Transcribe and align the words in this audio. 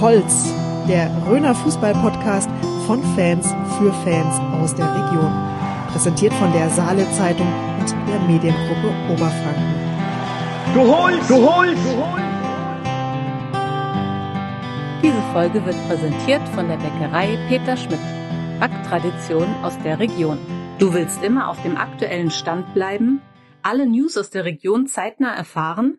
Holz, 0.00 0.52
der 0.88 1.10
Röner 1.26 1.54
Fußball-Podcast 1.54 2.50
von 2.86 3.02
Fans 3.14 3.54
für 3.78 3.92
Fans 4.04 4.38
aus 4.60 4.74
der 4.74 4.86
Region. 4.86 5.32
Präsentiert 5.90 6.34
von 6.34 6.52
der 6.52 6.68
Saale 6.68 7.10
Zeitung 7.12 7.46
und 7.80 7.90
der 8.06 8.20
Mediengruppe 8.20 8.92
Oberfranken. 9.10 9.74
Du 10.74 10.80
holst, 10.80 11.30
du 11.30 11.36
holst, 11.36 11.82
du 11.84 11.96
holst. 11.96 12.26
Diese 15.02 15.22
Folge 15.32 15.64
wird 15.64 15.88
präsentiert 15.88 16.46
von 16.50 16.68
der 16.68 16.76
Bäckerei 16.76 17.38
Peter 17.48 17.76
Schmidt. 17.76 18.00
Backtradition 18.60 19.46
aus 19.62 19.78
der 19.78 19.98
Region. 19.98 20.38
Du 20.78 20.92
willst 20.92 21.22
immer 21.22 21.48
auf 21.48 21.62
dem 21.62 21.78
aktuellen 21.78 22.30
Stand 22.30 22.74
bleiben, 22.74 23.22
alle 23.62 23.86
News 23.86 24.18
aus 24.18 24.28
der 24.28 24.44
Region 24.44 24.86
zeitnah 24.86 25.34
erfahren? 25.34 25.98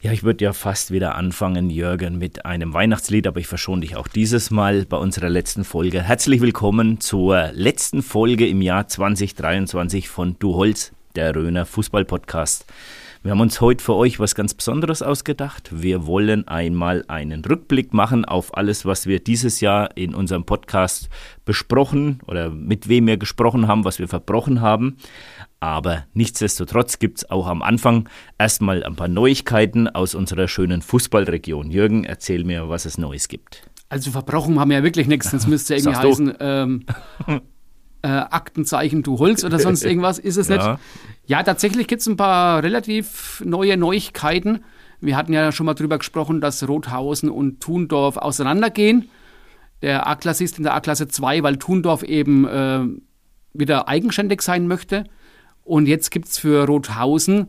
Ja, 0.00 0.12
ich 0.12 0.22
würde 0.22 0.44
ja 0.44 0.52
fast 0.52 0.92
wieder 0.92 1.16
anfangen, 1.16 1.70
Jürgen, 1.70 2.18
mit 2.18 2.46
einem 2.46 2.72
Weihnachtslied, 2.72 3.26
aber 3.26 3.40
ich 3.40 3.48
verschone 3.48 3.80
dich 3.80 3.96
auch 3.96 4.06
dieses 4.06 4.52
Mal 4.52 4.84
bei 4.84 4.96
unserer 4.96 5.28
letzten 5.28 5.64
Folge. 5.64 6.00
Herzlich 6.00 6.40
willkommen 6.40 7.00
zur 7.00 7.50
letzten 7.52 8.02
Folge 8.02 8.46
im 8.46 8.62
Jahr 8.62 8.86
2023 8.86 10.08
von 10.08 10.36
Du 10.38 10.54
Holz, 10.54 10.92
der 11.16 11.34
Röner 11.34 11.66
Fußball-Podcast. 11.66 12.64
Wir 13.24 13.32
haben 13.32 13.40
uns 13.40 13.60
heute 13.60 13.82
für 13.82 13.96
euch 13.96 14.20
was 14.20 14.36
ganz 14.36 14.54
Besonderes 14.54 15.02
ausgedacht. 15.02 15.70
Wir 15.72 16.06
wollen 16.06 16.46
einmal 16.46 17.04
einen 17.08 17.44
Rückblick 17.44 17.92
machen 17.92 18.24
auf 18.24 18.56
alles, 18.56 18.86
was 18.86 19.08
wir 19.08 19.18
dieses 19.18 19.60
Jahr 19.60 19.96
in 19.96 20.14
unserem 20.14 20.44
Podcast 20.44 21.08
besprochen 21.44 22.20
oder 22.28 22.50
mit 22.50 22.88
wem 22.88 23.08
wir 23.08 23.16
gesprochen 23.16 23.66
haben, 23.66 23.84
was 23.84 23.98
wir 23.98 24.06
verbrochen 24.06 24.60
haben. 24.60 24.98
Aber 25.60 26.04
nichtsdestotrotz 26.14 26.98
gibt 26.98 27.18
es 27.18 27.30
auch 27.30 27.46
am 27.46 27.62
Anfang 27.62 28.08
erstmal 28.38 28.84
ein 28.84 28.94
paar 28.94 29.08
Neuigkeiten 29.08 29.88
aus 29.88 30.14
unserer 30.14 30.46
schönen 30.46 30.82
Fußballregion. 30.82 31.70
Jürgen, 31.70 32.04
erzähl 32.04 32.44
mir, 32.44 32.68
was 32.68 32.84
es 32.84 32.96
Neues 32.96 33.28
gibt. 33.28 33.68
Also 33.88 34.10
verbrochen 34.10 34.60
haben 34.60 34.70
wir 34.70 34.78
ja 34.78 34.84
wirklich 34.84 35.08
nichts. 35.08 35.30
Das 35.30 35.46
müsste 35.46 35.74
irgendwie 35.74 35.96
heißen, 35.96 36.34
ähm, 36.38 36.84
äh, 38.02 38.08
Aktenzeichen 38.08 39.02
du 39.02 39.18
Holz 39.18 39.42
oder 39.42 39.58
sonst 39.58 39.84
irgendwas. 39.84 40.18
Ist 40.18 40.36
es 40.36 40.48
ja. 40.48 40.56
nicht? 40.56 40.82
Ja, 41.26 41.42
tatsächlich 41.42 41.88
gibt 41.88 42.02
es 42.02 42.06
ein 42.06 42.16
paar 42.16 42.62
relativ 42.62 43.42
neue 43.44 43.76
Neuigkeiten. 43.76 44.60
Wir 45.00 45.16
hatten 45.16 45.32
ja 45.32 45.50
schon 45.52 45.66
mal 45.66 45.74
drüber 45.74 45.98
gesprochen, 45.98 46.40
dass 46.40 46.66
Rothausen 46.66 47.30
und 47.30 47.60
Thundorf 47.60 48.16
auseinandergehen. 48.16 49.10
Der 49.82 50.06
A-Klassist 50.06 50.58
in 50.58 50.64
der 50.64 50.74
A-Klasse 50.74 51.08
2, 51.08 51.42
weil 51.42 51.56
Thundorf 51.56 52.02
eben 52.02 52.46
äh, 52.46 52.80
wieder 53.54 53.88
eigenständig 53.88 54.42
sein 54.42 54.66
möchte. 54.66 55.04
Und 55.68 55.86
jetzt 55.86 56.10
gibt 56.10 56.28
es 56.28 56.38
für 56.38 56.66
Rothausen, 56.66 57.48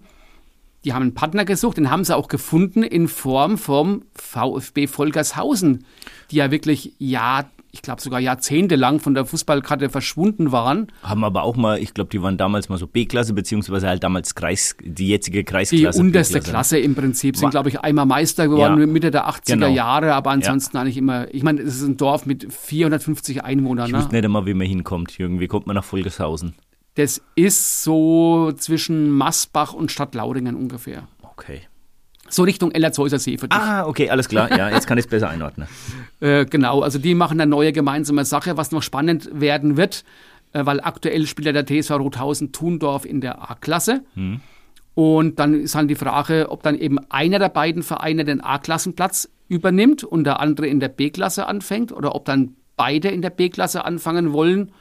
die 0.86 0.94
haben 0.94 1.04
einen 1.04 1.14
Partner 1.14 1.46
gesucht, 1.46 1.78
den 1.78 1.90
haben 1.90 2.04
sie 2.04 2.16
auch 2.16 2.28
gefunden 2.28 2.84
in 2.84 3.08
Form 3.08 3.58
vom 3.58 4.04
VfB 4.14 4.88
Volkershausen, 4.88 5.86
die 6.32 6.38
ja 6.38 6.52
wirklich 6.52 6.94
ja 7.00 7.50
ich 7.72 7.84
glaube 7.84 8.02
sogar 8.02 8.20
jahrzehntelang 8.20 9.00
von 9.00 9.14
der 9.14 9.26
Fußballkarte 9.26 9.90
verschwunden 9.90 10.52
waren. 10.52 10.88
Haben 11.04 11.24
aber 11.24 11.44
auch 11.44 11.56
mal, 11.56 11.78
ich 11.80 11.94
glaube, 11.94 12.10
die 12.10 12.22
waren 12.22 12.36
damals 12.36 12.68
mal 12.68 12.78
so 12.78 12.88
B-Klasse, 12.88 13.34
beziehungsweise 13.34 13.88
halt 13.88 14.04
damals 14.04 14.34
Kreis, 14.34 14.76
die 14.82 15.08
jetzige 15.08 15.44
Kreisklasse. 15.44 16.00
Die 16.00 16.04
unterste 16.04 16.40
Klasse 16.40 16.80
im 16.80 16.96
Prinzip, 16.96 17.38
sind 17.38 17.52
glaube 17.52 17.70
ich 17.70 17.80
einmal 17.82 18.08
Meister 18.08 18.48
geworden 18.48 18.80
ja, 18.80 18.88
Mitte 18.88 19.12
der 19.12 19.30
80er 19.30 19.54
genau. 19.54 19.68
Jahre, 19.68 20.16
aber 20.16 20.32
ansonsten 20.32 20.78
ja. 20.78 20.82
eigentlich 20.82 20.98
immer, 20.98 21.32
ich 21.34 21.44
meine, 21.44 21.62
es 21.62 21.76
ist 21.76 21.84
ein 21.84 21.98
Dorf 21.98 22.26
mit 22.26 22.52
450 22.52 23.44
Einwohnern. 23.44 23.86
Ich 23.86 23.92
ne? 23.92 24.00
wüsste 24.00 24.16
nicht 24.16 24.26
einmal, 24.26 24.48
wie 24.48 24.56
man 24.56 24.66
hinkommt, 24.66 25.18
Jürgen, 25.18 25.40
wie 25.40 25.48
kommt 25.48 25.68
man 25.68 25.76
nach 25.76 25.84
Volkershausen? 25.84 26.56
Das 26.96 27.22
ist 27.36 27.84
so 27.84 28.52
zwischen 28.54 29.10
Massbach 29.10 29.74
und 29.74 29.92
Stadtlauringen 29.92 30.56
ungefähr. 30.56 31.08
Okay. 31.22 31.62
So 32.30 32.44
Richtung 32.44 32.72
Ellerzhäuser 32.72 33.20
See 33.20 33.38
für 33.38 33.48
dich. 33.48 33.58
Ah, 33.58 33.86
okay, 33.88 34.10
alles 34.10 34.30
klar. 34.30 34.56
Ja, 34.56 34.70
jetzt 34.70 34.86
kann 34.86 34.98
ich 34.98 35.06
es 35.06 35.10
besser 35.10 35.30
einordnen. 35.30 35.68
äh, 36.20 36.46
genau, 36.46 36.82
also 36.82 37.00
die 37.00 37.16
machen 37.16 37.40
eine 37.40 37.50
neue 37.50 37.72
gemeinsame 37.72 38.24
Sache, 38.26 38.58
was 38.58 38.72
noch 38.72 38.84
spannend 38.84 39.30
werden 39.34 39.78
wird, 39.78 40.04
äh, 40.54 40.66
weil 40.66 40.80
aktuell 40.82 41.26
spielt 41.26 41.48
ja 41.48 41.52
der 41.52 41.66
TSV 41.66 41.92
Rothausen 41.92 42.52
Thundorf 42.52 43.06
in 43.06 43.22
der 43.22 43.50
A-Klasse. 43.50 44.04
Hm. 44.14 44.42
Und 44.94 45.40
dann 45.40 45.54
ist 45.54 45.76
halt 45.76 45.90
die 45.90 45.96
Frage, 45.96 46.48
ob 46.50 46.62
dann 46.62 46.78
eben 46.78 47.00
einer 47.10 47.40
der 47.40 47.50
beiden 47.50 47.84
Vereine 47.84 48.26
den 48.26 48.42
A-Klassenplatz 48.42 49.30
übernimmt 49.48 50.04
und 50.04 50.26
der 50.26 50.40
andere 50.40 50.68
in 50.68 50.80
der 50.80 50.90
B-Klasse 50.90 51.48
anfängt 51.48 51.92
oder 51.92 52.16
ob 52.16 52.26
dann 52.26 52.56
beide 52.76 53.10
in 53.10 53.22
der 53.22 53.30
B-Klasse 53.30 53.86
anfangen 53.86 54.34
wollen, 54.34 54.72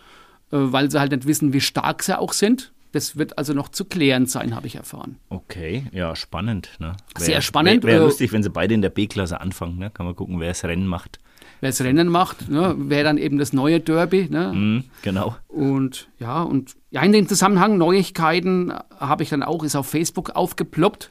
weil 0.50 0.91
sie 0.91 1.00
halt 1.00 1.12
nicht 1.12 1.26
wissen, 1.26 1.53
wie 1.53 1.60
stark 1.60 2.03
sie 2.03 2.19
auch 2.19 2.32
sind. 2.32 2.72
Das 2.92 3.19
wird 3.19 3.36
also 3.36 3.53
noch 3.53 3.69
zu 3.69 3.84
klären 3.84 4.26
sein, 4.26 4.54
habe 4.54 4.66
ich 4.66 4.76
erfahren. 4.76 5.19
Okay, 5.28 5.84
ja, 5.92 6.16
spannend. 6.16 6.70
Ne? 6.78 6.97
Wär, 7.16 7.25
Sehr 7.25 7.41
spannend. 7.42 7.84
Wäre 7.84 7.98
wär 7.98 8.00
äh, 8.00 8.04
lustig, 8.04 8.32
wenn 8.32 8.42
sie 8.42 8.48
beide 8.48 8.72
in 8.72 8.81
der 8.81 8.88
B-Klasse 8.88 9.41
anfangen. 9.41 9.78
Ne? 9.78 9.91
Kann 9.91 10.06
man 10.06 10.16
gucken, 10.16 10.41
wer 10.41 10.48
das 10.48 10.64
Rennen 10.64 10.86
macht. 10.86 11.19
Wer 11.60 11.70
das 11.70 11.81
Rennen 11.82 12.09
macht, 12.09 12.48
ne? 12.48 12.75
wäre 12.78 13.04
dann 13.04 13.19
eben 13.19 13.36
das 13.36 13.53
neue 13.53 13.81
Derby. 13.81 14.28
Ne? 14.31 14.53
Mm, 14.53 14.84
genau. 15.03 15.36
Und 15.48 16.09
ja, 16.19 16.42
und 16.42 16.76
ja, 16.91 17.03
in 17.03 17.12
dem 17.12 17.28
Zusammenhang 17.28 17.76
Neuigkeiten 17.76 18.72
habe 18.98 19.22
ich 19.22 19.28
dann 19.30 19.42
auch, 19.42 19.65
ist 19.65 19.76
auf 19.76 19.88
Facebook 19.88 20.30
aufgeploppt. 20.30 21.10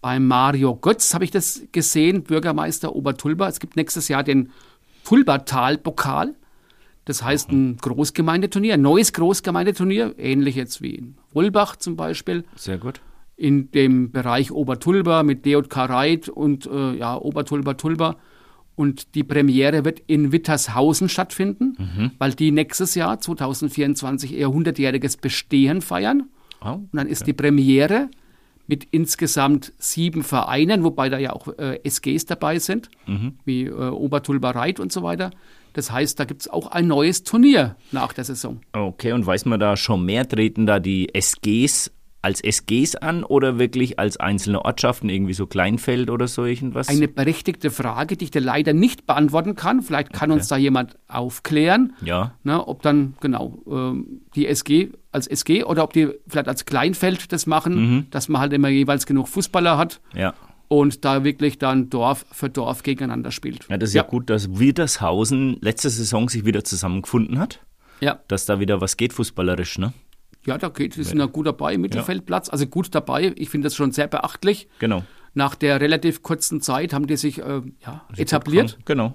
Bei 0.00 0.20
Mario 0.20 0.76
Götz 0.76 1.12
habe 1.12 1.24
ich 1.24 1.30
das 1.30 1.62
gesehen, 1.72 2.22
Bürgermeister 2.22 2.94
Obertulba. 2.94 3.48
Es 3.48 3.58
gibt 3.58 3.76
nächstes 3.76 4.08
Jahr 4.08 4.22
den 4.22 4.52
Tulbertal-Pokal. 5.04 6.34
Das 7.04 7.22
heißt 7.22 7.50
ein 7.50 7.76
Großgemeindeturnier, 7.76 8.74
ein 8.74 8.82
neues 8.82 9.12
Großgemeindeturnier, 9.12 10.14
ähnlich 10.18 10.54
jetzt 10.54 10.80
wie 10.80 10.94
in 10.94 11.16
Wolbach 11.32 11.76
zum 11.76 11.96
Beispiel. 11.96 12.44
Sehr 12.56 12.78
gut. 12.78 13.00
In 13.36 13.70
dem 13.72 14.10
Bereich 14.10 14.52
Obertulba 14.52 15.22
mit 15.22 15.44
DJK 15.44 15.76
Reit 15.76 16.28
und 16.28 16.66
äh, 16.66 16.96
ja, 16.96 17.16
Obertulba 17.16 17.74
Tulba. 17.74 18.16
Und 18.76 19.14
die 19.14 19.22
Premiere 19.22 19.84
wird 19.84 20.00
in 20.06 20.32
Wittershausen 20.32 21.08
stattfinden, 21.08 21.76
mhm. 21.78 22.10
weil 22.18 22.32
die 22.32 22.50
nächstes 22.50 22.94
Jahr, 22.96 23.20
2024, 23.20 24.32
ihr 24.32 24.48
100-jähriges 24.48 25.20
Bestehen 25.20 25.80
feiern. 25.80 26.28
Oh, 26.60 26.66
okay. 26.66 26.74
Und 26.74 26.88
dann 26.92 27.06
ist 27.06 27.26
die 27.26 27.32
Premiere 27.32 28.08
mit 28.66 28.88
insgesamt 28.90 29.72
sieben 29.78 30.22
Vereinen, 30.22 30.82
wobei 30.82 31.08
da 31.08 31.18
ja 31.18 31.34
auch 31.34 31.48
äh, 31.58 31.80
SGs 31.84 32.26
dabei 32.26 32.58
sind, 32.58 32.88
mhm. 33.06 33.34
wie 33.44 33.64
äh, 33.64 33.72
Obertulba 33.72 34.50
Reit 34.50 34.80
und 34.80 34.90
so 34.90 35.02
weiter. 35.02 35.30
Das 35.74 35.90
heißt, 35.90 36.18
da 36.18 36.24
gibt 36.24 36.42
es 36.42 36.48
auch 36.48 36.68
ein 36.68 36.86
neues 36.86 37.24
Turnier 37.24 37.76
nach 37.92 38.12
der 38.12 38.24
Saison. 38.24 38.60
Okay, 38.72 39.12
und 39.12 39.26
weiß 39.26 39.44
man 39.44 39.60
da 39.60 39.76
schon 39.76 40.04
mehr? 40.04 40.26
Treten 40.26 40.66
da 40.66 40.80
die 40.80 41.14
SGs 41.14 41.90
als 42.22 42.40
SGs 42.40 42.96
an 42.96 43.22
oder 43.22 43.58
wirklich 43.58 43.98
als 43.98 44.16
einzelne 44.16 44.64
Ortschaften, 44.64 45.10
irgendwie 45.10 45.34
so 45.34 45.46
Kleinfeld 45.46 46.08
oder 46.08 46.26
so 46.26 46.44
irgendwas? 46.46 46.88
Eine 46.88 47.06
berechtigte 47.06 47.70
Frage, 47.70 48.16
die 48.16 48.24
ich 48.24 48.30
dir 48.30 48.40
leider 48.40 48.72
nicht 48.72 49.06
beantworten 49.06 49.56
kann. 49.56 49.82
Vielleicht 49.82 50.14
kann 50.14 50.30
okay. 50.30 50.40
uns 50.40 50.48
da 50.48 50.56
jemand 50.56 50.96
aufklären, 51.06 51.92
ja. 52.02 52.32
Ne, 52.42 52.66
ob 52.66 52.80
dann 52.80 53.14
genau 53.20 53.58
ähm, 53.70 54.22
die 54.34 54.46
SG 54.46 54.92
als 55.12 55.26
SG 55.26 55.64
oder 55.64 55.84
ob 55.84 55.92
die 55.92 56.08
vielleicht 56.26 56.48
als 56.48 56.64
Kleinfeld 56.64 57.30
das 57.30 57.46
machen, 57.46 57.74
mhm. 57.74 58.06
dass 58.10 58.28
man 58.28 58.40
halt 58.40 58.54
immer 58.54 58.68
jeweils 58.68 59.04
genug 59.04 59.28
Fußballer 59.28 59.76
hat. 59.76 60.00
Ja 60.14 60.32
und 60.68 61.04
da 61.04 61.24
wirklich 61.24 61.58
dann 61.58 61.90
Dorf 61.90 62.26
für 62.32 62.48
Dorf 62.48 62.82
gegeneinander 62.82 63.30
spielt. 63.30 63.66
Ja, 63.68 63.76
das 63.76 63.90
ist 63.90 63.94
ja, 63.94 64.02
ja 64.02 64.08
gut, 64.08 64.30
dass 64.30 64.58
Wiedershausen 64.58 65.58
letzte 65.60 65.90
Saison 65.90 66.28
sich 66.28 66.44
wieder 66.44 66.64
zusammengefunden 66.64 67.38
hat. 67.38 67.60
Ja. 68.00 68.20
Dass 68.28 68.46
da 68.46 68.60
wieder 68.60 68.80
was 68.80 68.96
geht 68.96 69.12
fußballerisch, 69.12 69.78
ne? 69.78 69.92
Ja, 70.46 70.58
da 70.58 70.68
geht, 70.68 70.96
die 70.96 71.04
sind 71.04 71.18
ja 71.18 71.26
gut 71.26 71.46
dabei 71.46 71.74
im 71.74 71.80
Mittelfeldplatz. 71.80 72.48
Ja. 72.48 72.52
Also 72.52 72.66
gut 72.66 72.94
dabei. 72.94 73.32
Ich 73.36 73.48
finde 73.48 73.66
das 73.66 73.74
schon 73.74 73.92
sehr 73.92 74.08
beachtlich. 74.08 74.68
Genau. 74.78 75.04
Nach 75.32 75.54
der 75.54 75.80
relativ 75.80 76.22
kurzen 76.22 76.60
Zeit 76.60 76.92
haben 76.92 77.06
die 77.06 77.16
sich 77.16 77.38
äh, 77.38 77.62
ja, 77.84 78.06
etabliert. 78.16 78.78
Genau. 78.84 79.14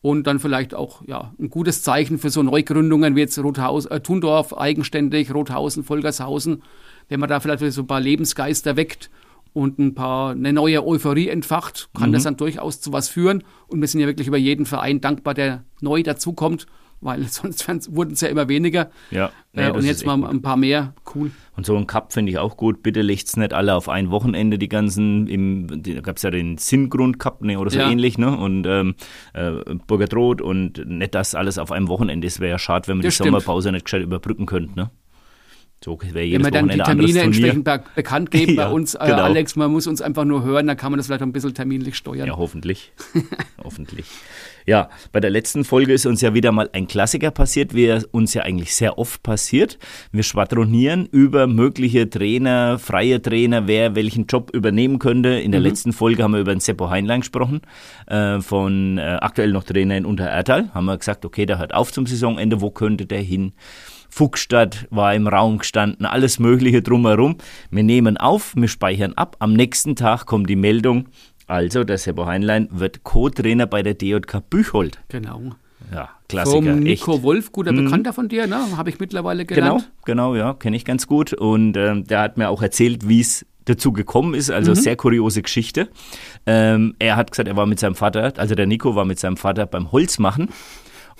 Und 0.00 0.26
dann 0.26 0.38
vielleicht 0.38 0.74
auch 0.74 1.02
ja, 1.06 1.34
ein 1.38 1.50
gutes 1.50 1.82
Zeichen 1.82 2.18
für 2.18 2.30
so 2.30 2.42
Neugründungen 2.42 3.14
wie 3.16 3.20
jetzt 3.20 3.38
Rothaus, 3.38 3.86
äh, 3.86 4.00
Thundorf 4.00 4.56
eigenständig, 4.56 5.34
Rothausen, 5.34 5.84
Volkershausen. 5.84 6.62
Wenn 7.08 7.20
man 7.20 7.28
da 7.28 7.40
vielleicht 7.40 7.72
so 7.72 7.82
ein 7.82 7.86
paar 7.86 8.00
Lebensgeister 8.00 8.76
weckt 8.76 9.10
und 9.54 9.78
ein 9.78 9.94
paar 9.94 10.32
eine 10.32 10.52
neue 10.52 10.84
Euphorie 10.84 11.28
entfacht, 11.28 11.88
kann 11.96 12.10
mhm. 12.10 12.14
das 12.14 12.24
dann 12.24 12.36
durchaus 12.36 12.80
zu 12.80 12.92
was 12.92 13.08
führen. 13.08 13.44
Und 13.68 13.80
wir 13.80 13.88
sind 13.88 14.00
ja 14.00 14.06
wirklich 14.06 14.28
über 14.28 14.36
jeden 14.36 14.66
Verein 14.66 15.00
dankbar, 15.00 15.32
der 15.32 15.64
neu 15.80 16.02
dazukommt, 16.02 16.66
weil 17.00 17.22
sonst 17.28 17.94
wurden 17.94 18.14
es 18.14 18.20
ja 18.20 18.28
immer 18.28 18.48
weniger. 18.48 18.90
Ja. 19.12 19.30
Nee, 19.52 19.68
äh, 19.68 19.70
und 19.70 19.84
jetzt 19.84 20.04
mal 20.04 20.22
ein 20.24 20.42
paar 20.42 20.56
mehr. 20.56 20.92
Cool. 21.14 21.30
Und 21.56 21.64
so 21.64 21.76
ein 21.76 21.86
Cup 21.86 22.12
finde 22.12 22.32
ich 22.32 22.38
auch 22.38 22.56
gut. 22.56 22.82
Bitte 22.82 23.00
legt's 23.02 23.36
nicht 23.36 23.52
alle 23.52 23.76
auf 23.76 23.88
ein 23.88 24.10
Wochenende, 24.10 24.58
die 24.58 24.68
ganzen, 24.68 25.28
im, 25.28 25.82
da 25.84 26.00
gab 26.00 26.16
es 26.16 26.24
ja 26.24 26.32
den 26.32 26.58
Sinngrund 26.58 27.20
Cup 27.20 27.40
ne, 27.42 27.56
oder 27.56 27.70
so 27.70 27.78
ja. 27.78 27.88
ähnlich, 27.88 28.18
ne? 28.18 28.36
Und 28.36 28.66
ähm, 28.66 28.96
äh, 29.34 29.52
Burgertrot 29.86 30.42
und 30.42 30.84
nicht 30.84 31.14
das 31.14 31.36
alles 31.36 31.58
auf 31.58 31.70
einem 31.70 31.86
Wochenende. 31.86 32.26
Es 32.26 32.40
wäre 32.40 32.50
ja 32.50 32.58
schade, 32.58 32.88
wenn 32.88 32.96
man 32.96 33.02
das 33.02 33.12
die 33.12 33.22
stimmt. 33.22 33.28
Sommerpause 33.28 33.70
nicht 33.70 33.84
gescheit 33.84 34.02
überbrücken 34.02 34.46
könnte, 34.46 34.74
ne? 34.74 34.90
So 35.84 35.98
Wenn 36.00 36.42
wir 36.42 36.50
dann 36.50 36.70
die 36.70 36.78
Termine 36.78 37.20
entsprechend 37.20 37.68
bekannt 37.94 38.30
geben 38.30 38.54
ja, 38.56 38.68
bei 38.68 38.72
uns, 38.72 38.94
äh, 38.94 39.00
genau. 39.04 39.24
Alex, 39.24 39.54
man 39.54 39.70
muss 39.70 39.86
uns 39.86 40.00
einfach 40.00 40.24
nur 40.24 40.42
hören, 40.42 40.66
dann 40.66 40.78
kann 40.78 40.90
man 40.90 40.96
das 40.96 41.08
vielleicht 41.08 41.20
ein 41.20 41.30
bisschen 41.30 41.52
terminlich 41.52 41.94
steuern. 41.96 42.26
Ja, 42.26 42.38
hoffentlich. 42.38 42.92
hoffentlich. 43.62 44.06
Ja, 44.64 44.88
bei 45.12 45.20
der 45.20 45.28
letzten 45.28 45.62
Folge 45.62 45.92
ist 45.92 46.06
uns 46.06 46.22
ja 46.22 46.32
wieder 46.32 46.52
mal 46.52 46.70
ein 46.72 46.86
Klassiker 46.86 47.30
passiert, 47.30 47.74
wie 47.74 47.84
er 47.84 48.02
uns 48.12 48.32
ja 48.32 48.44
eigentlich 48.44 48.74
sehr 48.74 48.96
oft 48.96 49.22
passiert. 49.22 49.78
Wir 50.10 50.22
schwadronieren 50.22 51.04
über 51.04 51.46
mögliche 51.46 52.08
Trainer, 52.08 52.78
freie 52.78 53.20
Trainer, 53.20 53.66
wer 53.66 53.94
welchen 53.94 54.24
Job 54.24 54.52
übernehmen 54.54 54.98
könnte. 54.98 55.38
In 55.38 55.52
der 55.52 55.60
mhm. 55.60 55.66
letzten 55.66 55.92
Folge 55.92 56.22
haben 56.22 56.32
wir 56.32 56.40
über 56.40 56.54
den 56.54 56.60
Seppo 56.60 56.88
Heinlein 56.88 57.20
gesprochen, 57.20 57.60
äh, 58.06 58.40
von 58.40 58.96
äh, 58.96 59.18
aktuell 59.20 59.52
noch 59.52 59.64
Trainer 59.64 59.98
in 59.98 60.06
Unterertal. 60.06 60.70
Haben 60.72 60.86
wir 60.86 60.96
gesagt, 60.96 61.26
okay, 61.26 61.44
der 61.44 61.58
hört 61.58 61.74
auf 61.74 61.92
zum 61.92 62.06
Saisonende, 62.06 62.62
wo 62.62 62.70
könnte 62.70 63.04
der 63.04 63.20
hin? 63.20 63.52
Fuchsstadt 64.14 64.86
war 64.90 65.12
im 65.12 65.26
Raum 65.26 65.58
gestanden, 65.58 66.06
alles 66.06 66.38
Mögliche 66.38 66.82
drumherum. 66.82 67.36
Wir 67.72 67.82
nehmen 67.82 68.16
auf, 68.16 68.54
wir 68.54 68.68
speichern 68.68 69.14
ab. 69.14 69.34
Am 69.40 69.54
nächsten 69.54 69.96
Tag 69.96 70.26
kommt 70.26 70.48
die 70.48 70.54
Meldung, 70.54 71.08
also 71.48 71.82
der 71.82 71.98
Seppo 71.98 72.24
Heinlein 72.24 72.68
wird 72.70 73.02
Co-Trainer 73.02 73.66
bei 73.66 73.82
der 73.82 73.94
DJK 73.94 74.48
Büchold. 74.48 75.00
Genau. 75.08 75.56
Ja, 75.92 76.10
Klassiker. 76.28 76.62
Vom 76.62 76.78
Nico 76.78 77.14
echt. 77.14 77.22
Wolf, 77.24 77.50
guter 77.50 77.72
mhm. 77.72 77.86
Bekannter 77.86 78.12
von 78.12 78.28
dir, 78.28 78.46
ne? 78.46 78.76
habe 78.76 78.88
ich 78.88 79.00
mittlerweile 79.00 79.44
gelernt. 79.44 79.90
Genau, 80.04 80.30
genau, 80.30 80.36
ja, 80.36 80.54
kenne 80.54 80.76
ich 80.76 80.84
ganz 80.84 81.08
gut. 81.08 81.32
Und 81.32 81.76
ähm, 81.76 82.04
der 82.04 82.20
hat 82.20 82.36
mir 82.38 82.50
auch 82.50 82.62
erzählt, 82.62 83.08
wie 83.08 83.20
es 83.20 83.44
dazu 83.64 83.92
gekommen 83.92 84.34
ist. 84.34 84.48
Also 84.48 84.70
mhm. 84.70 84.76
sehr 84.76 84.94
kuriose 84.94 85.42
Geschichte. 85.42 85.88
Ähm, 86.46 86.94
er 87.00 87.16
hat 87.16 87.32
gesagt, 87.32 87.48
er 87.48 87.56
war 87.56 87.66
mit 87.66 87.80
seinem 87.80 87.96
Vater, 87.96 88.32
also 88.36 88.54
der 88.54 88.66
Nico 88.66 88.94
war 88.94 89.06
mit 89.06 89.18
seinem 89.18 89.36
Vater 89.36 89.66
beim 89.66 89.90
Holzmachen 89.90 90.50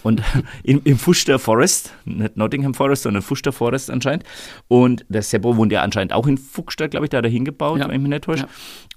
und 0.04 0.22
in, 0.62 0.80
im 0.84 0.98
Fuster 0.98 1.40
Forest, 1.40 1.92
nicht 2.04 2.36
Nottingham 2.36 2.74
Forest, 2.74 3.02
sondern 3.02 3.22
Fuster 3.22 3.52
Forest 3.52 3.90
anscheinend. 3.90 4.22
Und 4.68 5.04
der 5.08 5.22
Seppo 5.22 5.56
wohnt 5.56 5.72
ja 5.72 5.82
anscheinend 5.82 6.12
auch 6.12 6.26
in 6.28 6.38
Fuchstadt, 6.38 6.92
glaube 6.92 7.06
ich, 7.06 7.10
da 7.10 7.18
hat 7.18 7.24
er 7.24 7.30
hingebaut, 7.30 7.80
ja. 7.80 7.88
wenn 7.88 7.96
ich 7.96 8.00
mich 8.00 8.10
nicht 8.10 8.24
täusche. 8.24 8.44
Ja. 8.44 8.48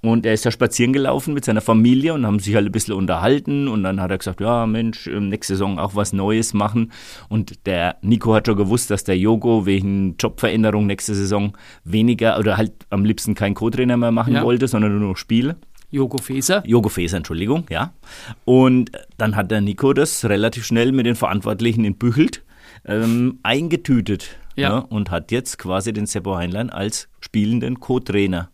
Und 0.10 0.26
er 0.26 0.34
ist 0.34 0.46
ja 0.46 0.52
spazieren 0.52 0.94
gelaufen 0.94 1.34
mit 1.34 1.46
seiner 1.46 1.62
Familie 1.62 2.14
und 2.14 2.26
haben 2.26 2.40
sich 2.40 2.54
halt 2.54 2.68
ein 2.68 2.72
bisschen 2.72 2.94
unterhalten. 2.94 3.68
Und 3.68 3.84
dann 3.84 4.00
hat 4.00 4.12
er 4.12 4.18
gesagt, 4.18 4.42
ja 4.42 4.68
Mensch, 4.68 5.08
ähm, 5.08 5.30
nächste 5.30 5.54
Saison 5.54 5.80
auch 5.80 5.96
was 5.96 6.14
Neues 6.14 6.54
machen. 6.54 6.92
Und 7.30 7.66
der 7.66 7.96
Nico 8.02 8.36
hat 8.36 8.46
schon 8.46 8.58
gewusst, 8.58 8.92
dass 8.92 9.04
der 9.06 9.18
Jogo 9.18 9.66
wegen 9.66 10.16
Jobveränderung 10.20 10.86
nächste 10.86 11.16
Saison 11.16 11.54
weniger 11.84 12.38
oder 12.38 12.58
halt 12.58 12.74
am 12.90 13.06
liebsten 13.06 13.34
kein 13.34 13.56
Co-Trainer 13.56 13.98
mehr 13.98 14.12
machen 14.12 14.34
ja. 14.34 14.44
wollte, 14.44 14.68
sondern 14.68 14.98
nur 14.98 15.10
noch 15.10 15.18
Spiele. 15.18 15.56
Jogo 15.90 16.18
Feser. 16.18 16.64
Jogo 16.66 16.90
Feser, 16.90 17.18
Entschuldigung, 17.18 17.66
ja. 17.70 17.94
Und 18.46 18.92
dann 19.18 19.36
hat 19.36 19.52
der 19.52 19.62
Nico 19.62 19.94
das 19.94 20.26
relativ 20.26 20.66
schnell 20.66 20.92
mit 20.92 21.06
den 21.06 21.16
Verantwortlichen 21.16 21.86
in 21.86 21.96
Büchelt 21.96 22.44
ähm, 22.86 23.40
eingetütet 23.44 24.38
ja. 24.56 24.70
ja. 24.70 24.78
und 24.80 25.12
hat 25.12 25.32
jetzt 25.32 25.58
quasi 25.58 25.94
den 25.94 26.06
Seppo 26.06 26.36
Heinlein 26.36 26.70
als 26.70 27.08
spielenden 27.22 27.80
Co-Trainer. 27.80 28.50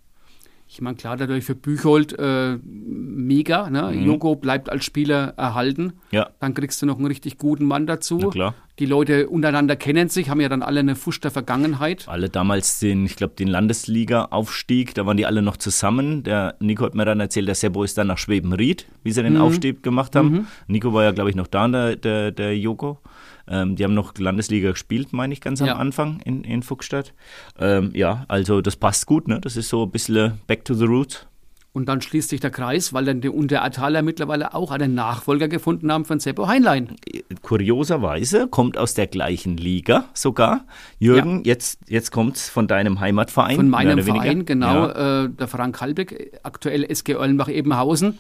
Ich 0.74 0.82
meine, 0.82 0.96
klar, 0.96 1.18
dadurch 1.18 1.44
für 1.46 1.54
Büchold 1.54 2.18
äh, 2.18 2.58
mega. 2.64 3.70
Ne? 3.70 3.92
Mhm. 3.94 4.06
Jogo 4.08 4.36
bleibt 4.36 4.72
als 4.72 4.84
Spieler 4.84 5.36
erhalten. 5.38 5.94
Ja. 6.10 6.32
Dann 6.40 6.56
kriegst 6.56 6.82
du 6.82 6.88
noch 6.88 6.98
einen 6.98 7.06
richtig 7.06 7.38
guten 7.38 7.66
Mann 7.66 7.86
dazu. 7.86 8.32
Die 8.80 8.88
Leute 8.88 9.30
untereinander 9.30 9.76
kennen 9.76 10.10
sich, 10.10 10.32
haben 10.32 10.42
ja 10.42 10.50
dann 10.50 10.64
alle 10.64 10.80
eine 10.80 10.96
Fusch 10.96 11.20
der 11.22 11.30
Vergangenheit. 11.30 12.08
Alle 12.08 12.32
damals 12.32 12.80
den, 12.80 13.06
ich 13.06 13.16
glaube, 13.16 13.36
den 13.36 13.48
Landesliga-Aufstieg, 13.48 14.96
da 14.96 15.06
waren 15.06 15.16
die 15.16 15.28
alle 15.28 15.44
noch 15.44 15.58
zusammen. 15.58 16.24
Der 16.24 16.56
Nico 16.60 16.84
hat 16.84 16.96
mir 16.96 17.06
dann 17.06 17.20
erzählt, 17.20 17.48
der 17.48 17.54
Sebo 17.54 17.84
ist 17.84 18.00
dann 18.00 18.08
nach 18.08 18.18
Schwebenried, 18.18 18.88
wie 19.04 19.12
sie 19.12 19.22
den 19.22 19.36
mhm. 19.36 19.42
Aufstieg 19.42 19.84
gemacht 19.84 20.16
haben. 20.16 20.32
Mhm. 20.32 20.48
Nico 20.66 20.92
war 20.92 21.04
ja, 21.04 21.12
glaube 21.12 21.30
ich, 21.30 21.36
noch 21.36 21.46
da, 21.46 21.68
der, 21.68 21.98
der, 21.98 22.32
der 22.32 22.58
Joko. 22.58 23.00
Ähm, 23.48 23.76
die 23.76 23.84
haben 23.84 23.94
noch 23.94 24.18
Landesliga 24.18 24.72
gespielt, 24.72 25.14
meine 25.14 25.34
ich, 25.34 25.42
ganz 25.42 25.62
am 25.62 25.68
ja. 25.68 25.76
Anfang 25.76 26.20
in, 26.26 26.44
in 26.44 26.64
Fuchsstadt. 26.64 27.14
Ähm, 27.60 27.92
ja, 27.94 28.26
also 28.28 28.62
das 28.62 28.76
passt 28.76 29.06
gut, 29.06 29.28
ne? 29.28 29.40
Das 29.42 29.58
ist 29.58 29.70
so 29.70 29.84
ein 29.84 29.92
bisschen 29.92 30.40
back 30.48 30.66
to 30.66 30.74
the 30.74 30.86
roots. 30.86 31.28
Und 31.74 31.90
dann 31.90 32.02
schließt 32.02 32.30
sich 32.30 32.40
der 32.40 32.52
Kreis, 32.52 32.94
weil 32.94 33.04
dann 33.06 33.20
die 33.20 33.30
Unterertaler 33.30 34.04
mittlerweile 34.04 34.54
auch 34.54 34.70
einen 34.70 34.94
Nachfolger 34.94 35.48
gefunden 35.48 35.92
haben 35.92 36.06
von 36.06 36.20
Seppo 36.20 36.48
Heinlein. 36.48 36.96
Kurioserweise 37.42 38.48
kommt 38.48 38.78
aus 38.78 38.94
der 38.94 39.08
gleichen 39.08 39.58
Liga 39.58 40.06
sogar. 40.14 40.66
Jürgen, 41.00 41.38
ja. 41.38 41.54
jetzt, 41.54 41.80
jetzt 41.90 42.12
kommt 42.12 42.36
es 42.36 42.48
von 42.48 42.68
deinem 42.68 43.00
Heimatverein. 43.00 43.56
Von 43.56 43.70
meinem 43.70 44.04
Verein, 44.04 44.46
genau. 44.46 44.88
Ja. 44.88 45.24
Äh, 45.24 45.30
der 45.30 45.48
Frank 45.48 45.82
Halbeck, 45.82 46.40
aktuell 46.44 46.84
SG 46.84 47.16
Ollenbach-Ebenhausen. 47.16 48.20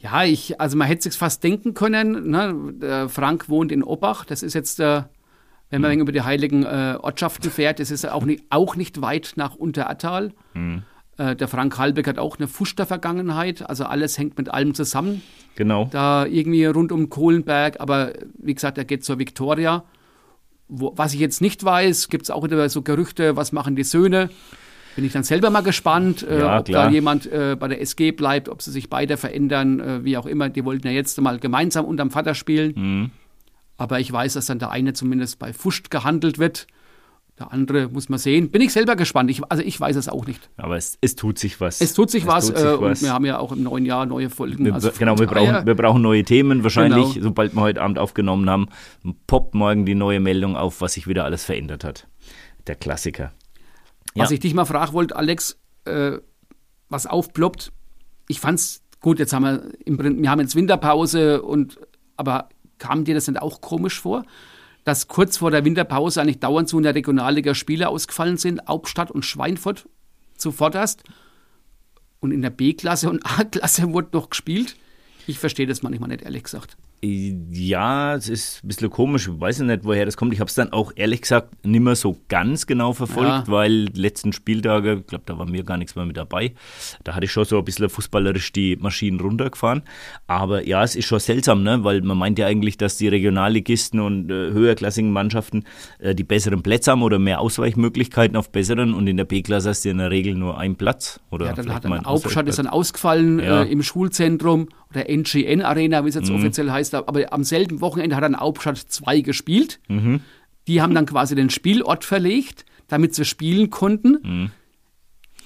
Ja, 0.00 0.24
ich, 0.24 0.60
also 0.60 0.76
man 0.76 0.86
hätte 0.86 1.02
sich 1.02 1.18
fast 1.18 1.42
denken 1.42 1.74
können. 1.74 2.30
Ne? 2.30 2.72
Der 2.80 3.08
Frank 3.08 3.48
wohnt 3.48 3.72
in 3.72 3.82
Oppach. 3.82 4.24
Das 4.24 4.42
ist 4.42 4.54
jetzt 4.54 4.78
der, 4.78 5.10
wenn 5.70 5.82
man 5.82 5.94
mhm. 5.94 6.00
über 6.00 6.12
die 6.12 6.22
heiligen 6.22 6.64
äh, 6.64 6.96
Ortschaften 7.00 7.50
fährt, 7.50 7.80
das 7.80 7.90
ist 7.90 8.08
auch 8.08 8.24
nicht, 8.24 8.44
auch 8.50 8.76
nicht 8.76 9.00
weit 9.00 9.32
nach 9.36 9.56
Unterertal. 9.56 10.32
Mhm. 10.54 10.82
Äh, 11.16 11.34
der 11.34 11.48
Frank 11.48 11.76
Halbeck 11.78 12.06
hat 12.06 12.18
auch 12.18 12.38
eine 12.38 12.46
Fuster-Vergangenheit. 12.46 13.68
Also 13.68 13.84
alles 13.84 14.16
hängt 14.18 14.38
mit 14.38 14.48
allem 14.50 14.74
zusammen. 14.74 15.20
Genau. 15.56 15.88
Da 15.90 16.26
irgendwie 16.26 16.64
rund 16.64 16.92
um 16.92 17.10
Kohlenberg. 17.10 17.80
Aber 17.80 18.12
wie 18.38 18.54
gesagt, 18.54 18.78
er 18.78 18.84
geht 18.84 19.04
zur 19.04 19.18
Viktoria. 19.18 19.84
Wo, 20.68 20.92
was 20.96 21.12
ich 21.12 21.20
jetzt 21.20 21.40
nicht 21.40 21.64
weiß, 21.64 22.08
gibt 22.08 22.24
es 22.24 22.30
auch 22.30 22.44
wieder 22.44 22.68
so 22.68 22.82
Gerüchte, 22.82 23.34
was 23.34 23.52
machen 23.52 23.74
die 23.74 23.84
Söhne? 23.84 24.30
Bin 24.98 25.04
ich 25.04 25.12
dann 25.12 25.22
selber 25.22 25.50
mal 25.50 25.60
gespannt, 25.60 26.26
äh, 26.28 26.40
ja, 26.40 26.58
ob 26.58 26.64
klar. 26.64 26.86
da 26.86 26.90
jemand 26.90 27.24
äh, 27.30 27.56
bei 27.56 27.68
der 27.68 27.80
SG 27.80 28.10
bleibt, 28.10 28.48
ob 28.48 28.62
sie 28.62 28.72
sich 28.72 28.90
beide 28.90 29.16
verändern, 29.16 29.78
äh, 29.78 30.04
wie 30.04 30.16
auch 30.16 30.26
immer. 30.26 30.48
Die 30.48 30.64
wollten 30.64 30.88
ja 30.88 30.92
jetzt 30.92 31.20
mal 31.20 31.38
gemeinsam 31.38 31.84
unterm 31.84 32.10
Vater 32.10 32.34
spielen. 32.34 32.72
Mhm. 32.74 33.10
Aber 33.76 34.00
ich 34.00 34.12
weiß, 34.12 34.32
dass 34.32 34.46
dann 34.46 34.58
der 34.58 34.72
eine 34.72 34.94
zumindest 34.94 35.38
bei 35.38 35.52
Fuscht 35.52 35.92
gehandelt 35.92 36.40
wird. 36.40 36.66
Der 37.38 37.52
andere 37.52 37.86
muss 37.86 38.08
man 38.08 38.18
sehen. 38.18 38.50
Bin 38.50 38.60
ich 38.60 38.72
selber 38.72 38.96
gespannt. 38.96 39.30
Ich, 39.30 39.40
also 39.48 39.62
ich 39.62 39.78
weiß 39.78 39.94
es 39.94 40.08
auch 40.08 40.26
nicht. 40.26 40.50
Aber 40.56 40.76
es, 40.76 40.98
es 41.00 41.14
tut 41.14 41.38
sich 41.38 41.60
was. 41.60 41.80
Es 41.80 41.94
tut 41.94 42.10
sich, 42.10 42.24
es 42.24 42.28
was, 42.28 42.48
tut 42.48 42.56
sich 42.56 42.66
äh, 42.66 42.80
was. 42.80 42.98
Und 42.98 43.06
wir 43.06 43.12
haben 43.12 43.24
ja 43.24 43.38
auch 43.38 43.52
im 43.52 43.62
neuen 43.62 43.86
Jahr 43.86 44.04
neue 44.04 44.30
Folgen. 44.30 44.64
Wir, 44.64 44.74
also 44.74 44.90
genau, 44.98 45.16
wir 45.16 45.28
brauchen, 45.28 45.64
wir 45.64 45.76
brauchen 45.76 46.02
neue 46.02 46.24
Themen. 46.24 46.64
Wahrscheinlich, 46.64 47.14
genau. 47.14 47.26
sobald 47.28 47.54
wir 47.54 47.60
heute 47.60 47.82
Abend 47.82 48.00
aufgenommen 48.00 48.50
haben, 48.50 48.66
poppt 49.28 49.54
morgen 49.54 49.86
die 49.86 49.94
neue 49.94 50.18
Meldung 50.18 50.56
auf, 50.56 50.80
was 50.80 50.94
sich 50.94 51.06
wieder 51.06 51.24
alles 51.24 51.44
verändert 51.44 51.84
hat. 51.84 52.08
Der 52.66 52.74
Klassiker. 52.74 53.30
Was 54.14 54.30
ich 54.30 54.40
dich 54.40 54.54
mal 54.54 54.64
fragen 54.64 54.92
wollte, 54.92 55.16
Alex, 55.16 55.58
äh, 55.84 56.18
was 56.88 57.06
aufploppt, 57.06 57.72
ich 58.28 58.40
fand's 58.40 58.82
gut, 59.00 59.18
jetzt 59.18 59.32
haben 59.32 59.44
wir, 59.44 59.70
im, 59.84 60.22
wir 60.22 60.30
haben 60.30 60.40
jetzt 60.40 60.54
Winterpause 60.54 61.42
und, 61.42 61.78
aber 62.16 62.48
kam 62.78 63.04
dir 63.04 63.14
das 63.14 63.26
denn 63.26 63.36
auch 63.36 63.60
komisch 63.60 64.00
vor? 64.00 64.24
Dass 64.84 65.08
kurz 65.08 65.36
vor 65.36 65.50
der 65.50 65.64
Winterpause 65.64 66.20
eigentlich 66.20 66.40
dauernd 66.40 66.68
so 66.68 66.78
in 66.78 66.84
der 66.84 66.94
Regionalliga 66.94 67.54
Spiele 67.54 67.88
ausgefallen 67.88 68.38
sind, 68.38 68.66
Hauptstadt 68.66 69.10
und 69.10 69.24
Schweinfurt 69.24 69.88
zuvorderst. 70.36 71.02
Und 72.20 72.32
in 72.32 72.42
der 72.42 72.50
B-Klasse 72.50 73.10
und 73.10 73.24
A-Klasse 73.24 73.92
wurde 73.92 74.08
noch 74.12 74.30
gespielt. 74.30 74.76
Ich 75.26 75.38
verstehe 75.38 75.66
das 75.66 75.82
manchmal 75.82 76.08
nicht, 76.08 76.22
ehrlich 76.22 76.44
gesagt. 76.44 76.76
Ja, 77.00 78.16
es 78.16 78.28
ist 78.28 78.64
ein 78.64 78.68
bisschen 78.68 78.90
komisch. 78.90 79.28
Ich 79.28 79.40
weiß 79.40 79.60
nicht, 79.60 79.84
woher 79.84 80.04
das 80.04 80.16
kommt. 80.16 80.32
Ich 80.32 80.40
habe 80.40 80.48
es 80.48 80.54
dann 80.56 80.72
auch 80.72 80.90
ehrlich 80.96 81.20
gesagt 81.22 81.64
nicht 81.64 81.80
mehr 81.80 81.94
so 81.94 82.16
ganz 82.28 82.66
genau 82.66 82.92
verfolgt, 82.92 83.28
ja. 83.28 83.44
weil 83.46 83.84
die 83.84 84.00
letzten 84.00 84.32
Spieltage, 84.32 84.98
ich 85.00 85.06
glaube, 85.06 85.22
da 85.24 85.38
war 85.38 85.46
mir 85.46 85.62
gar 85.62 85.76
nichts 85.76 85.94
mehr 85.94 86.04
mit 86.04 86.16
dabei. 86.16 86.54
Da 87.04 87.14
hatte 87.14 87.26
ich 87.26 87.30
schon 87.30 87.44
so 87.44 87.56
ein 87.58 87.64
bisschen 87.64 87.88
fußballerisch 87.88 88.52
die 88.52 88.74
Maschinen 88.76 89.20
runtergefahren. 89.20 89.82
Aber 90.26 90.66
ja, 90.66 90.82
es 90.82 90.96
ist 90.96 91.06
schon 91.06 91.20
seltsam, 91.20 91.62
ne? 91.62 91.84
weil 91.84 92.02
man 92.02 92.18
meint 92.18 92.36
ja 92.36 92.46
eigentlich, 92.48 92.76
dass 92.78 92.96
die 92.96 93.06
Regionalligisten 93.06 94.00
und 94.00 94.28
äh, 94.28 94.50
höherklassigen 94.50 95.12
Mannschaften 95.12 95.64
äh, 96.00 96.16
die 96.16 96.24
besseren 96.24 96.62
Plätze 96.62 96.90
haben 96.90 97.04
oder 97.04 97.20
mehr 97.20 97.40
Ausweichmöglichkeiten 97.40 98.36
auf 98.36 98.50
besseren 98.50 98.92
und 98.92 99.06
in 99.06 99.16
der 99.16 99.24
B-Klasse 99.24 99.68
hast 99.68 99.84
du 99.84 99.90
in 99.90 99.98
der 99.98 100.10
Regel 100.10 100.34
nur 100.34 100.58
einen 100.58 100.74
Platz. 100.74 101.20
Oder 101.30 101.46
ja, 101.46 101.52
dann 101.52 101.72
hat 101.72 101.86
ein 101.86 102.04
Hauptstadt 102.04 102.48
ist 102.48 102.58
dann 102.58 102.66
ausgefallen 102.66 103.38
ja. 103.38 103.62
äh, 103.62 103.70
im 103.70 103.84
Schulzentrum 103.84 104.68
oder 104.90 105.08
NGN 105.08 105.62
Arena, 105.62 106.04
wie 106.04 106.08
es 106.08 106.14
jetzt 106.14 106.30
mhm. 106.30 106.36
offiziell 106.36 106.70
heißt. 106.70 106.94
Aber 106.94 107.32
am 107.32 107.44
selben 107.44 107.80
Wochenende 107.80 108.16
hat 108.16 108.24
dann 108.24 108.38
Hauptstadt 108.38 108.78
2 108.78 109.20
gespielt. 109.20 109.80
Mhm. 109.88 110.20
Die 110.66 110.80
haben 110.82 110.94
dann 110.94 111.06
quasi 111.06 111.34
den 111.34 111.50
Spielort 111.50 112.04
verlegt, 112.04 112.64
damit 112.88 113.14
sie 113.14 113.24
spielen 113.24 113.70
konnten. 113.70 114.18
Mhm. 114.22 114.50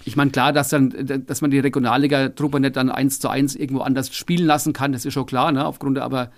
Ich 0.05 0.17
meine, 0.17 0.31
klar, 0.31 0.53
dass, 0.53 0.71
dann, 0.71 1.25
dass 1.27 1.41
man 1.43 1.51
die 1.51 1.61
Regionalliga-Truppe 1.61 2.59
nicht 2.61 2.77
dann 2.77 2.91
eins 2.91 3.21
zu 3.21 3.29
eins 3.29 3.55
irgendwo 3.55 3.83
anders 3.83 4.15
spielen 4.15 4.47
lassen 4.47 4.73
kann, 4.73 4.93
das 4.93 5.05
ist 5.05 5.15
schon 5.15 5.27
klar, 5.27 5.53
ne? 5.53 5.65
Aufgrund 5.65 5.97
der, 5.97 6.05
aber, 6.05 6.33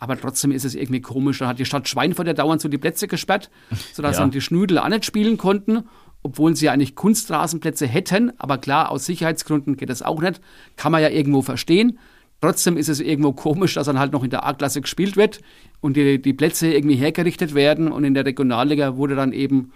aber 0.00 0.20
trotzdem 0.20 0.50
ist 0.50 0.64
es 0.64 0.74
irgendwie 0.74 1.00
komisch. 1.00 1.38
Da 1.38 1.46
hat 1.46 1.60
die 1.60 1.64
Stadt 1.64 1.88
Schweinfurt 1.88 2.26
ja 2.26 2.32
dauernd 2.32 2.60
so 2.60 2.68
die 2.68 2.78
Plätze 2.78 3.06
gesperrt, 3.06 3.50
sodass 3.92 4.16
ja. 4.16 4.22
dann 4.22 4.32
die 4.32 4.40
Schnüdel 4.40 4.78
auch 4.78 4.88
nicht 4.88 5.04
spielen 5.04 5.38
konnten, 5.38 5.84
obwohl 6.22 6.56
sie 6.56 6.66
ja 6.66 6.72
eigentlich 6.72 6.96
Kunstrasenplätze 6.96 7.86
hätten. 7.86 8.32
Aber 8.38 8.58
klar, 8.58 8.90
aus 8.90 9.06
Sicherheitsgründen 9.06 9.76
geht 9.76 9.90
das 9.90 10.02
auch 10.02 10.20
nicht. 10.20 10.40
Kann 10.76 10.90
man 10.90 11.02
ja 11.02 11.08
irgendwo 11.08 11.42
verstehen. 11.42 11.98
Trotzdem 12.44 12.76
ist 12.76 12.90
es 12.90 13.00
irgendwo 13.00 13.32
komisch, 13.32 13.72
dass 13.72 13.86
dann 13.86 13.98
halt 13.98 14.12
noch 14.12 14.22
in 14.22 14.28
der 14.28 14.44
A-Klasse 14.44 14.82
gespielt 14.82 15.16
wird 15.16 15.40
und 15.80 15.96
die, 15.96 16.20
die 16.20 16.34
Plätze 16.34 16.70
irgendwie 16.70 16.94
hergerichtet 16.94 17.54
werden. 17.54 17.90
Und 17.90 18.04
in 18.04 18.12
der 18.12 18.26
Regionalliga 18.26 18.98
wurde 18.98 19.14
dann 19.14 19.32
eben 19.32 19.72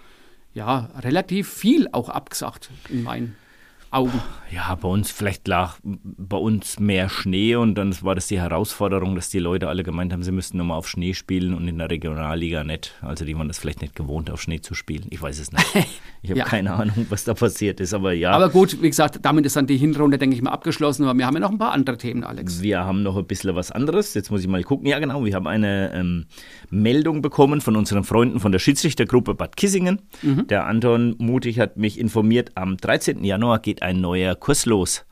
ja 0.52 0.90
relativ 0.98 1.48
viel 1.48 1.88
auch 1.92 2.10
abgesagt 2.10 2.68
in 2.90 3.02
meinen 3.04 3.36
Augen. 3.90 4.20
Ja, 4.50 4.74
bei 4.74 4.88
uns 4.88 5.10
vielleicht 5.10 5.46
lag 5.46 5.76
bei 5.82 6.36
uns 6.36 6.80
mehr 6.80 7.08
Schnee 7.08 7.56
und 7.56 7.74
dann 7.74 7.94
war 8.02 8.14
das 8.14 8.28
die 8.28 8.40
Herausforderung, 8.40 9.14
dass 9.14 9.28
die 9.28 9.38
Leute 9.38 9.68
alle 9.68 9.82
gemeint 9.82 10.12
haben, 10.12 10.22
sie 10.22 10.32
müssten 10.32 10.56
nochmal 10.58 10.78
auf 10.78 10.88
Schnee 10.88 11.12
spielen 11.14 11.54
und 11.54 11.68
in 11.68 11.78
der 11.78 11.90
Regionalliga 11.90 12.64
nicht. 12.64 12.94
Also 13.02 13.24
die 13.24 13.36
waren 13.36 13.48
das 13.48 13.58
vielleicht 13.58 13.82
nicht 13.82 13.94
gewohnt, 13.94 14.30
auf 14.30 14.40
Schnee 14.40 14.60
zu 14.60 14.74
spielen. 14.74 15.06
Ich 15.10 15.20
weiß 15.20 15.38
es 15.38 15.52
nicht. 15.52 15.66
Ich 16.20 16.30
habe 16.30 16.40
ja. 16.40 16.44
keine 16.46 16.74
Ahnung, 16.74 17.06
was 17.10 17.22
da 17.22 17.32
passiert 17.32 17.78
ist, 17.78 17.94
aber 17.94 18.12
ja. 18.12 18.32
Aber 18.32 18.48
gut, 18.48 18.82
wie 18.82 18.88
gesagt, 18.88 19.20
damit 19.22 19.46
ist 19.46 19.54
dann 19.54 19.68
die 19.68 19.76
Hinrunde, 19.76 20.18
denke 20.18 20.34
ich 20.34 20.42
mal, 20.42 20.50
abgeschlossen. 20.50 21.04
Aber 21.04 21.16
wir 21.16 21.24
haben 21.24 21.34
ja 21.34 21.40
noch 21.40 21.52
ein 21.52 21.58
paar 21.58 21.70
andere 21.70 21.96
Themen, 21.96 22.24
Alex. 22.24 22.60
Wir 22.60 22.84
haben 22.84 23.04
noch 23.04 23.16
ein 23.16 23.24
bisschen 23.24 23.54
was 23.54 23.70
anderes. 23.70 24.14
Jetzt 24.14 24.28
muss 24.32 24.40
ich 24.40 24.48
mal 24.48 24.64
gucken. 24.64 24.88
Ja, 24.88 24.98
genau, 24.98 25.24
wir 25.24 25.32
haben 25.34 25.46
eine 25.46 25.92
ähm, 25.94 26.26
Meldung 26.70 27.22
bekommen 27.22 27.60
von 27.60 27.76
unseren 27.76 28.02
Freunden 28.02 28.40
von 28.40 28.50
der 28.50 28.58
Schiedsrichtergruppe 28.58 29.34
Bad 29.34 29.56
Kissingen. 29.56 30.00
Mhm. 30.22 30.48
Der 30.48 30.66
Anton 30.66 31.14
Mutig 31.18 31.60
hat 31.60 31.76
mich 31.76 32.00
informiert, 32.00 32.50
am 32.56 32.76
13. 32.76 33.22
Januar 33.22 33.60
geht 33.60 33.77
ein 33.82 34.00
neuer 34.00 34.34
Kurs 34.34 34.66
los. 34.66 35.04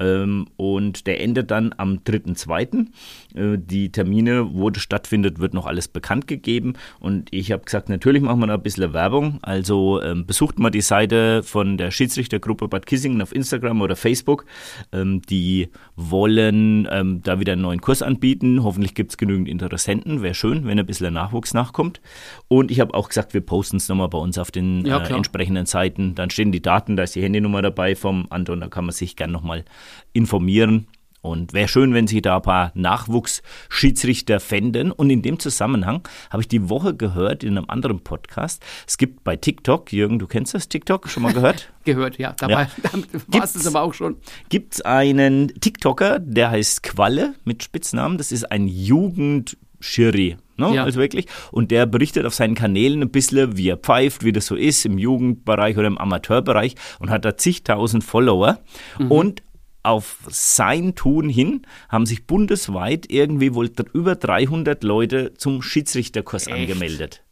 Ähm, 0.00 0.46
und 0.56 1.06
der 1.06 1.20
endet 1.20 1.50
dann 1.50 1.74
am 1.76 1.98
3.2. 1.98 2.86
Äh, 3.34 3.58
die 3.58 3.90
Termine, 3.90 4.54
wo 4.54 4.70
das 4.70 4.82
stattfindet, 4.82 5.38
wird 5.38 5.54
noch 5.54 5.66
alles 5.66 5.88
bekannt 5.88 6.26
gegeben. 6.26 6.74
Und 7.00 7.32
ich 7.32 7.52
habe 7.52 7.64
gesagt, 7.64 7.88
natürlich 7.88 8.22
machen 8.22 8.40
wir 8.40 8.46
da 8.46 8.54
ein 8.54 8.62
bisschen 8.62 8.92
Werbung. 8.92 9.38
Also 9.42 10.02
ähm, 10.02 10.26
besucht 10.26 10.58
mal 10.58 10.70
die 10.70 10.80
Seite 10.80 11.42
von 11.42 11.76
der 11.76 11.90
Schiedsrichtergruppe 11.90 12.68
Bad 12.68 12.86
Kissingen 12.86 13.22
auf 13.22 13.34
Instagram 13.34 13.82
oder 13.82 13.96
Facebook. 13.96 14.46
Ähm, 14.92 15.22
die 15.22 15.68
wollen 15.96 16.88
ähm, 16.90 17.22
da 17.22 17.40
wieder 17.40 17.52
einen 17.52 17.62
neuen 17.62 17.80
Kurs 17.80 18.02
anbieten. 18.02 18.62
Hoffentlich 18.62 18.94
gibt 18.94 19.12
es 19.12 19.16
genügend 19.16 19.48
Interessenten. 19.48 20.22
Wäre 20.22 20.34
schön, 20.34 20.66
wenn 20.66 20.78
ein 20.78 20.86
bisschen 20.86 21.12
Nachwuchs 21.12 21.54
nachkommt. 21.54 22.00
Und 22.48 22.70
ich 22.70 22.80
habe 22.80 22.94
auch 22.94 23.08
gesagt, 23.08 23.34
wir 23.34 23.40
posten 23.40 23.76
es 23.76 23.88
nochmal 23.88 24.08
bei 24.08 24.18
uns 24.18 24.38
auf 24.38 24.50
den 24.50 24.84
ja, 24.84 24.98
äh, 24.98 25.12
entsprechenden 25.12 25.66
Seiten. 25.66 26.14
Dann 26.14 26.30
stehen 26.30 26.52
die 26.52 26.62
Daten, 26.62 26.96
da 26.96 27.04
ist 27.04 27.14
die 27.14 27.22
Handynummer 27.22 27.62
dabei 27.62 27.94
vom 27.94 28.26
Anton, 28.30 28.60
da 28.60 28.68
kann 28.68 28.84
man 28.84 28.92
sich 28.92 29.16
gerne 29.16 29.32
nochmal 29.32 29.64
informieren. 30.12 30.86
Und 31.24 31.54
wäre 31.54 31.68
schön, 31.68 31.94
wenn 31.94 32.06
Sie 32.06 32.20
da 32.20 32.36
ein 32.36 32.42
paar 32.42 32.70
Nachwuchsschiedsrichter 32.74 34.40
fänden. 34.40 34.92
Und 34.92 35.08
in 35.08 35.22
dem 35.22 35.38
Zusammenhang 35.38 36.06
habe 36.28 36.42
ich 36.42 36.48
die 36.48 36.68
Woche 36.68 36.94
gehört 36.94 37.42
in 37.42 37.56
einem 37.56 37.70
anderen 37.70 38.00
Podcast. 38.00 38.62
Es 38.86 38.98
gibt 38.98 39.24
bei 39.24 39.36
TikTok, 39.36 39.90
Jürgen, 39.90 40.18
du 40.18 40.26
kennst 40.26 40.52
das 40.52 40.68
TikTok, 40.68 41.08
schon 41.08 41.22
mal 41.22 41.32
gehört? 41.32 41.72
gehört, 41.84 42.18
ja. 42.18 42.34
Dabei 42.38 42.52
ja. 42.52 42.68
war 43.28 43.42
es 43.42 43.66
aber 43.66 43.80
auch 43.80 43.94
schon. 43.94 44.18
Gibt 44.50 44.74
es 44.74 44.80
einen 44.82 45.48
TikToker, 45.58 46.18
der 46.18 46.50
heißt 46.50 46.82
Qualle 46.82 47.34
mit 47.46 47.62
Spitznamen. 47.62 48.18
Das 48.18 48.30
ist 48.30 48.52
ein 48.52 48.68
Jugend 48.68 49.56
Schiri. 49.80 50.36
Ne? 50.58 50.74
Ja. 50.74 50.84
Also 50.84 51.00
wirklich. 51.00 51.26
Und 51.50 51.70
der 51.70 51.86
berichtet 51.86 52.26
auf 52.26 52.34
seinen 52.34 52.54
Kanälen 52.54 53.00
ein 53.00 53.10
bisschen, 53.10 53.56
wie 53.56 53.70
er 53.70 53.78
pfeift, 53.78 54.24
wie 54.24 54.32
das 54.32 54.44
so 54.44 54.56
ist 54.56 54.84
im 54.84 54.98
Jugendbereich 54.98 55.78
oder 55.78 55.86
im 55.86 55.96
Amateurbereich 55.96 56.74
und 56.98 57.08
hat 57.08 57.24
da 57.24 57.36
zigtausend 57.36 58.04
Follower. 58.04 58.58
Mhm. 58.98 59.10
Und 59.10 59.42
auf 59.84 60.18
sein 60.28 60.94
Tun 60.94 61.28
hin 61.28 61.62
haben 61.88 62.06
sich 62.06 62.26
bundesweit 62.26 63.06
irgendwie 63.10 63.54
wohl 63.54 63.70
über 63.92 64.16
300 64.16 64.82
Leute 64.82 65.34
zum 65.34 65.62
Schiedsrichterkurs 65.62 66.46
Echt? 66.46 66.56
angemeldet. 66.56 67.22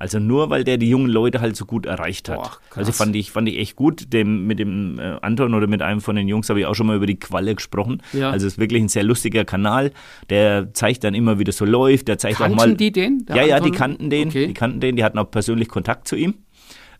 Also 0.00 0.18
nur, 0.18 0.48
weil 0.48 0.64
der 0.64 0.78
die 0.78 0.88
jungen 0.88 1.10
Leute 1.10 1.42
halt 1.42 1.56
so 1.56 1.66
gut 1.66 1.84
erreicht 1.84 2.30
hat. 2.30 2.38
Boah, 2.38 2.52
also 2.74 2.90
fand 2.90 3.14
ich, 3.16 3.30
fand 3.30 3.46
ich 3.50 3.58
echt 3.58 3.76
gut. 3.76 4.14
Dem, 4.14 4.46
mit 4.46 4.58
dem 4.58 4.98
äh, 4.98 5.18
Anton 5.20 5.52
oder 5.52 5.66
mit 5.66 5.82
einem 5.82 6.00
von 6.00 6.16
den 6.16 6.26
Jungs 6.26 6.48
habe 6.48 6.58
ich 6.58 6.64
auch 6.64 6.74
schon 6.74 6.86
mal 6.86 6.96
über 6.96 7.04
die 7.04 7.20
Qualle 7.20 7.54
gesprochen. 7.54 8.00
Ja. 8.14 8.30
Also 8.30 8.46
es 8.46 8.54
ist 8.54 8.58
wirklich 8.58 8.82
ein 8.82 8.88
sehr 8.88 9.02
lustiger 9.02 9.44
Kanal. 9.44 9.92
Der 10.30 10.72
zeigt 10.72 11.04
dann 11.04 11.12
immer, 11.12 11.38
wie 11.38 11.44
das 11.44 11.58
so 11.58 11.66
läuft. 11.66 12.08
Der 12.08 12.16
zeigt 12.16 12.38
Kannten 12.38 12.58
auch 12.58 12.66
mal. 12.66 12.74
die 12.74 12.92
den? 12.92 13.26
Ja, 13.28 13.34
Anton? 13.34 13.48
ja, 13.50 13.60
die 13.60 13.70
kannten 13.72 14.08
den. 14.08 14.28
Okay. 14.28 14.46
Die 14.46 14.54
kannten 14.54 14.80
den. 14.80 14.96
Die 14.96 15.04
hatten 15.04 15.18
auch 15.18 15.30
persönlich 15.30 15.68
Kontakt 15.68 16.08
zu 16.08 16.16
ihm 16.16 16.32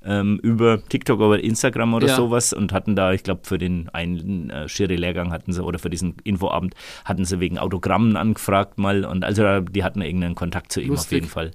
ähm, 0.05 0.39
über 0.43 0.83
TikTok 0.89 1.21
oder 1.21 1.43
Instagram 1.43 1.95
oder 1.95 2.09
ja. 2.09 2.17
sowas 2.17 2.53
und 2.53 2.73
hatten 2.73 2.97
da, 2.97 3.13
ich 3.13 3.23
glaube, 3.23 3.43
für 3.45 3.59
den 3.59 3.89
einen 3.91 4.51
äh, 4.51 4.69
Schiri-Lehrgang 4.69 5.33
hatten 5.33 5.53
sie 5.53 5.63
oder 5.63 5.79
für 5.79 5.91
diesen 5.91 6.17
Infoabend 6.25 6.75
hatten 7.05 7.25
sie 7.25 7.41
wegen 7.41 7.59
Autogrammen 7.59 8.17
angefragt 8.17 8.79
mal 8.79 9.05
und 9.05 9.25
also 9.25 9.61
die 9.61 9.85
hatten 9.85 10.03
irgendeinen 10.03 10.35
Kontakt 10.35 10.73
zu 10.73 10.81
ihm 10.81 10.91
Lustig. 10.91 11.07
auf 11.07 11.13
jeden 11.13 11.29
Fall. 11.29 11.51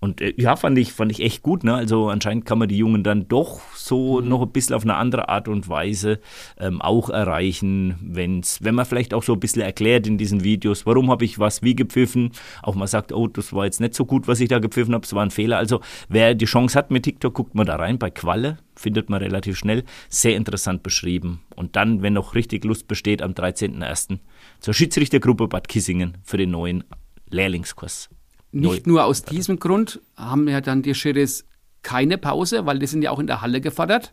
Und 0.00 0.20
äh, 0.20 0.34
ja, 0.36 0.56
fand 0.56 0.78
ich, 0.78 0.92
fand 0.92 1.12
ich 1.12 1.20
echt 1.20 1.42
gut. 1.42 1.64
Ne? 1.64 1.74
Also 1.74 2.08
anscheinend 2.08 2.44
kann 2.44 2.58
man 2.58 2.68
die 2.68 2.76
Jungen 2.76 3.02
dann 3.02 3.28
doch 3.28 3.60
so 3.74 4.20
mhm. 4.20 4.28
noch 4.28 4.42
ein 4.42 4.50
bisschen 4.50 4.74
auf 4.74 4.82
eine 4.82 4.94
andere 4.94 5.28
Art 5.28 5.48
und 5.48 5.68
Weise 5.68 6.20
ähm, 6.58 6.80
auch 6.80 7.10
erreichen, 7.10 7.96
wenn's, 8.02 8.58
wenn 8.62 8.74
man 8.74 8.86
vielleicht 8.86 9.14
auch 9.14 9.22
so 9.22 9.34
ein 9.34 9.40
bisschen 9.40 9.62
erklärt 9.62 10.06
in 10.06 10.18
diesen 10.18 10.44
Videos, 10.44 10.86
warum 10.86 11.10
habe 11.10 11.24
ich 11.24 11.38
was 11.38 11.62
wie 11.62 11.74
gepfiffen. 11.74 12.32
Auch 12.62 12.74
mal 12.74 12.86
sagt, 12.86 13.12
oh, 13.12 13.26
das 13.26 13.52
war 13.52 13.64
jetzt 13.64 13.80
nicht 13.80 13.94
so 13.94 14.04
gut, 14.04 14.28
was 14.28 14.40
ich 14.40 14.48
da 14.48 14.58
gepfiffen 14.58 14.94
habe, 14.94 15.04
es 15.04 15.14
war 15.14 15.22
ein 15.22 15.30
Fehler. 15.30 15.58
Also 15.58 15.80
wer 16.08 16.34
die 16.34 16.46
Chance 16.46 16.78
hat 16.78 16.90
mit 16.90 17.04
TikTok, 17.04 17.34
guckt 17.34 17.54
mal 17.54 17.64
da 17.64 17.76
rein 17.76 17.98
bei 17.98 18.10
Qualle, 18.10 18.58
findet 18.74 19.10
man 19.10 19.22
relativ 19.22 19.56
schnell. 19.56 19.84
Sehr 20.08 20.36
interessant 20.36 20.82
beschrieben. 20.82 21.42
Und 21.54 21.76
dann, 21.76 22.02
wenn 22.02 22.12
noch 22.12 22.34
richtig 22.34 22.64
Lust 22.64 22.88
besteht, 22.88 23.22
am 23.22 23.32
13.01. 23.32 24.18
zur 24.60 24.74
Schiedsrichtergruppe 24.74 25.48
Bad 25.48 25.68
Kissingen 25.68 26.18
für 26.24 26.36
den 26.36 26.50
neuen 26.50 26.84
Lehrlingskurs. 27.30 28.08
Nicht 28.52 28.86
nur 28.86 29.04
aus 29.04 29.22
diesem 29.22 29.58
Grund 29.58 30.00
haben 30.16 30.48
ja 30.48 30.60
dann 30.60 30.82
die 30.82 30.94
Schiris 30.94 31.44
keine 31.82 32.18
Pause, 32.18 32.66
weil 32.66 32.78
die 32.78 32.86
sind 32.86 33.02
ja 33.02 33.10
auch 33.10 33.18
in 33.18 33.26
der 33.26 33.42
Halle 33.42 33.60
gefordert. 33.60 34.12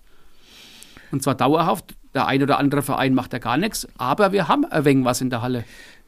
Und 1.12 1.24
zwar 1.24 1.36
dauerhaft. 1.36 1.96
Der 2.13 2.28
ein 2.28 2.44
oder 2.44 2.60
andere 2.60 2.84
Verein 2.84 3.16
macht 3.16 3.34
ja 3.34 3.40
gar 3.40 3.58
nichts, 3.58 3.88
aber 3.98 4.32
wir 4.32 4.48
haben 4.48 4.66
ein 4.66 4.86
wenig 4.86 5.04
was 5.04 5.20
in 5.22 5.32
der 5.32 5.42
Halle. 5.42 5.63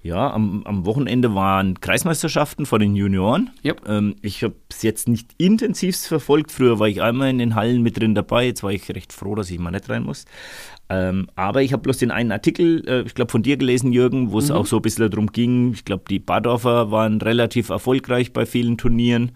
Ja, 0.05 0.31
am, 0.31 0.61
am 0.65 0.85
Wochenende 0.85 1.33
waren 1.33 1.79
Kreismeisterschaften 1.79 2.67
von 2.67 2.79
den 2.79 2.95
Junioren. 2.95 3.49
Yep. 3.65 3.89
Ähm, 3.89 4.15
ich 4.21 4.43
habe 4.43 4.53
es 4.69 4.83
jetzt 4.83 5.07
nicht 5.07 5.31
intensivst 5.39 6.05
verfolgt. 6.07 6.51
Früher 6.51 6.77
war 6.77 6.87
ich 6.87 7.01
einmal 7.01 7.31
in 7.31 7.39
den 7.39 7.55
Hallen 7.55 7.81
mit 7.81 7.99
drin 7.99 8.13
dabei. 8.13 8.45
Jetzt 8.45 8.61
war 8.61 8.71
ich 8.71 8.87
recht 8.87 9.11
froh, 9.11 9.33
dass 9.33 9.49
ich 9.49 9.57
mal 9.57 9.71
nicht 9.71 9.89
rein 9.89 10.03
muss. 10.03 10.25
Ähm, 10.89 11.25
aber 11.33 11.63
ich 11.63 11.73
habe 11.73 11.81
bloß 11.81 11.97
den 11.97 12.11
einen 12.11 12.31
Artikel, 12.31 12.87
äh, 12.87 13.01
ich 13.01 13.15
glaube, 13.15 13.31
von 13.31 13.41
dir 13.41 13.57
gelesen, 13.57 13.91
Jürgen, 13.91 14.31
wo 14.31 14.37
es 14.37 14.49
mhm. 14.49 14.57
auch 14.57 14.67
so 14.67 14.75
ein 14.75 14.83
bisschen 14.83 15.09
darum 15.09 15.31
ging. 15.31 15.73
Ich 15.73 15.85
glaube, 15.85 16.03
die 16.07 16.19
Badorfer 16.19 16.91
waren 16.91 17.19
relativ 17.19 17.69
erfolgreich 17.69 18.31
bei 18.31 18.45
vielen 18.45 18.77
Turnieren. 18.77 19.31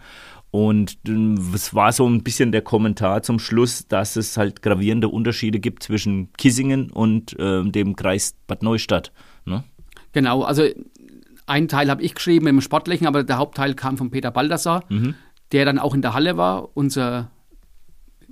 Und 0.51 0.99
äh, 1.07 1.35
es 1.55 1.73
war 1.73 1.91
so 1.93 2.07
ein 2.07 2.21
bisschen 2.21 2.51
der 2.51 2.61
Kommentar 2.61 3.23
zum 3.23 3.39
Schluss, 3.39 3.87
dass 3.87 4.15
es 4.15 4.37
halt 4.37 4.61
gravierende 4.61 5.09
Unterschiede 5.09 5.59
gibt 5.59 5.81
zwischen 5.81 6.31
Kissingen 6.33 6.91
und 6.91 7.39
äh, 7.39 7.63
dem 7.63 7.95
Kreis 7.95 8.35
Bad 8.45 8.61
Neustadt. 8.61 9.11
Ne? 9.45 9.63
Genau, 10.11 10.43
also 10.43 10.63
einen 11.45 11.67
Teil 11.67 11.89
habe 11.89 12.01
ich 12.03 12.15
geschrieben 12.15 12.47
im 12.47 12.61
Sportlichen, 12.61 13.07
aber 13.07 13.23
der 13.23 13.37
Hauptteil 13.37 13.73
kam 13.73 13.97
von 13.97 14.11
Peter 14.11 14.31
Baldassar, 14.31 14.83
mhm. 14.89 15.15
der 15.51 15.65
dann 15.65 15.79
auch 15.79 15.93
in 15.93 16.01
der 16.01 16.13
Halle 16.13 16.37
war, 16.37 16.69
unser 16.75 17.31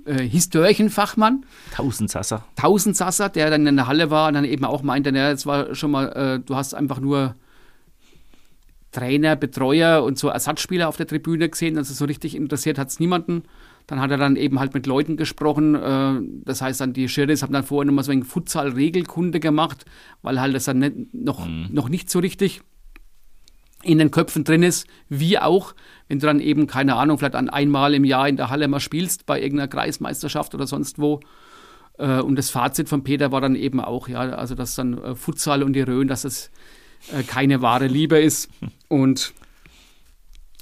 äh, 0.04 0.22
Historienfachmann. 0.22 1.44
Tausendsasser. 1.72 2.44
Tausendsasser, 2.56 3.28
der 3.28 3.50
dann 3.50 3.66
in 3.66 3.76
der 3.76 3.86
Halle 3.86 4.10
war 4.10 4.28
und 4.28 4.34
dann 4.34 4.44
eben 4.44 4.64
auch 4.64 4.82
meinte, 4.82 5.12
naja, 5.12 5.30
es 5.30 5.46
war 5.46 5.74
schon 5.74 5.90
mal, 5.90 6.06
äh, 6.08 6.40
du 6.40 6.56
hast 6.56 6.74
einfach 6.74 7.00
nur 7.00 7.34
Trainer, 8.92 9.36
Betreuer 9.36 10.02
und 10.02 10.18
so 10.18 10.28
Ersatzspieler 10.28 10.88
auf 10.88 10.96
der 10.96 11.06
Tribüne 11.06 11.48
gesehen. 11.48 11.76
Also 11.76 11.92
so 11.92 12.06
richtig 12.06 12.34
interessiert 12.34 12.78
hat 12.78 12.88
es 12.88 13.00
niemanden. 13.00 13.42
Dann 13.88 14.00
hat 14.00 14.10
er 14.10 14.18
dann 14.18 14.36
eben 14.36 14.60
halt 14.60 14.74
mit 14.74 14.86
Leuten 14.86 15.16
gesprochen. 15.16 15.74
Äh, 15.74 16.20
das 16.44 16.62
heißt 16.62 16.80
dann, 16.80 16.92
die 16.92 17.08
Schiris 17.08 17.42
haben 17.42 17.52
dann 17.52 17.64
vorher 17.64 17.86
nochmal 17.86 18.04
so 18.04 18.12
ein 18.12 18.22
Futsal-Regelkunde 18.22 19.40
gemacht, 19.40 19.84
weil 20.22 20.40
halt 20.40 20.54
das 20.54 20.64
dann 20.64 20.78
nicht, 20.78 21.14
noch, 21.14 21.46
mhm. 21.46 21.68
noch 21.72 21.88
nicht 21.88 22.10
so 22.10 22.20
richtig 22.20 22.60
in 23.82 23.98
den 23.98 24.10
Köpfen 24.10 24.44
drin 24.44 24.62
ist, 24.62 24.86
wie 25.08 25.38
auch, 25.38 25.74
wenn 26.08 26.18
du 26.18 26.26
dann 26.26 26.40
eben, 26.40 26.66
keine 26.66 26.96
Ahnung, 26.96 27.18
vielleicht 27.18 27.34
an 27.36 27.48
einmal 27.48 27.94
im 27.94 28.04
Jahr 28.04 28.28
in 28.28 28.36
der 28.36 28.50
Halle 28.50 28.68
mal 28.68 28.80
spielst, 28.80 29.24
bei 29.24 29.40
irgendeiner 29.40 29.68
Kreismeisterschaft 29.68 30.54
oder 30.54 30.66
sonst 30.66 30.98
wo. 30.98 31.20
Äh, 31.96 32.20
und 32.20 32.36
das 32.36 32.50
Fazit 32.50 32.88
von 32.90 33.04
Peter 33.04 33.32
war 33.32 33.40
dann 33.40 33.54
eben 33.54 33.80
auch, 33.80 34.08
ja, 34.08 34.20
also 34.20 34.54
dass 34.54 34.74
dann 34.74 35.02
äh, 35.02 35.14
Futsal 35.14 35.62
und 35.62 35.72
die 35.72 35.80
Rhön, 35.80 36.08
dass 36.08 36.24
es 36.24 36.50
äh, 37.12 37.22
keine 37.22 37.62
wahre 37.62 37.86
Liebe 37.86 38.18
ist. 38.18 38.50
Und 38.88 39.32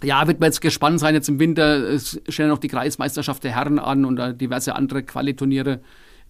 ja, 0.03 0.27
wird 0.27 0.41
man 0.41 0.49
jetzt 0.49 0.61
gespannt 0.61 1.01
sein, 1.01 1.15
jetzt 1.15 1.29
im 1.29 1.39
Winter 1.39 1.79
es 1.89 2.21
stellen 2.29 2.51
noch 2.51 2.59
die 2.59 2.69
Kreismeisterschaft 2.69 3.45
der 3.45 3.55
Herren 3.55 3.79
an 3.79 4.05
und 4.05 4.41
diverse 4.41 4.75
andere 4.75 5.03
Qualiturniere, 5.03 5.81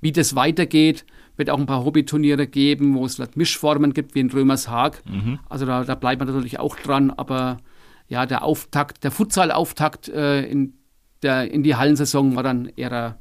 wie 0.01 0.13
das 0.13 0.37
weitergeht 0.37 1.05
wird 1.37 1.51
auch 1.51 1.59
ein 1.59 1.67
paar 1.67 1.85
Hobbyturniere 1.85 2.47
geben, 2.47 2.95
wo 2.95 3.05
es 3.05 3.21
Mischformen 3.35 3.93
gibt, 3.93 4.15
wie 4.15 4.21
in 4.21 4.31
Römershaag. 4.31 5.03
Mhm. 5.07 5.39
Also 5.49 5.67
da, 5.67 5.85
da 5.85 5.95
bleibt 5.95 6.21
man 6.21 6.29
natürlich 6.29 6.59
auch 6.59 6.77
dran, 6.77 7.11
aber 7.11 7.59
ja, 8.09 8.27
der 8.27 8.43
Auftakt, 8.43 9.05
der 9.05 9.11
Futsal-Auftakt 9.11 10.09
äh, 10.09 10.43
in, 10.43 10.75
in 11.23 11.63
die 11.63 11.75
Hallensaison 11.75 12.37
war 12.37 12.43
dann 12.43 12.71
eher, 12.77 13.19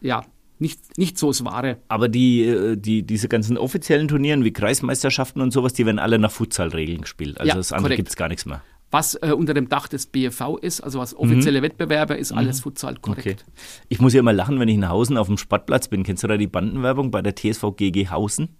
ja, 0.00 0.24
nicht, 0.58 0.98
nicht 0.98 1.18
so 1.18 1.28
das 1.28 1.44
Wahre. 1.44 1.78
Aber 1.86 2.08
die, 2.08 2.42
äh, 2.42 2.76
die, 2.76 3.04
diese 3.04 3.28
ganzen 3.28 3.56
offiziellen 3.56 4.08
Turnieren 4.08 4.44
wie 4.44 4.52
Kreismeisterschaften 4.52 5.40
und 5.40 5.52
sowas, 5.52 5.72
die 5.72 5.86
werden 5.86 6.00
alle 6.00 6.18
nach 6.18 6.32
Futsalregeln 6.32 7.02
gespielt. 7.02 7.38
Also 7.38 7.48
ja, 7.48 7.54
das 7.54 7.72
andere 7.72 7.94
gibt 7.94 8.08
es 8.08 8.16
gar 8.16 8.28
nichts 8.28 8.44
mehr 8.44 8.62
was 8.90 9.14
äh, 9.16 9.32
unter 9.32 9.54
dem 9.54 9.68
Dach 9.68 9.88
des 9.88 10.06
BFV 10.06 10.58
ist, 10.60 10.80
also 10.80 10.98
was 10.98 11.14
offizielle 11.14 11.60
mhm. 11.60 11.64
Wettbewerbe 11.64 12.14
ist, 12.14 12.32
mhm. 12.32 12.38
alles 12.38 12.60
Futsal 12.60 12.96
korrekt. 12.96 13.44
Okay. 13.46 13.84
Ich 13.88 14.00
muss 14.00 14.14
ja 14.14 14.20
immer 14.20 14.32
lachen, 14.32 14.58
wenn 14.60 14.68
ich 14.68 14.76
in 14.76 14.88
Hausen 14.88 15.16
auf 15.16 15.26
dem 15.26 15.38
Sportplatz 15.38 15.88
bin. 15.88 16.02
Kennst 16.02 16.22
du 16.22 16.28
da 16.28 16.36
die 16.36 16.46
Bandenwerbung 16.46 17.10
bei 17.10 17.22
der 17.22 17.34
TSV 17.34 17.76
GG 17.76 18.08
Hausen? 18.08 18.56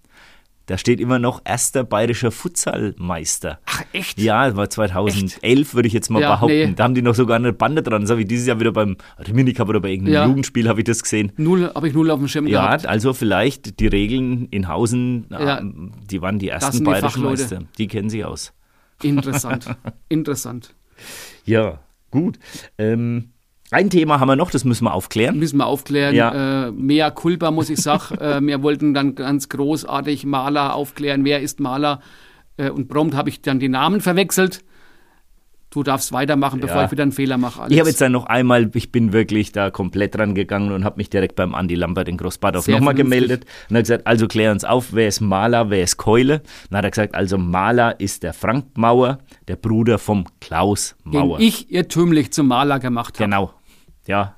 Da 0.69 0.77
steht 0.77 0.99
immer 0.99 1.17
noch 1.17 1.41
erster 1.45 1.83
bayerischer 1.83 2.29
Futsalmeister. 2.29 3.59
Ach, 3.65 3.83
echt? 3.91 4.19
Ja, 4.19 4.55
war 4.55 4.69
2011, 4.69 5.73
würde 5.73 5.87
ich 5.87 5.93
jetzt 5.95 6.11
mal 6.11 6.21
ja, 6.21 6.35
behaupten. 6.35 6.69
Nee. 6.69 6.73
Da 6.75 6.83
haben 6.83 6.93
die 6.93 7.01
noch 7.01 7.15
sogar 7.15 7.37
eine 7.37 7.53
Bande 7.53 7.81
dran. 7.81 8.05
So 8.05 8.19
wie 8.19 8.25
dieses 8.25 8.45
Jahr 8.45 8.59
wieder 8.59 8.71
beim 8.71 8.97
Rimini 9.17 9.53
Cup 9.53 9.67
oder 9.67 9.79
bei 9.79 9.89
irgendeinem 9.89 10.13
ja. 10.13 10.27
Jugendspiel 10.27 10.69
habe 10.69 10.81
ich 10.81 10.85
das 10.85 11.01
gesehen. 11.01 11.31
Null, 11.37 11.71
habe 11.73 11.87
ich 11.87 11.95
null 11.95 12.11
auf 12.11 12.19
dem 12.19 12.27
Schirm 12.27 12.45
ja, 12.45 12.61
gehabt. 12.61 12.83
Ja, 12.83 12.89
also 12.89 13.13
vielleicht 13.13 13.79
die 13.79 13.87
Regeln 13.87 14.45
in 14.51 14.67
Hausen, 14.67 15.25
ja. 15.31 15.59
die 15.59 16.21
waren 16.21 16.37
die 16.37 16.49
ersten 16.49 16.83
bayerischen 16.83 17.23
Meister. 17.23 17.63
Die 17.79 17.87
kennen 17.87 18.11
sich 18.11 18.23
aus. 18.23 18.53
Interessant, 19.03 19.65
interessant. 20.09 20.73
Ja, 21.45 21.79
gut. 22.11 22.39
Ähm, 22.77 23.31
ein 23.71 23.89
Thema 23.89 24.19
haben 24.19 24.27
wir 24.27 24.35
noch, 24.35 24.49
das 24.49 24.65
müssen 24.65 24.85
wir 24.85 24.93
aufklären. 24.93 25.37
Müssen 25.37 25.57
wir 25.57 25.67
aufklären. 25.67 26.15
Ja. 26.15 26.67
Äh, 26.67 26.71
mehr 26.71 27.11
Culpa, 27.11 27.51
muss 27.51 27.69
ich 27.69 27.79
sagen. 27.79 28.15
äh, 28.19 28.41
wir 28.41 28.63
wollten 28.63 28.93
dann 28.93 29.15
ganz 29.15 29.47
großartig 29.49 30.25
Maler 30.25 30.73
aufklären. 30.73 31.23
Wer 31.23 31.41
ist 31.41 31.59
Maler? 31.59 32.01
Äh, 32.57 32.71
und 32.71 32.87
prompt 32.87 33.15
habe 33.15 33.29
ich 33.29 33.41
dann 33.41 33.59
die 33.59 33.69
Namen 33.69 34.01
verwechselt. 34.01 34.63
Du 35.71 35.83
darfst 35.83 36.11
weitermachen, 36.11 36.59
bevor 36.59 36.77
ja. 36.77 36.85
ich 36.85 36.91
wieder 36.91 37.03
einen 37.03 37.11
Fehler 37.11 37.37
mache. 37.37 37.61
Alex. 37.61 37.73
Ich 37.73 37.79
habe 37.79 37.89
jetzt 37.89 38.01
dann 38.01 38.11
noch 38.11 38.25
einmal, 38.25 38.71
ich 38.73 38.91
bin 38.91 39.13
wirklich 39.13 39.51
da 39.51 39.69
komplett 39.69 40.15
dran 40.15 40.33
gegangen 40.33 40.71
und 40.71 40.83
habe 40.83 40.97
mich 40.97 41.11
direkt 41.11 41.35
beim 41.35 41.53
Andi 41.53 41.75
Lambert 41.75 42.09
in 42.09 42.17
Großbadorf 42.17 42.67
nochmal 42.67 42.95
gemeldet 42.95 43.45
und 43.69 43.75
hat 43.75 43.83
gesagt, 43.83 44.07
also 44.07 44.27
klär 44.27 44.51
uns 44.51 44.65
auf, 44.65 44.93
wer 44.93 45.07
ist 45.07 45.21
Maler, 45.21 45.69
wer 45.69 45.83
ist 45.83 45.97
Keule? 45.97 46.41
Dann 46.69 46.79
hat 46.79 46.85
er 46.85 46.91
gesagt, 46.91 47.13
also 47.13 47.37
Maler 47.37 47.99
ist 47.99 48.23
der 48.23 48.33
Frank 48.33 48.77
Mauer, 48.77 49.19
der 49.47 49.57
Bruder 49.57 49.99
vom 49.99 50.25
Klaus 50.41 50.95
Mauer. 51.03 51.37
Den 51.37 51.47
ich 51.47 51.71
irrtümlich 51.71 52.31
zum 52.31 52.47
Maler 52.47 52.79
gemacht 52.79 53.19
habe. 53.19 53.25
Genau, 53.25 53.53
ja, 54.07 54.35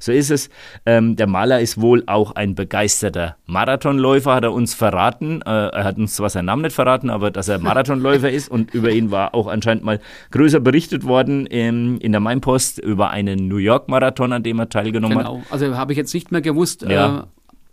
so 0.00 0.12
ist 0.12 0.30
es. 0.30 0.48
Ähm, 0.86 1.14
der 1.14 1.26
Maler 1.26 1.60
ist 1.60 1.80
wohl 1.80 2.02
auch 2.06 2.32
ein 2.32 2.54
begeisterter 2.54 3.36
Marathonläufer, 3.46 4.34
hat 4.34 4.44
er 4.44 4.52
uns 4.52 4.74
verraten. 4.74 5.42
Äh, 5.42 5.68
er 5.68 5.84
hat 5.84 5.98
uns 5.98 6.16
zwar 6.16 6.30
seinen 6.30 6.46
Namen 6.46 6.62
nicht 6.62 6.74
verraten, 6.74 7.10
aber 7.10 7.30
dass 7.30 7.48
er 7.48 7.58
Marathonläufer 7.58 8.30
ist 8.30 8.50
und 8.50 8.74
über 8.74 8.90
ihn 8.90 9.10
war 9.10 9.34
auch 9.34 9.46
anscheinend 9.46 9.84
mal 9.84 10.00
größer 10.30 10.58
berichtet 10.58 11.04
worden 11.04 11.46
ähm, 11.50 11.98
in 12.00 12.12
der 12.12 12.20
Mainpost 12.20 12.78
über 12.78 13.10
einen 13.10 13.46
New 13.46 13.58
York 13.58 13.88
Marathon, 13.88 14.32
an 14.32 14.42
dem 14.42 14.58
er 14.58 14.70
teilgenommen 14.70 15.18
genau. 15.18 15.36
hat. 15.36 15.44
Genau, 15.44 15.52
also 15.52 15.76
habe 15.76 15.92
ich 15.92 15.98
jetzt 15.98 16.14
nicht 16.14 16.32
mehr 16.32 16.40
gewusst. 16.40 16.82
Ja. 16.82 17.28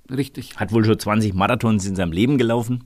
Äh, 0.09 0.13
richtig. 0.13 0.57
Hat 0.57 0.73
wohl 0.73 0.83
schon 0.83 0.99
20 0.99 1.33
Marathons 1.33 1.85
in 1.87 1.95
seinem 1.95 2.11
Leben 2.11 2.37
gelaufen. 2.37 2.83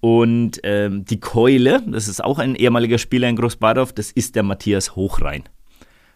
Und 0.00 0.60
ähm, 0.64 1.06
die 1.06 1.18
Keule, 1.18 1.82
das 1.86 2.08
ist 2.08 2.22
auch 2.22 2.38
ein 2.38 2.54
ehemaliger 2.54 2.98
Spieler 2.98 3.26
in 3.28 3.36
Großbadorf, 3.36 3.94
das 3.94 4.10
ist 4.12 4.36
der 4.36 4.42
Matthias 4.42 4.94
Hochrein. 4.96 5.44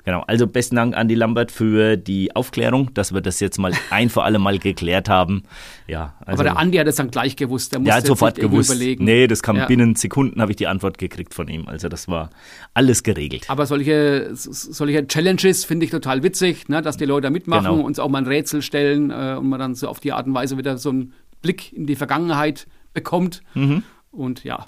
Genau, 0.04 0.22
also 0.26 0.46
besten 0.46 0.76
Dank 0.76 0.96
Andi 0.96 1.14
Lambert 1.14 1.52
für 1.52 1.96
die 1.96 2.34
Aufklärung, 2.34 2.94
dass 2.94 3.12
wir 3.12 3.20
das 3.20 3.40
jetzt 3.40 3.58
mal 3.58 3.72
ein 3.90 4.08
für 4.08 4.22
alle 4.22 4.38
Mal 4.38 4.58
geklärt 4.58 5.08
haben. 5.08 5.42
Ja, 5.86 6.14
also, 6.20 6.40
Aber 6.40 6.44
der 6.44 6.56
Andi 6.56 6.78
hat 6.78 6.86
es 6.86 6.96
dann 6.96 7.10
gleich 7.10 7.36
gewusst, 7.36 7.72
der 7.72 7.80
musste 7.80 7.94
hat 7.94 8.06
sofort 8.06 8.36
gewusst. 8.36 8.70
überlegen. 8.70 9.04
Nee, 9.04 9.26
das 9.26 9.42
kam 9.42 9.56
ja. 9.56 9.66
binnen 9.66 9.96
Sekunden, 9.96 10.40
habe 10.40 10.52
ich 10.52 10.56
die 10.56 10.66
Antwort 10.66 10.98
gekriegt 10.98 11.34
von 11.34 11.48
ihm. 11.48 11.68
Also 11.68 11.88
das 11.88 12.08
war 12.08 12.30
alles 12.74 13.02
geregelt. 13.02 13.44
Aber 13.48 13.66
solche, 13.66 14.30
solche 14.32 15.06
Challenges 15.06 15.64
finde 15.64 15.84
ich 15.84 15.90
total 15.90 16.22
witzig, 16.22 16.68
ne, 16.68 16.80
dass 16.80 16.96
die 16.96 17.04
Leute 17.04 17.30
mitmachen, 17.30 17.76
genau. 17.76 17.86
uns 17.86 17.98
auch 17.98 18.08
mal 18.08 18.18
ein 18.18 18.26
Rätsel 18.26 18.62
stellen 18.62 19.10
äh, 19.10 19.36
und 19.38 19.48
man 19.48 19.58
dann 19.58 19.74
so 19.74 19.88
auf 19.88 20.00
die 20.00 20.12
Art 20.12 20.26
und 20.26 20.34
Weise 20.34 20.56
wieder 20.56 20.78
so 20.78 20.90
einen 20.90 21.12
Blick 21.42 21.72
in 21.72 21.86
die 21.86 21.96
Vergangenheit 21.96 22.66
bekommt. 22.94 23.42
Mhm. 23.54 23.82
Und 24.10 24.44
ja, 24.44 24.66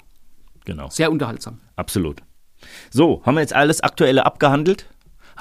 genau. 0.65 0.89
sehr 0.89 1.11
unterhaltsam. 1.11 1.59
Absolut. 1.75 2.21
So, 2.89 3.21
haben 3.25 3.35
wir 3.35 3.41
jetzt 3.41 3.55
alles 3.55 3.81
Aktuelle 3.81 4.25
abgehandelt? 4.25 4.85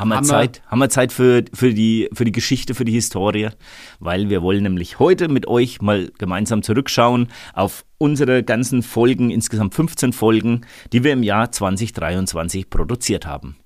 Haben 0.01 0.09
wir, 0.09 0.17
haben 0.17 0.25
Zeit, 0.25 0.63
wir 0.63 0.71
haben 0.71 0.79
wir 0.79 0.89
Zeit 0.89 1.13
für, 1.13 1.45
für, 1.53 1.75
die, 1.75 2.09
für 2.15 2.25
die 2.25 2.33
Geschichte, 2.33 2.75
für 2.75 2.87
die 2.87 2.93
Historie, 2.93 3.51
weil 3.99 4.31
wir 4.31 4.41
wollen 4.41 4.63
nämlich 4.63 4.99
heute 4.99 5.29
mit 5.29 5.47
euch 5.47 5.83
mal 5.83 6.11
gemeinsam 6.17 6.63
zurückschauen 6.63 7.29
auf 7.53 7.85
unsere 7.99 8.43
ganzen 8.43 8.83
Folgen, 8.83 9.31
insgesamt 9.31 9.75
15 9.75 10.15
Folgen, 10.15 10.63
die 10.95 11.05
wir 11.05 11.13
im 11.13 11.23
Jahr 11.23 11.53
2023 11.53 12.71
produziert 12.71 13.27
haben. 13.27 13.57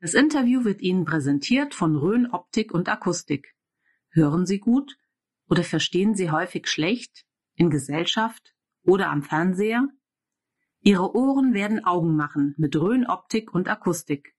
Das 0.00 0.12
Interview 0.12 0.64
wird 0.64 0.82
Ihnen 0.82 1.06
präsentiert 1.06 1.74
von 1.74 1.96
Rhön 1.96 2.30
Optik 2.30 2.74
und 2.74 2.90
Akustik. 2.90 3.54
Hören 4.10 4.44
Sie 4.44 4.60
gut 4.60 4.98
oder 5.48 5.62
verstehen 5.62 6.14
Sie 6.14 6.30
häufig 6.30 6.68
schlecht 6.68 7.24
in 7.54 7.70
Gesellschaft 7.70 8.52
oder 8.82 9.08
am 9.08 9.22
Fernseher? 9.22 9.88
Ihre 10.82 11.14
Ohren 11.16 11.54
werden 11.54 11.82
Augen 11.82 12.14
machen 12.14 12.54
mit 12.58 12.76
Rhön 12.76 13.06
Optik 13.06 13.54
und 13.54 13.68
Akustik. 13.68 14.34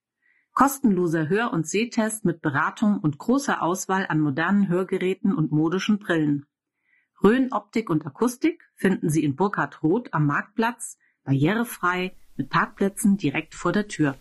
Kostenloser 0.53 1.29
Hör- 1.29 1.53
und 1.53 1.65
Sehtest 1.65 2.25
mit 2.25 2.41
Beratung 2.41 2.99
und 2.99 3.17
großer 3.17 3.61
Auswahl 3.61 4.05
an 4.07 4.19
modernen 4.19 4.67
Hörgeräten 4.67 5.33
und 5.33 5.51
modischen 5.51 5.97
Brillen. 5.97 6.45
Rhön 7.23 7.53
Optik 7.53 7.89
und 7.89 8.05
Akustik 8.05 8.69
finden 8.75 9.09
Sie 9.09 9.23
in 9.23 9.35
Burkhard 9.35 9.81
Roth 9.81 10.13
am 10.13 10.25
Marktplatz, 10.25 10.97
barrierefrei, 11.23 12.15
mit 12.35 12.49
Parkplätzen 12.49 13.17
direkt 13.17 13.55
vor 13.55 13.71
der 13.71 13.87
Tür. 13.87 14.15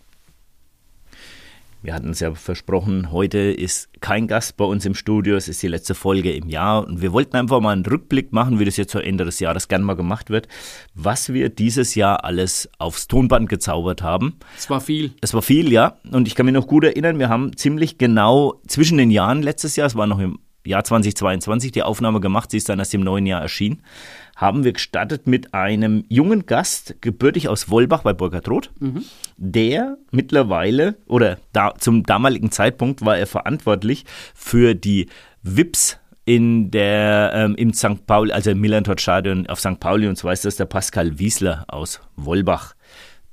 Wir 1.83 1.95
hatten 1.95 2.11
es 2.11 2.19
ja 2.19 2.35
versprochen, 2.35 3.11
heute 3.11 3.39
ist 3.39 3.89
kein 4.01 4.27
Gast 4.27 4.55
bei 4.55 4.65
uns 4.65 4.85
im 4.85 4.93
Studio, 4.93 5.35
es 5.35 5.47
ist 5.47 5.63
die 5.63 5.67
letzte 5.67 5.95
Folge 5.95 6.31
im 6.31 6.47
Jahr 6.47 6.85
und 6.85 7.01
wir 7.01 7.11
wollten 7.11 7.35
einfach 7.35 7.59
mal 7.59 7.71
einen 7.71 7.83
Rückblick 7.83 8.31
machen, 8.31 8.59
wie 8.59 8.65
das 8.65 8.77
jetzt 8.77 8.91
zu 8.91 8.99
Ende 8.99 9.25
des 9.25 9.39
Jahres 9.39 9.67
gern 9.67 9.81
mal 9.81 9.95
gemacht 9.95 10.29
wird, 10.29 10.47
was 10.93 11.33
wir 11.33 11.49
dieses 11.49 11.95
Jahr 11.95 12.23
alles 12.23 12.69
aufs 12.77 13.07
Tonband 13.07 13.49
gezaubert 13.49 14.03
haben. 14.03 14.37
Es 14.55 14.69
war 14.69 14.79
viel. 14.79 15.15
Es 15.21 15.33
war 15.33 15.41
viel, 15.41 15.71
ja. 15.71 15.97
Und 16.11 16.27
ich 16.27 16.35
kann 16.35 16.45
mich 16.45 16.53
noch 16.53 16.67
gut 16.67 16.83
erinnern, 16.83 17.17
wir 17.17 17.29
haben 17.29 17.57
ziemlich 17.57 17.97
genau 17.97 18.61
zwischen 18.67 18.99
den 18.99 19.09
Jahren 19.09 19.41
letztes 19.41 19.75
Jahr, 19.75 19.87
es 19.87 19.95
war 19.95 20.05
noch 20.05 20.19
im 20.19 20.37
Jahr 20.63 20.83
2022 20.83 21.71
die 21.71 21.81
Aufnahme 21.81 22.19
gemacht, 22.19 22.51
sie 22.51 22.57
ist 22.57 22.69
dann 22.69 22.77
erst 22.77 22.93
im 22.93 23.01
neuen 23.01 23.25
Jahr 23.25 23.41
erschienen, 23.41 23.81
haben 24.41 24.63
wir 24.63 24.73
gestartet 24.73 25.27
mit 25.27 25.53
einem 25.53 26.03
jungen 26.09 26.47
Gast, 26.47 26.95
gebürtig 26.99 27.47
aus 27.47 27.69
Wolbach 27.69 28.01
bei 28.01 28.11
Burkhardroth, 28.11 28.71
mhm. 28.79 29.05
der 29.37 29.99
mittlerweile 30.09 30.95
oder 31.05 31.37
da, 31.53 31.75
zum 31.77 32.03
damaligen 32.03 32.51
Zeitpunkt 32.51 33.05
war 33.05 33.17
er 33.17 33.27
verantwortlich 33.27 34.03
für 34.33 34.73
die 34.73 35.07
VIPs 35.43 35.99
in 36.25 36.71
der 36.71 37.31
ähm, 37.35 37.55
im 37.55 37.73
St. 37.73 38.07
Pauli, 38.07 38.31
also 38.31 38.49
im 38.49 38.59
Millantor 38.59 38.97
Stadion 38.97 39.45
auf 39.47 39.59
St. 39.59 39.79
Pauli 39.79 40.07
und 40.07 40.15
zwar 40.15 40.33
ist 40.33 40.43
das 40.43 40.55
der 40.55 40.65
Pascal 40.65 41.19
Wiesler 41.19 41.65
aus 41.67 42.01
Wolbach 42.15 42.73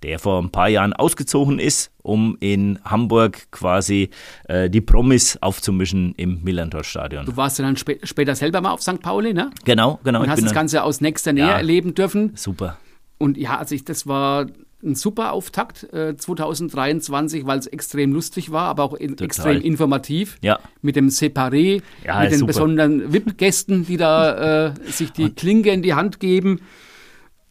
der 0.03 0.19
vor 0.19 0.41
ein 0.41 0.51
paar 0.51 0.69
Jahren 0.69 0.93
ausgezogen 0.93 1.59
ist, 1.59 1.91
um 2.03 2.37
in 2.41 2.79
Hamburg 2.85 3.51
quasi 3.51 4.11
äh, 4.45 4.71
die 4.71 4.81
Promis 4.81 5.39
aufzumischen 5.41 6.15
im 6.17 6.43
Millantor-Stadion. 6.43 7.27
Du 7.27 7.37
warst 7.37 7.59
ja 7.59 7.65
dann 7.65 7.77
spä 7.77 7.99
später 8.03 8.35
selber 8.35 8.61
mal 8.61 8.71
auf 8.71 8.83
St. 8.83 9.01
Pauli, 9.01 9.35
ne? 9.35 9.51
Genau, 9.65 10.01
genau. 10.05 10.23
Und 10.23 10.31
hast 10.31 10.43
das 10.43 10.55
Ganze 10.55 10.83
aus 10.83 11.01
nächster 11.01 11.33
Nähe 11.33 11.47
ja, 11.47 11.57
erleben 11.57 11.95
dürfen. 11.95 12.33
Super. 12.35 12.79
Und 13.19 13.37
ja, 13.37 13.59
also 13.59 13.75
ich, 13.75 13.85
das 13.85 14.07
war 14.07 14.47
ein 14.83 14.95
super 14.95 15.33
Auftakt 15.33 15.93
äh, 15.93 16.17
2023, 16.17 17.47
weil 17.47 17.59
es 17.59 17.67
extrem 17.67 18.13
lustig 18.13 18.53
war, 18.53 18.69
aber 18.69 18.85
auch 18.85 18.95
in, 18.95 19.19
extrem 19.19 19.61
informativ. 19.61 20.37
Ja. 20.41 20.61
Mit 20.83 20.95
dem 20.95 21.09
Separé, 21.09 21.83
ja, 22.05 22.21
mit 22.21 22.31
den 22.31 22.39
super. 22.39 22.53
besonderen 22.53 23.13
VIP-Gästen, 23.13 23.87
die 23.87 23.97
da 23.97 24.69
äh, 24.69 24.75
sich 24.87 25.13
die 25.13 25.31
Klinke 25.31 25.71
in 25.71 25.83
die 25.83 25.95
Hand 25.95 26.21
geben. 26.21 26.61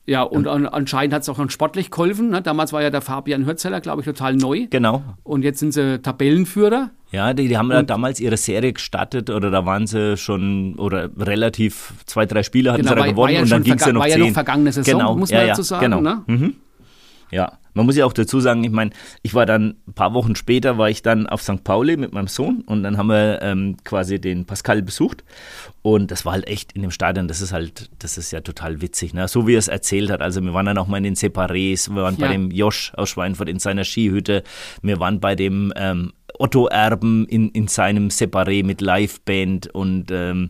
Ja, 0.07 0.23
und 0.23 0.45
ja. 0.45 0.53
anscheinend 0.53 1.13
hat 1.13 1.23
es 1.23 1.29
auch 1.29 1.37
noch 1.37 1.51
sportlich 1.51 1.91
geholfen. 1.91 2.29
Ne? 2.29 2.41
Damals 2.41 2.71
war 2.71 2.81
ja 2.81 2.89
der 2.89 3.01
Fabian 3.01 3.45
Hürzeler, 3.45 3.81
glaube 3.81 4.01
ich, 4.01 4.05
total 4.05 4.37
neu. 4.37 4.67
Genau. 4.69 5.03
Und 5.23 5.43
jetzt 5.43 5.59
sind 5.59 5.73
sie 5.73 5.99
Tabellenführer. 6.01 6.91
Ja, 7.11 7.33
die, 7.33 7.49
die 7.49 7.57
haben 7.57 7.69
ja 7.71 7.83
damals 7.83 8.21
ihre 8.21 8.37
Serie 8.37 8.71
gestartet 8.71 9.29
oder 9.29 9.51
da 9.51 9.65
waren 9.65 9.85
sie 9.85 10.15
schon 10.15 10.75
oder 10.75 11.09
relativ 11.17 11.93
zwei, 12.05 12.25
drei 12.25 12.43
Spiele 12.43 12.71
hatten 12.71 12.83
genau, 12.83 12.95
sie 12.95 13.01
da 13.01 13.07
gewonnen 13.07 13.33
ja 13.33 13.41
und 13.41 13.51
dann 13.51 13.63
ging 13.63 13.75
es 13.75 13.85
ja 13.85 13.91
noch 13.91 14.01
war 14.01 14.09
zehn. 14.09 14.19
ja 14.19 14.25
noch 14.27 14.33
vergangene 14.33 14.71
Saison, 14.71 14.97
genau. 14.97 15.15
muss 15.15 15.31
man 15.31 15.47
dazu 15.47 15.61
sagen. 15.61 15.83
Genau. 15.83 16.01
Ne? 16.01 16.23
Mhm. 16.27 16.53
Ja, 17.31 17.53
man 17.77 17.85
muss 17.85 17.95
ja 17.95 18.05
auch 18.05 18.13
dazu 18.13 18.39
sagen, 18.39 18.63
ich 18.63 18.71
meine, 18.71 18.91
ich 19.21 19.33
war 19.33 19.45
dann 19.45 19.75
ein 19.87 19.93
paar 19.93 20.13
Wochen 20.13 20.35
später, 20.35 20.77
war 20.77 20.89
ich 20.89 21.03
dann 21.03 21.27
auf 21.27 21.41
St. 21.41 21.63
Pauli 21.63 21.95
mit 21.95 22.11
meinem 22.11 22.27
Sohn 22.27 22.61
und 22.65 22.83
dann 22.83 22.97
haben 22.97 23.07
wir 23.07 23.39
ähm, 23.41 23.77
quasi 23.83 24.19
den 24.19 24.45
Pascal 24.45 24.81
besucht 24.81 25.23
und 25.83 26.11
das 26.11 26.25
war 26.25 26.33
halt 26.33 26.47
echt 26.47 26.73
in 26.73 26.81
dem 26.81 26.91
Stadion, 26.91 27.27
das 27.27 27.39
ist 27.39 27.53
halt, 27.53 27.89
das 27.99 28.17
ist 28.17 28.31
ja 28.31 28.41
total 28.41 28.81
witzig, 28.81 29.13
ne? 29.13 29.27
so 29.27 29.47
wie 29.47 29.53
er 29.53 29.59
es 29.59 29.67
erzählt 29.67 30.09
hat. 30.09 30.21
Also 30.21 30.41
wir 30.41 30.53
waren 30.53 30.65
dann 30.65 30.77
auch 30.77 30.87
mal 30.87 30.97
in 30.97 31.03
den 31.03 31.15
Separés, 31.15 31.89
wir 31.93 32.01
waren 32.01 32.17
ja. 32.17 32.27
bei 32.27 32.33
dem 32.33 32.51
Josh 32.51 32.91
aus 32.95 33.09
Schweinfurt 33.09 33.47
in 33.47 33.59
seiner 33.59 33.85
Skihütte, 33.85 34.43
wir 34.81 34.99
waren 34.99 35.19
bei 35.19 35.35
dem 35.35 35.71
ähm, 35.75 36.13
Otto 36.39 36.67
Erben 36.67 37.25
in, 37.27 37.49
in 37.49 37.67
seinem 37.67 38.09
Separé 38.09 38.65
mit 38.65 38.81
Liveband 38.81 39.67
und 39.67 40.11
ähm, 40.11 40.49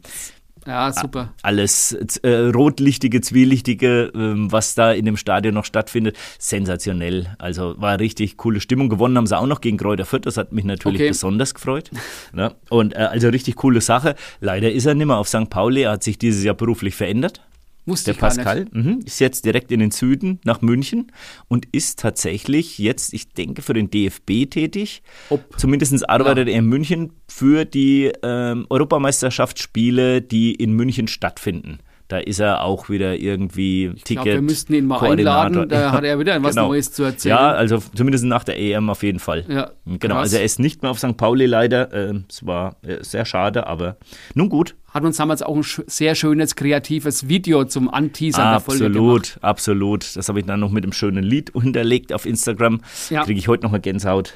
ja, 0.67 0.91
super. 0.91 1.34
Alles 1.43 1.93
äh, 2.23 2.30
rotlichtige, 2.30 3.21
zwielichtige, 3.21 4.12
äh, 4.13 4.51
was 4.51 4.75
da 4.75 4.91
in 4.91 5.06
dem 5.06 5.15
Stadion 5.15 5.53
noch 5.53 5.63
stattfindet. 5.63 6.17
Sensationell. 6.39 7.34
Also 7.39 7.75
war 7.77 7.99
richtig 7.99 8.36
coole 8.36 8.60
Stimmung. 8.60 8.89
Gewonnen 8.89 9.17
haben 9.17 9.27
sie 9.27 9.38
auch 9.38 9.47
noch 9.47 9.62
gegen 9.62 9.77
Kräuter 9.77 10.06
Fürth. 10.06 10.25
Das 10.25 10.36
hat 10.36 10.51
mich 10.51 10.65
natürlich 10.65 11.01
okay. 11.01 11.10
besonders 11.10 11.53
gefreut. 11.53 11.89
Ja, 12.36 12.53
und 12.69 12.93
äh, 12.95 12.99
also 12.99 13.30
richtig 13.30 13.56
coole 13.56 13.80
Sache. 13.80 14.15
Leider 14.41 14.69
ist 14.69 14.86
er 14.86 14.93
nicht 14.93 15.08
mehr 15.08 15.17
auf 15.17 15.30
St. 15.30 15.49
Pauli. 15.49 15.84
Er 15.84 15.91
hat 15.91 16.03
sich 16.03 16.17
dieses 16.17 16.43
Jahr 16.43 16.56
beruflich 16.56 16.95
verändert. 16.95 17.41
Wusste 17.88 18.13
der 18.13 18.19
Pascal 18.19 18.67
mh, 18.71 19.00
ist 19.06 19.19
jetzt 19.19 19.45
direkt 19.45 19.71
in 19.71 19.80
den 19.80 19.91
Süden 19.91 20.39
nach 20.43 20.62
München 20.62 21.12
und 21.47 21.67
ist 21.71 22.00
tatsächlich 22.00 22.78
jetzt, 22.78 23.13
ich 23.13 23.30
denke, 23.30 23.62
für 23.62 23.73
den 23.73 23.89
DFB 23.89 24.50
tätig. 24.50 25.02
Ob. 25.30 25.58
Zumindest 25.58 26.08
arbeitet 26.10 26.47
ja. 26.47 26.54
er 26.54 26.60
in 26.60 26.65
München 26.65 27.13
für 27.28 27.65
die 27.65 28.12
ähm, 28.21 28.65
Europameisterschaftsspiele, 28.69 30.21
die 30.21 30.54
in 30.54 30.73
München 30.73 31.08
stattfinden. 31.08 31.80
Da 32.08 32.20
ist 32.20 32.39
er 32.39 32.63
auch 32.63 32.89
wieder 32.89 33.20
irgendwie 33.20 33.91
ich 33.93 34.04
Ticket. 34.04 34.24
Glaub, 34.24 34.36
wir 34.36 34.41
müssten 34.41 34.74
ihn 34.74 34.86
mal 34.86 35.00
einladen, 35.02 35.67
da 35.67 35.91
hat 35.91 36.06
er 36.06 36.17
wieder 36.20 36.41
was 36.43 36.56
genau. 36.56 36.70
Neues 36.70 36.93
zu 36.93 37.04
erzählen. 37.04 37.36
Ja, 37.36 37.52
also 37.52 37.80
zumindest 37.96 38.24
nach 38.24 38.46
der 38.46 38.58
EM 38.58 38.89
auf 38.89 39.04
jeden 39.04 39.20
Fall. 39.20 39.43
Ja, 39.50 39.72
genau, 39.86 40.15
krass. 40.15 40.24
also 40.24 40.38
er 40.38 40.43
ist 40.43 40.60
nicht 40.60 40.84
mehr 40.84 40.91
auf 40.91 41.00
St. 41.00 41.17
Pauli 41.17 41.46
leider. 41.46 41.93
Ähm, 41.93 42.24
es 42.30 42.46
war 42.46 42.78
äh, 42.82 43.04
sehr 43.04 43.26
schade, 43.26 43.67
aber 43.67 43.98
nun 44.34 44.48
gut. 44.48 44.76
Hat 44.93 45.04
uns 45.04 45.17
damals 45.17 45.41
auch 45.41 45.56
ein 45.56 45.65
sehr 45.88 46.15
schönes, 46.15 46.56
kreatives 46.56 47.28
Video 47.28 47.65
zum 47.65 47.93
Anteasern 47.93 48.52
der 48.52 48.60
Folge 48.62 48.89
gemacht. 48.89 49.38
Absolut, 49.41 49.43
absolut. 49.43 50.15
Das 50.15 50.30
habe 50.30 50.39
ich 50.39 50.46
dann 50.46 50.62
noch 50.62 50.72
mit 50.72 50.86
einem 50.86 50.93
schönen 50.93 51.26
Lied 51.26 51.54
unterlegt 51.54 52.13
auf 52.13 52.26
Instagram. 52.26 52.82
Ja. 53.10 53.26
Kriege 53.26 53.38
ich 53.38 53.50
heute 53.50 53.63
noch 53.63 53.74
eine 53.74 53.82
Gänsehaut. 53.82 54.36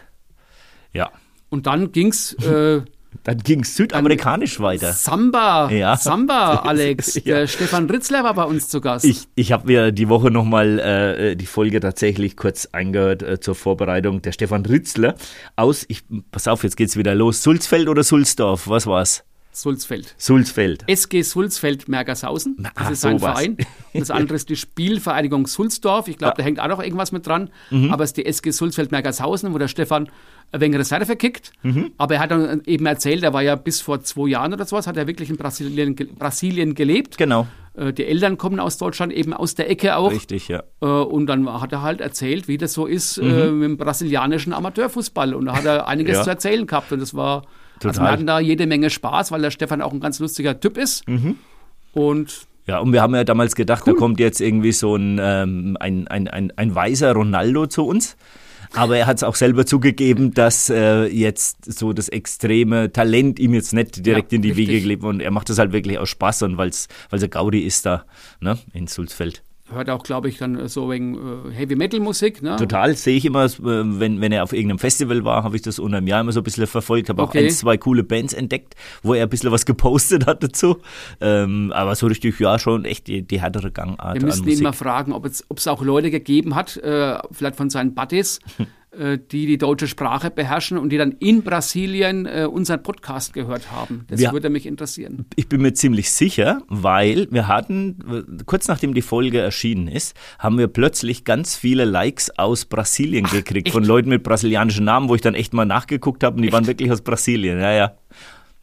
Ja. 0.92 1.10
Und 1.50 1.68
dann 1.68 1.94
ging's 1.94 2.34
äh, 2.34 2.82
Dann 3.24 3.38
ging 3.40 3.62
es 3.62 3.76
südamerikanisch 3.76 4.56
Dann 4.56 4.64
weiter. 4.64 4.94
Samba, 4.94 5.70
ja. 5.72 5.98
Samba, 5.98 6.56
Alex. 6.66 7.16
ja. 7.16 7.22
Der 7.22 7.48
Stefan 7.48 7.90
Ritzler 7.90 8.24
war 8.24 8.34
bei 8.34 8.44
uns 8.44 8.70
zu 8.70 8.82
Gast. 8.82 9.06
Ich, 9.06 9.28
ich 9.36 9.52
habe 9.52 9.68
mir 9.68 9.92
die 9.92 10.10
Woche 10.10 10.32
nochmal 10.32 10.80
äh, 10.80 11.36
die 11.36 11.46
Folge 11.46 11.80
tatsächlich 11.80 12.36
kurz 12.38 12.68
eingehört 12.72 13.22
äh, 13.24 13.40
zur 13.40 13.56
Vorbereitung. 13.56 14.22
Der 14.22 14.32
Stefan 14.32 14.66
Ritzler 14.66 15.16
aus, 15.56 15.86
ich, 15.88 16.04
pass 16.32 16.48
auf, 16.48 16.64
jetzt 16.64 16.78
geht's 16.78 16.98
wieder 16.98 17.14
los. 17.16 17.44
Sulzfeld 17.44 17.90
oder 17.90 18.04
Sulzdorf, 18.04 18.68
was 18.68 18.88
war's? 18.88 19.24
Sulzfeld. 19.52 20.16
Sulzfeld. 20.18 20.84
SG 20.88 21.24
Sulzfeld 21.24 21.88
Mergershausen. 21.90 22.58
Das 22.60 22.72
Ach, 22.76 22.92
ist 22.92 23.02
sein 23.02 23.20
sowas. 23.20 23.34
Verein. 23.34 23.58
Und 23.94 24.00
das 24.02 24.12
andere 24.12 24.36
ist 24.36 24.50
die 24.50 24.56
Spielvereinigung 24.56 25.48
Sulzdorf. 25.48 26.08
Ich 26.08 26.18
glaube, 26.18 26.32
ja. 26.32 26.38
da 26.38 26.44
hängt 26.44 26.60
auch 26.60 26.68
noch 26.68 26.82
irgendwas 26.82 27.12
mit 27.12 27.28
dran. 27.28 27.50
Mhm. 27.70 27.92
Aber 27.92 28.04
es 28.04 28.12
ist 28.12 28.18
die 28.18 28.26
SG 28.26 28.52
Sulzfeld 28.52 28.92
Mergershausen, 28.92 29.54
wo 29.54 29.58
der 29.58 29.68
Stefan 29.68 30.10
ein 30.52 30.62
wenig 30.62 30.80
Reserve 30.80 31.06
verkickt. 31.06 31.52
Mhm. 31.64 31.92
Aber 31.98 32.16
er 32.16 32.22
hat 32.22 32.32
dann 32.32 32.62
eben 32.66 32.86
erzählt, 32.86 33.24
er 33.24 33.34
war 33.34 33.42
ja 33.42 33.56
bis 33.56 33.82
vor 33.82 34.02
zwei 34.02 34.30
Jahren 34.30 34.54
oder 34.54 34.66
sowas, 34.66 34.88
hat 34.88 34.98
er 34.98 35.08
wirklich 35.08 35.30
in 35.30 35.38
Brasilien, 35.38 35.96
Brasilien 35.96 36.76
gelebt. 36.76 37.18
Genau. 37.18 37.48
Äh, 37.74 37.94
die 37.94 38.06
Eltern 38.06 38.38
kommen 38.38 38.60
aus 38.60 38.78
Deutschland, 38.78 39.14
eben 39.14 39.34
aus 39.34 39.56
der 39.56 39.70
Ecke 39.70 39.96
auch. 39.96 40.12
Richtig, 40.12 40.48
ja. 40.48 40.64
Äh, 40.82 40.86
und 40.86 41.28
dann 41.28 41.62
hat 41.62 41.72
er 41.72 41.82
halt 41.82 42.02
erzählt, 42.02 42.48
wie 42.48 42.58
das 42.58 42.74
so 42.74 42.86
ist 42.86 43.18
äh, 43.18 43.24
mhm. 43.24 43.60
mit 43.60 43.70
dem 43.70 43.78
brasilianischen 43.78 44.54
Amateurfußball. 44.54 45.34
Und 45.34 45.46
da 45.46 45.56
hat 45.56 45.66
er 45.66 45.88
einiges 45.88 46.18
ja. 46.18 46.24
zu 46.24 46.30
erzählen 46.30 46.68
gehabt. 46.68 46.92
Und 46.92 47.00
das 47.00 47.14
war, 47.14 47.44
Total. 47.82 47.90
also 47.90 48.02
wir 48.02 48.12
hatten 48.12 48.28
da 48.28 48.40
jede 48.40 48.68
Menge 48.68 48.90
Spaß, 48.90 49.32
weil 49.32 49.42
der 49.42 49.52
Stefan 49.52 49.82
auch 49.82 49.92
ein 49.92 50.00
ganz 50.00 50.20
lustiger 50.20 50.60
Typ 50.60 50.78
ist. 50.78 51.08
Mhm. 51.08 51.38
Und 51.94 52.48
ja, 52.68 52.80
und 52.80 52.94
wir 52.94 53.02
haben 53.02 53.16
ja 53.16 53.24
damals 53.24 53.56
gedacht, 53.56 53.84
cool. 53.86 53.94
da 53.94 54.00
kommt 54.00 54.20
jetzt 54.20 54.40
irgendwie 54.40 54.72
so 54.72 54.96
ein, 54.96 55.20
ähm, 55.22 55.78
ein, 55.80 56.08
ein, 56.08 56.28
ein, 56.28 56.54
ein 56.56 56.76
weißer 56.76 57.14
Ronaldo 57.14 57.68
zu 57.68 57.86
uns. 57.86 58.16
Aber 58.74 58.96
er 58.98 59.06
hat 59.06 59.18
es 59.18 59.24
auch 59.24 59.36
selber 59.36 59.66
zugegeben, 59.66 60.34
dass 60.34 60.70
äh, 60.70 61.06
jetzt 61.06 61.74
so 61.74 61.92
das 61.92 62.08
extreme 62.08 62.94
Talent 62.94 63.40
ihm 63.40 63.54
jetzt 63.54 63.74
nicht 63.74 64.06
direkt 64.06 64.32
ja, 64.32 64.38
in 64.38 64.42
die 64.44 64.50
richtig. 64.50 64.68
Wege 64.68 64.82
gelebt 64.82 65.04
und 65.04 65.20
er 65.20 65.32
macht 65.32 65.50
das 65.50 65.58
halt 65.58 65.74
wirklich 65.74 65.98
aus 65.98 66.08
Spaß 66.08 66.44
und 66.44 66.58
weil 66.58 66.70
es 66.70 66.88
er 67.12 67.28
Gaudi 67.28 67.66
ist 67.66 67.86
da 67.86 68.06
ne, 68.40 68.58
in 68.74 68.88
Sulzfeld 68.88 69.44
hört 69.72 69.90
auch, 69.90 70.04
glaube 70.04 70.30
ich, 70.30 70.38
dann 70.38 70.68
so 70.68 70.90
wegen 70.90 71.16
äh, 71.16 71.52
Heavy 71.52 71.76
Metal 71.76 72.00
Musik. 72.00 72.42
Ne? 72.42 72.56
Total, 72.58 72.96
sehe 72.96 73.18
ich 73.18 73.26
immer, 73.26 73.46
äh, 73.46 73.50
wenn, 73.60 74.22
wenn 74.22 74.32
er 74.32 74.44
auf 74.44 74.54
irgendeinem 74.54 74.80
Festival 74.80 75.24
war, 75.24 75.44
habe 75.44 75.56
ich 75.56 75.62
das 75.62 75.80
unter 75.80 75.98
einem 75.98 76.08
Jahr 76.08 76.22
immer 76.22 76.32
so 76.32 76.40
ein 76.40 76.44
bisschen 76.44 76.68
verfolgt, 76.68 77.10
habe 77.10 77.22
okay. 77.22 77.40
auch 77.40 77.44
ein, 77.44 77.50
zwei 77.50 77.78
coole 77.78 78.04
Bands 78.04 78.34
entdeckt, 78.34 78.76
wo 79.04 79.14
er 79.14 79.24
ein 79.24 79.30
bisschen 79.30 79.52
was 79.52 79.66
gepostet 79.66 80.26
hat 80.26 80.44
dazu. 80.44 80.78
Ähm, 81.20 81.72
aber 81.74 81.96
so 81.96 82.08
richtig, 82.08 82.40
ja, 82.40 82.60
schon 82.60 82.86
echt 82.86 83.08
die, 83.08 83.22
die 83.22 83.42
härtere 83.42 83.72
Gangart. 83.72 84.16
Wir 84.16 84.26
müssen 84.26 84.48
ihn 84.48 84.64
mal 84.64 84.74
fragen, 84.74 85.14
ob 85.14 85.26
es, 85.26 85.44
auch 85.68 85.84
Leute 85.84 86.10
gegeben 86.10 86.56
hat, 86.56 86.78
äh, 86.78 87.18
vielleicht 87.32 87.56
von 87.56 87.70
seinen 87.70 87.94
Buddies, 87.94 88.40
die 88.94 89.46
die 89.46 89.58
deutsche 89.58 89.88
Sprache 89.88 90.30
beherrschen 90.30 90.78
und 90.78 90.90
die 90.90 90.98
dann 90.98 91.14
in 91.14 91.44
Brasilien 91.44 92.26
äh, 92.26 92.46
unseren 92.52 92.84
Podcast 92.84 93.34
gehört 93.34 93.72
haben. 93.72 94.06
Das 94.10 94.20
wir, 94.20 94.34
würde 94.34 94.50
mich 94.50 94.66
interessieren. 94.66 95.26
Ich 95.36 95.48
bin 95.48 95.62
mir 95.62 95.74
ziemlich 95.74 96.12
sicher, 96.12 96.62
weil 96.68 97.28
wir 97.32 97.48
hatten, 97.48 98.44
kurz 98.46 98.68
nachdem 98.68 98.94
die 98.94 99.02
Folge 99.02 99.40
erschienen 99.40 99.88
ist, 99.88 100.16
haben 100.40 100.58
wir 100.58 100.68
plötzlich 100.68 101.24
ganz 101.24 101.56
viele 101.56 101.86
Likes 101.86 102.38
aus 102.38 102.66
Brasilien 102.66 103.26
Ach, 103.28 103.32
gekriegt, 103.32 103.68
echt? 103.68 103.74
von 103.74 103.86
Leuten 103.86 104.10
mit 104.10 104.24
brasilianischen 104.24 104.84
Namen, 104.84 105.08
wo 105.08 105.16
ich 105.16 105.22
dann 105.22 105.36
echt 105.36 105.54
mal 105.54 105.66
nachgeguckt 105.66 106.24
habe 106.24 106.36
und 106.36 106.42
die 106.42 106.50
echt? 106.50 106.54
waren 106.54 106.68
wirklich 106.68 106.92
aus 106.92 107.02
Brasilien. 107.02 107.60
Ja, 107.60 107.72
ja. 107.72 107.96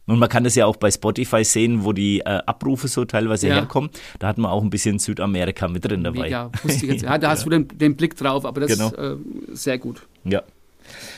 Und 0.09 0.18
man 0.18 0.29
kann 0.29 0.42
das 0.42 0.55
ja 0.55 0.66
auch 0.66 0.77
bei 0.77 0.90
Spotify 0.90 1.44
sehen, 1.44 1.85
wo 1.85 1.92
die 1.92 2.21
äh, 2.21 2.40
Abrufe 2.47 2.88
so 2.88 3.05
teilweise 3.05 3.49
ja. 3.49 3.57
herkommen. 3.57 3.90
Da 4.18 4.29
hat 4.29 4.38
man 4.38 4.51
auch 4.51 4.62
ein 4.62 4.71
bisschen 4.71 4.99
Südamerika 4.99 5.68
mit 5.68 5.85
drin 5.85 6.03
dabei. 6.03 6.29
Ja, 6.29 6.51
wusste 6.62 6.87
ich 6.87 6.92
jetzt. 6.92 7.03
Ja, 7.09 7.16
da 7.18 7.31
hast 7.31 7.47
du 7.47 7.51
den, 7.51 7.68
den 7.68 7.94
Blick 7.97 8.16
drauf, 8.16 8.44
aber 8.44 8.61
das 8.62 8.73
genau. 8.73 8.88
ist 8.88 8.99
äh, 8.99 9.16
sehr 9.53 9.79
gut. 9.79 10.07
Ja. 10.25 10.42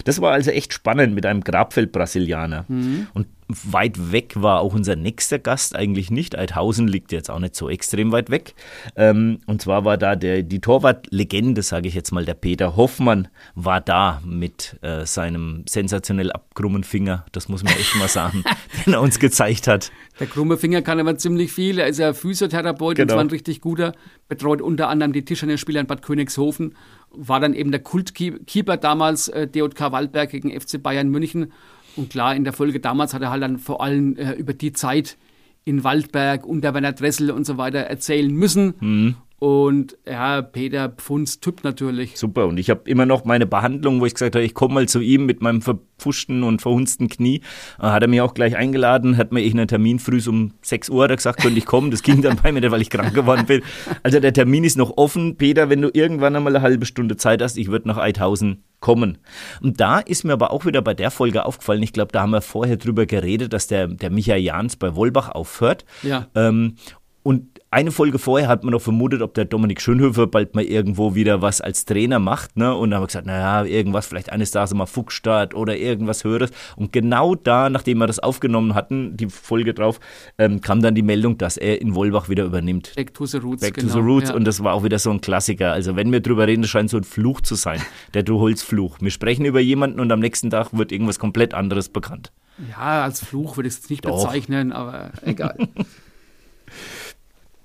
Das 0.05 0.21
war 0.21 0.33
also 0.33 0.51
echt 0.51 0.73
spannend 0.73 1.15
mit 1.15 1.25
einem 1.25 1.43
Grabfeld-Brasilianer. 1.43 2.65
Mhm. 2.69 3.07
Und 3.15 3.29
weit 3.71 4.13
weg 4.13 4.35
war 4.37 4.61
auch 4.61 4.75
unser 4.75 4.97
nächster 4.97 5.39
Gast 5.39 5.75
eigentlich 5.75 6.11
nicht. 6.11 6.37
Eidhausen 6.39 6.89
liegt 6.89 7.13
jetzt 7.13 7.31
auch 7.31 7.39
nicht 7.39 7.55
so 7.55 7.69
extrem 7.69 8.13
weit 8.13 8.31
weg. 8.31 8.55
Ähm, 8.97 9.39
und 9.47 9.63
zwar 9.63 9.85
war 9.85 9.97
da 9.97 10.17
der, 10.17 10.43
die 10.43 10.61
Torwartlegende, 10.61 11.63
sage 11.63 11.89
ich 11.89 11.95
jetzt 11.95 12.13
mal, 12.13 12.25
der 12.25 12.35
Peter 12.35 12.77
Hoffmann, 12.77 13.29
war 13.55 13.81
da 13.81 14.21
mit 14.25 14.77
äh, 14.83 15.05
seinem 15.07 15.65
sensationell 15.69 16.33
abkrummen 16.33 16.85
Finger. 16.85 17.25
Das 17.33 17.49
muss 17.49 17.63
man 17.63 17.73
echt 17.75 17.97
mal 17.97 18.09
sagen, 18.09 18.45
den 18.87 18.95
er 18.95 19.01
uns 19.01 19.19
gezeigt 19.19 19.67
hat. 19.67 19.91
Der 20.19 20.27
krumme 20.27 20.57
Finger 20.57 20.83
kann 20.83 21.01
aber 21.01 21.17
ziemlich 21.17 21.53
viel. 21.53 21.79
Er 21.79 21.87
ist 21.87 21.99
ja 21.99 22.13
Physiotherapeut 22.13 22.97
genau. 22.97 23.05
und 23.05 23.11
zwar 23.11 23.25
ein 23.25 23.31
richtig 23.31 23.61
guter. 23.61 23.95
Betreut 24.29 24.61
unter 24.61 24.89
anderem 24.89 25.13
die 25.13 25.25
Tischtennisspieler 25.25 25.81
in 25.81 25.87
Bad 25.87 26.03
Königshofen. 26.03 26.75
War 27.11 27.41
dann 27.41 27.55
eben 27.55 27.71
der 27.73 27.81
Kultkeeper 27.81 28.77
damals, 28.77 29.29
äh, 29.29 29.49
DJK 29.49 29.93
Waldberg 29.93 30.31
gegen 30.31 30.59
FC 30.59 30.81
Bayern 30.81 31.09
München 31.09 31.53
und 31.97 32.11
klar, 32.11 32.35
in 32.35 32.45
der 32.45 32.53
Folge 32.53 32.81
damals 32.81 33.15
hat 33.15 33.23
er 33.23 33.31
halt 33.31 33.43
dann 33.43 33.59
vor 33.59 33.83
allem 33.83 34.17
äh, 34.17 34.33
über 34.33 34.55
die 34.55 34.73
Zeit 34.73 35.17
in 35.65 35.85
Waldberg 35.85 36.47
unter 36.47 36.75
Werner 36.75 36.93
Dressel 36.93 37.31
und 37.31 37.45
so 37.45 37.57
weiter 37.57 37.81
erzählen 37.81 38.33
müssen. 38.33 38.75
Mhm. 38.81 39.17
Und 39.41 39.97
ja, 40.07 40.43
Peter 40.43 40.91
Pfunds 40.91 41.41
Typ 41.41 41.65
natürlich. 41.65 42.19
Super. 42.19 42.47
Und 42.47 42.59
ich 42.59 42.69
habe 42.69 42.83
immer 42.85 43.07
noch 43.07 43.25
meine 43.25 43.47
Behandlung, 43.47 43.99
wo 44.03 44.05
ich 44.05 44.13
gesagt 44.13 44.35
habe, 44.35 44.45
ich 44.45 44.53
komme 44.53 44.75
mal 44.75 44.87
zu 44.87 45.01
ihm 45.01 45.25
mit 45.25 45.41
meinem 45.41 45.63
verpfuschten 45.63 46.43
und 46.43 46.61
verhunzten 46.61 47.09
Knie. 47.09 47.41
Äh, 47.79 47.85
hat 47.85 48.03
er 48.03 48.09
mich 48.09 48.21
auch 48.21 48.35
gleich 48.35 48.55
eingeladen, 48.55 49.17
hat 49.17 49.33
mir 49.33 49.41
ich 49.41 49.55
einen 49.55 49.67
Termin 49.67 49.99
früh 49.99 50.21
um 50.29 50.53
6 50.61 50.91
Uhr, 50.91 51.05
hat 51.05 51.11
er 51.11 51.17
gesagt, 51.17 51.41
könnte 51.41 51.57
ich 51.57 51.65
kommen. 51.65 51.91
Das 51.91 52.03
ging 52.03 52.21
dann 52.21 52.37
bei 52.43 52.53
mir 52.53 52.71
weil 52.71 52.83
ich 52.83 52.91
krank 52.91 53.15
geworden 53.15 53.47
bin. 53.47 53.63
Also 54.03 54.21
der 54.21 54.35
Termin 54.35 54.63
ist 54.63 54.77
noch 54.77 54.99
offen. 54.99 55.39
Peter, 55.39 55.71
wenn 55.71 55.81
du 55.81 55.89
irgendwann 55.91 56.37
einmal 56.37 56.55
eine 56.55 56.63
halbe 56.63 56.85
Stunde 56.85 57.17
Zeit 57.17 57.41
hast, 57.41 57.57
ich 57.57 57.69
würde 57.69 57.89
nach 57.89 57.97
Eidhausen 57.97 58.63
kommen. 58.81 59.17
Und 59.63 59.81
da 59.81 60.01
ist 60.01 60.23
mir 60.23 60.35
aber 60.35 60.51
auch 60.51 60.67
wieder 60.67 60.83
bei 60.83 60.93
der 60.93 61.11
Folge 61.11 61.47
aufgefallen, 61.47 61.83
ich 61.83 61.95
glaube, 61.95 62.13
da 62.13 62.21
haben 62.21 62.33
wir 62.33 62.43
vorher 62.43 62.77
drüber 62.77 63.07
geredet, 63.07 63.55
dass 63.55 63.69
der, 63.69 63.89
der 63.89 64.11
Michael 64.11 64.43
Jans 64.43 64.77
bei 64.77 64.95
Wolbach 64.95 65.31
aufhört. 65.31 65.87
Ja. 66.03 66.27
Ähm, 66.35 66.75
und 67.23 67.50
eine 67.73 67.93
Folge 67.93 68.19
vorher 68.19 68.49
hat 68.49 68.65
man 68.65 68.73
noch 68.73 68.81
vermutet, 68.81 69.23
ob 69.23 69.35
der 69.35 69.45
Dominik 69.45 69.81
Schönhöfer 69.81 70.27
bald 70.27 70.57
mal 70.57 70.65
irgendwo 70.65 71.15
wieder 71.15 71.41
was 71.41 71.61
als 71.61 71.85
Trainer 71.85 72.19
macht, 72.19 72.57
ne? 72.57 72.75
Und 72.75 72.91
dann 72.91 72.97
haben 72.97 73.03
wir 73.05 73.07
gesagt, 73.07 73.27
naja, 73.27 73.65
irgendwas, 73.65 74.07
vielleicht 74.07 74.33
eines 74.33 74.51
Tages 74.51 74.75
mal 74.75 74.87
Fuchsstadt 74.87 75.55
oder 75.55 75.77
irgendwas 75.77 76.25
Höheres. 76.25 76.51
Und 76.75 76.93
genau 76.93 77.37
da, 77.37 77.71
nachdem 77.71 77.99
wir 77.99 78.09
das 78.09 78.19
aufgenommen 78.19 78.75
hatten, 78.75 79.17
die 79.17 79.29
Folge 79.29 79.73
drauf, 79.73 80.01
ähm, 80.37 80.61
kam 80.61 80.83
dann 80.83 80.97
die 80.97 81.03
Meldung, 81.03 81.39
dass 81.39 81.57
er 81.57 81.81
in 81.81 81.95
Wolbach 81.95 82.29
wieder 82.29 82.45
übernimmt. 82.45 82.93
Back 82.97 83.15
to 83.15 83.25
the 83.25 83.37
Roots. 83.37 83.61
Back 83.61 83.75
genau, 83.75 83.93
to 83.93 84.01
the 84.01 84.05
Roots. 84.05 84.31
Ja. 84.31 84.35
Und 84.35 84.47
das 84.47 84.65
war 84.65 84.75
auch 84.75 84.83
wieder 84.83 84.99
so 84.99 85.11
ein 85.11 85.21
Klassiker. 85.21 85.71
Also 85.73 85.95
wenn 85.95 86.11
wir 86.11 86.21
drüber 86.21 86.49
reden, 86.49 86.63
das 86.63 86.71
scheint 86.73 86.91
so 86.91 86.97
ein 86.97 87.05
Fluch 87.05 87.41
zu 87.41 87.55
sein. 87.55 87.81
Der 88.15 88.25
Duholz-Fluch. 88.25 88.97
Wir 89.01 89.13
sprechen 89.13 89.45
über 89.45 89.61
jemanden 89.61 90.01
und 90.01 90.11
am 90.11 90.19
nächsten 90.19 90.51
Tag 90.51 90.77
wird 90.77 90.91
irgendwas 90.91 91.21
komplett 91.21 91.55
anderes 91.55 91.89
bekannt. 91.89 92.33
Ja, 92.69 93.05
als 93.05 93.25
Fluch 93.25 93.57
würde 93.57 93.69
ich 93.69 93.75
es 93.75 93.89
nicht 93.89 94.05
Doch. 94.05 94.25
bezeichnen, 94.25 94.73
aber 94.73 95.13
egal. 95.23 95.57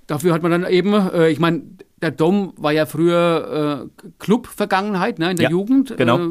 Dafür 0.07 0.33
hat 0.33 0.43
man 0.43 0.51
dann 0.51 0.65
eben, 0.65 0.93
äh, 0.93 1.29
ich 1.29 1.39
meine, 1.39 1.63
der 2.01 2.11
Dom 2.11 2.53
war 2.57 2.71
ja 2.71 2.85
früher 2.85 3.89
äh, 4.05 4.09
Club-Vergangenheit 4.19 5.19
ne, 5.19 5.31
in 5.31 5.37
der 5.37 5.45
ja, 5.45 5.51
Jugend. 5.51 5.95
Genau. 5.97 6.19
Äh, 6.19 6.29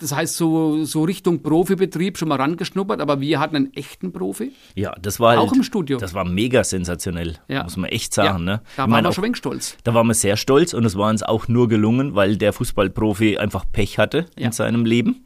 das 0.00 0.14
heißt, 0.14 0.36
so, 0.36 0.84
so 0.84 1.04
Richtung 1.04 1.42
Profibetrieb 1.42 2.16
schon 2.16 2.28
mal 2.28 2.36
rangeschnuppert, 2.36 3.00
aber 3.00 3.20
wir 3.20 3.38
hatten 3.38 3.56
einen 3.56 3.74
echten 3.74 4.12
Profi. 4.12 4.52
Ja, 4.74 4.94
das 5.00 5.20
war 5.20 5.38
auch 5.38 5.48
halt, 5.48 5.56
im 5.58 5.62
Studio. 5.62 5.98
Das 5.98 6.14
war 6.14 6.24
mega 6.24 6.64
sensationell, 6.64 7.36
ja. 7.48 7.64
muss 7.64 7.76
man 7.76 7.90
echt 7.90 8.14
sagen. 8.14 8.46
Ja, 8.46 8.56
ne? 8.56 8.62
Da 8.76 8.90
waren 8.90 9.04
wir 9.04 9.12
schon 9.12 9.24
wenig 9.24 9.36
stolz. 9.36 9.76
Da 9.84 9.92
waren 9.92 10.06
wir 10.06 10.14
sehr 10.14 10.38
stolz 10.38 10.72
und 10.72 10.86
es 10.86 10.96
war 10.96 11.10
uns 11.10 11.22
auch 11.22 11.48
nur 11.48 11.68
gelungen, 11.68 12.14
weil 12.14 12.38
der 12.38 12.54
Fußballprofi 12.54 13.36
einfach 13.36 13.66
Pech 13.70 13.98
hatte 13.98 14.24
ja. 14.38 14.46
in 14.46 14.52
seinem 14.52 14.86
Leben. 14.86 15.24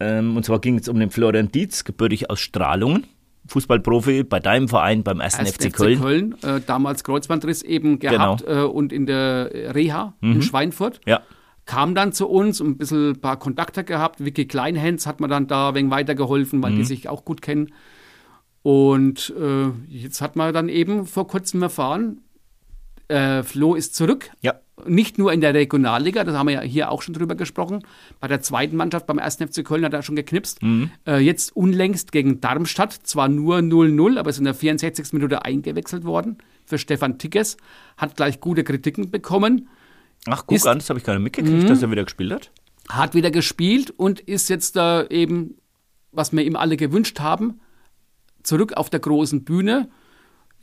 Ähm, 0.00 0.36
und 0.36 0.44
zwar 0.44 0.58
ging 0.58 0.78
es 0.78 0.88
um 0.88 0.98
den 0.98 1.10
Florian 1.10 1.52
Dietz, 1.52 1.84
gebürtig 1.84 2.30
aus 2.30 2.40
Strahlungen. 2.40 3.06
Fußballprofi 3.46 4.24
bei 4.24 4.40
deinem 4.40 4.68
Verein, 4.68 5.02
beim 5.02 5.20
1. 5.20 5.36
FC, 5.36 5.48
FC 5.48 5.72
Köln. 5.72 6.00
Köln 6.00 6.34
äh, 6.42 6.60
damals 6.66 7.04
Kreuzbandriss 7.04 7.62
eben 7.62 7.98
gehabt 7.98 8.44
genau. 8.46 8.64
äh, 8.64 8.66
und 8.66 8.92
in 8.92 9.06
der 9.06 9.74
Reha 9.74 10.14
mhm. 10.20 10.32
in 10.32 10.42
Schweinfurt. 10.42 11.00
Ja. 11.06 11.20
Kam 11.66 11.94
dann 11.94 12.12
zu 12.12 12.28
uns, 12.28 12.60
ein 12.60 12.76
bisschen 12.76 13.10
ein 13.12 13.20
paar 13.20 13.38
Kontakte 13.38 13.84
gehabt. 13.84 14.24
Vicky 14.24 14.46
Kleinhens 14.46 15.06
hat 15.06 15.20
mir 15.20 15.28
dann 15.28 15.46
da 15.46 15.70
ein 15.70 15.74
wenig 15.74 15.90
weitergeholfen, 15.90 16.62
weil 16.62 16.72
mhm. 16.72 16.76
die 16.76 16.84
sich 16.84 17.08
auch 17.08 17.24
gut 17.24 17.42
kennen. 17.42 17.72
Und 18.62 19.32
äh, 19.38 19.70
jetzt 19.88 20.22
hat 20.22 20.36
man 20.36 20.52
dann 20.54 20.70
eben 20.70 21.06
vor 21.06 21.26
kurzem 21.26 21.62
erfahren, 21.62 22.22
äh, 23.08 23.42
Flo 23.42 23.74
ist 23.74 23.94
zurück. 23.94 24.30
Ja. 24.42 24.54
Nicht 24.86 25.18
nur 25.18 25.32
in 25.32 25.40
der 25.40 25.54
Regionalliga, 25.54 26.24
das 26.24 26.34
haben 26.34 26.48
wir 26.48 26.54
ja 26.54 26.60
hier 26.62 26.90
auch 26.90 27.00
schon 27.00 27.14
drüber 27.14 27.36
gesprochen. 27.36 27.84
Bei 28.18 28.26
der 28.26 28.40
zweiten 28.40 28.76
Mannschaft, 28.76 29.06
beim 29.06 29.18
1. 29.20 29.36
FC 29.36 29.64
Köln, 29.64 29.84
hat 29.84 29.92
er 29.92 30.02
schon 30.02 30.16
geknipst. 30.16 30.62
Mhm. 30.62 30.90
Äh, 31.06 31.18
jetzt 31.18 31.54
unlängst 31.54 32.10
gegen 32.10 32.40
Darmstadt, 32.40 32.92
zwar 32.92 33.28
nur 33.28 33.58
0-0, 33.58 34.18
aber 34.18 34.30
ist 34.30 34.38
in 34.38 34.44
der 34.44 34.54
64. 34.54 35.12
Minute 35.12 35.44
eingewechselt 35.44 36.04
worden. 36.04 36.38
für 36.66 36.78
Stefan 36.78 37.18
Tickes, 37.18 37.56
hat 37.96 38.16
gleich 38.16 38.40
gute 38.40 38.64
Kritiken 38.64 39.10
bekommen. 39.10 39.68
Ach, 40.26 40.44
guck 40.46 40.56
ist, 40.56 40.66
an, 40.66 40.78
das 40.78 40.88
habe 40.88 40.98
ich 40.98 41.04
gar 41.04 41.14
nicht 41.14 41.22
mitgekriegt, 41.22 41.68
dass 41.68 41.82
er 41.82 41.90
wieder 41.90 42.04
gespielt 42.04 42.32
hat. 42.32 42.50
Hat 42.88 43.14
wieder 43.14 43.30
gespielt 43.30 43.92
und 43.96 44.20
ist 44.20 44.48
jetzt 44.48 44.76
da 44.76 45.06
eben, 45.06 45.56
was 46.12 46.32
wir 46.32 46.42
ihm 46.42 46.56
alle 46.56 46.76
gewünscht 46.76 47.20
haben, 47.20 47.60
zurück 48.42 48.74
auf 48.74 48.90
der 48.90 49.00
großen 49.00 49.44
Bühne. 49.44 49.88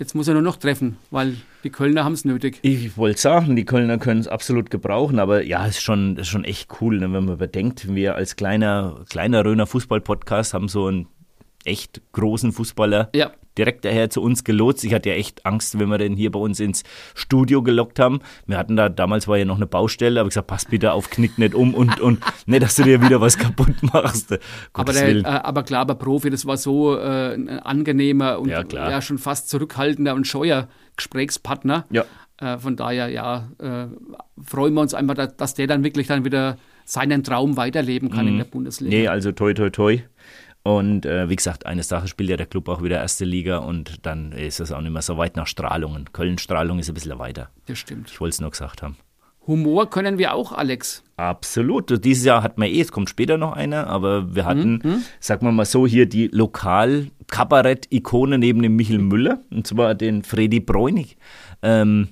Jetzt 0.01 0.15
muss 0.15 0.27
er 0.27 0.33
nur 0.33 0.41
noch 0.41 0.57
treffen, 0.57 0.97
weil 1.11 1.35
die 1.63 1.69
Kölner 1.69 2.03
haben 2.03 2.13
es 2.13 2.25
nötig. 2.25 2.57
Ich 2.63 2.97
wollte 2.97 3.21
sagen, 3.21 3.55
die 3.55 3.65
Kölner 3.65 3.99
können 3.99 4.19
es 4.19 4.27
absolut 4.27 4.71
gebrauchen, 4.71 5.19
aber 5.19 5.43
ja, 5.43 5.63
ist 5.67 5.83
schon, 5.83 6.17
ist 6.17 6.27
schon 6.27 6.43
echt 6.43 6.81
cool, 6.81 6.97
ne, 6.97 7.13
wenn 7.13 7.25
man 7.25 7.37
bedenkt, 7.37 7.93
wir 7.93 8.15
als 8.15 8.35
kleiner, 8.35 9.05
kleiner 9.11 9.45
Röner 9.45 9.67
Fußball-Podcast 9.67 10.55
haben 10.55 10.69
so 10.69 10.87
einen 10.87 11.05
echt 11.65 12.01
großen 12.11 12.51
Fußballer 12.51 13.09
ja 13.13 13.31
direkt 13.57 13.85
daher 13.85 14.09
zu 14.09 14.21
uns 14.21 14.43
gelotst. 14.43 14.83
Ich 14.83 14.93
hatte 14.93 15.09
ja 15.09 15.15
echt 15.15 15.45
Angst, 15.45 15.77
wenn 15.79 15.89
wir 15.89 15.97
den 15.97 16.15
hier 16.15 16.31
bei 16.31 16.39
uns 16.39 16.59
ins 16.59 16.83
Studio 17.13 17.61
gelockt 17.61 17.99
haben. 17.99 18.19
Wir 18.45 18.57
hatten 18.57 18.75
da, 18.75 18.89
damals 18.89 19.27
war 19.27 19.37
ja 19.37 19.45
noch 19.45 19.57
eine 19.57 19.67
Baustelle, 19.67 20.19
aber 20.19 20.27
ich 20.27 20.31
gesagt, 20.31 20.47
pass 20.47 20.65
bitte 20.65 20.93
auf, 20.93 21.09
knick 21.09 21.37
nicht 21.37 21.53
um 21.53 21.73
und, 21.73 21.99
und 21.99 22.21
nicht, 22.45 22.61
dass 22.61 22.75
du 22.75 22.83
dir 22.83 23.01
wieder 23.01 23.21
was 23.21 23.37
kaputt 23.37 23.75
machst. 23.81 24.37
Aber, 24.73 24.93
der, 24.93 25.09
äh, 25.09 25.23
aber 25.23 25.63
klar, 25.63 25.81
aber 25.81 25.95
Profi, 25.95 26.29
das 26.29 26.45
war 26.45 26.57
so 26.57 26.97
äh, 26.97 27.33
ein 27.33 27.49
angenehmer 27.49 28.39
und 28.39 28.49
ja, 28.49 28.63
ja, 28.71 29.01
schon 29.01 29.17
fast 29.17 29.49
zurückhaltender 29.49 30.15
und 30.15 30.25
scheuer 30.25 30.67
Gesprächspartner. 30.95 31.85
Ja. 31.89 32.05
Äh, 32.37 32.57
von 32.57 32.75
daher, 32.75 33.09
ja, 33.09 33.49
äh, 33.59 33.87
freuen 34.41 34.73
wir 34.73 34.81
uns 34.81 34.93
einfach, 34.93 35.15
dass, 35.15 35.35
dass 35.35 35.53
der 35.53 35.67
dann 35.67 35.83
wirklich 35.83 36.07
dann 36.07 36.25
wieder 36.25 36.57
seinen 36.85 37.23
Traum 37.23 37.57
weiterleben 37.57 38.09
kann 38.09 38.25
mhm. 38.25 38.31
in 38.31 38.37
der 38.39 38.45
Bundesliga. 38.45 38.95
Nee, 38.95 39.07
also 39.07 39.31
toi, 39.31 39.53
toi, 39.53 39.69
toi. 39.69 39.99
Und 40.63 41.05
äh, 41.05 41.29
wie 41.29 41.35
gesagt, 41.35 41.65
eines 41.65 41.87
Tages 41.87 42.11
spielt 42.11 42.29
ja 42.29 42.37
der 42.37 42.45
Club 42.45 42.69
auch 42.69 42.83
wieder 42.83 42.99
erste 42.99 43.25
Liga 43.25 43.57
und 43.57 44.05
dann 44.05 44.31
ist 44.31 44.59
es 44.59 44.71
auch 44.71 44.81
nicht 44.81 44.91
mehr 44.91 45.01
so 45.01 45.17
weit 45.17 45.35
nach 45.35 45.47
Strahlungen. 45.47 46.13
Köln-Strahlung 46.13 46.77
ist 46.77 46.89
ein 46.89 46.93
bisschen 46.93 47.17
weiter. 47.17 47.49
Das 47.65 47.79
stimmt. 47.79 48.11
Ich 48.11 48.21
wollte 48.21 48.35
es 48.35 48.41
nur 48.41 48.51
gesagt 48.51 48.83
haben. 48.83 48.95
Humor 49.47 49.89
können 49.89 50.19
wir 50.19 50.35
auch, 50.35 50.51
Alex. 50.51 51.01
Absolut. 51.17 52.05
Dieses 52.05 52.25
Jahr 52.25 52.43
hatten 52.43 52.61
wir 52.61 52.69
eh, 52.69 52.81
es 52.81 52.91
kommt 52.91 53.09
später 53.09 53.39
noch 53.39 53.53
einer, 53.53 53.87
aber 53.87 54.35
wir 54.35 54.45
hatten, 54.45 54.81
mhm. 54.83 55.01
sagen 55.19 55.47
wir 55.47 55.51
mal 55.51 55.65
so, 55.65 55.87
hier 55.87 56.05
die 56.05 56.27
Lokal-Kabarett-Ikone 56.27 58.37
neben 58.37 58.61
dem 58.61 58.75
Michel 58.75 58.99
Müller, 58.99 59.39
und 59.49 59.65
zwar 59.65 59.95
den 59.95 60.21
Freddy 60.21 60.59
Bräunig. 60.59 61.17
Ähm, 61.63 62.09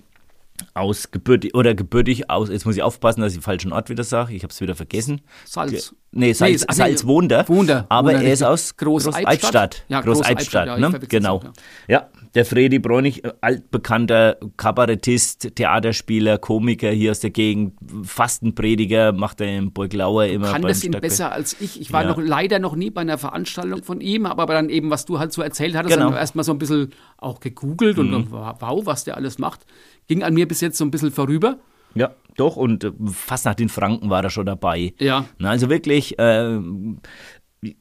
aus 0.73 1.11
gebürtig 1.11 1.55
oder 1.55 1.75
gebürtig 1.75 2.29
aus, 2.29 2.49
jetzt 2.49 2.65
muss 2.65 2.75
ich 2.75 2.83
aufpassen, 2.83 3.21
dass 3.21 3.33
ich 3.33 3.39
den 3.39 3.43
falschen 3.43 3.73
Ort 3.73 3.89
wieder 3.89 4.03
sage, 4.03 4.33
ich 4.33 4.43
habe 4.43 4.51
es 4.51 4.61
wieder 4.61 4.75
vergessen. 4.75 5.21
Salz. 5.45 5.93
Nee, 6.11 6.33
Salz, 6.33 6.65
nee, 6.67 6.73
Salz 6.73 7.05
wohnt 7.05 7.31
er. 7.31 7.47
Wohnt 7.47 7.69
er. 7.69 7.85
Aber 7.89 8.13
er 8.13 8.33
ist 8.33 8.41
aus 8.41 8.75
Groß-Albstadt. 8.77 9.85
Ja, 9.89 10.01
Groß-Albstadt, 10.01 10.67
Groß 10.67 10.79
ne? 10.79 10.99
genau. 11.07 11.41
Ja. 11.43 11.51
ja. 11.87 12.09
der 12.33 12.45
Fredi 12.45 12.79
Bräunig, 12.79 13.23
äh, 13.23 13.33
altbekannter 13.41 14.37
Kabarettist, 14.57 15.55
Theaterspieler, 15.55 16.39
Komiker 16.39 16.89
hier 16.89 17.11
aus 17.11 17.19
der 17.19 17.29
Gegend, 17.29 17.75
Fastenprediger, 18.03 19.11
macht 19.11 19.39
er 19.41 19.55
im 19.55 19.71
Burglauer 19.71 20.25
immer. 20.25 20.51
Kann 20.51 20.63
das 20.63 20.83
ihn 20.83 20.91
besser 20.93 21.31
als 21.31 21.55
ich. 21.59 21.79
Ich 21.79 21.93
war 21.93 22.01
ja. 22.01 22.09
noch 22.09 22.17
leider 22.17 22.57
noch 22.57 22.75
nie 22.75 22.89
bei 22.89 23.01
einer 23.01 23.19
Veranstaltung 23.19 23.83
von 23.83 24.01
ihm, 24.01 24.25
aber 24.25 24.47
dann 24.47 24.69
eben, 24.69 24.89
was 24.89 25.05
du 25.05 25.19
halt 25.19 25.31
so 25.31 25.43
erzählt 25.43 25.75
hattest, 25.75 25.95
genau. 25.95 26.13
erstmal 26.13 26.43
so 26.43 26.51
ein 26.51 26.57
bisschen 26.57 26.91
auch 27.17 27.39
gegoogelt 27.39 27.97
mhm. 27.97 28.13
und 28.13 28.31
wow, 28.31 28.85
was 28.85 29.03
der 29.03 29.15
alles 29.15 29.37
macht. 29.37 29.65
Ging 30.09 30.23
an 30.23 30.33
mir 30.33 30.47
bis 30.47 30.59
jetzt 30.59 30.77
so 30.77 30.83
ein 30.83 30.91
bisschen 30.91 31.11
vorüber. 31.11 31.59
Ja, 31.95 32.15
doch, 32.35 32.55
und 32.55 32.83
äh, 32.83 32.91
fast 33.11 33.45
nach 33.45 33.55
den 33.55 33.69
Franken 33.69 34.09
war 34.09 34.23
er 34.23 34.29
schon 34.29 34.45
dabei. 34.45 34.93
Ja. 34.99 35.25
also 35.41 35.69
wirklich, 35.69 36.17
äh, 36.19 36.59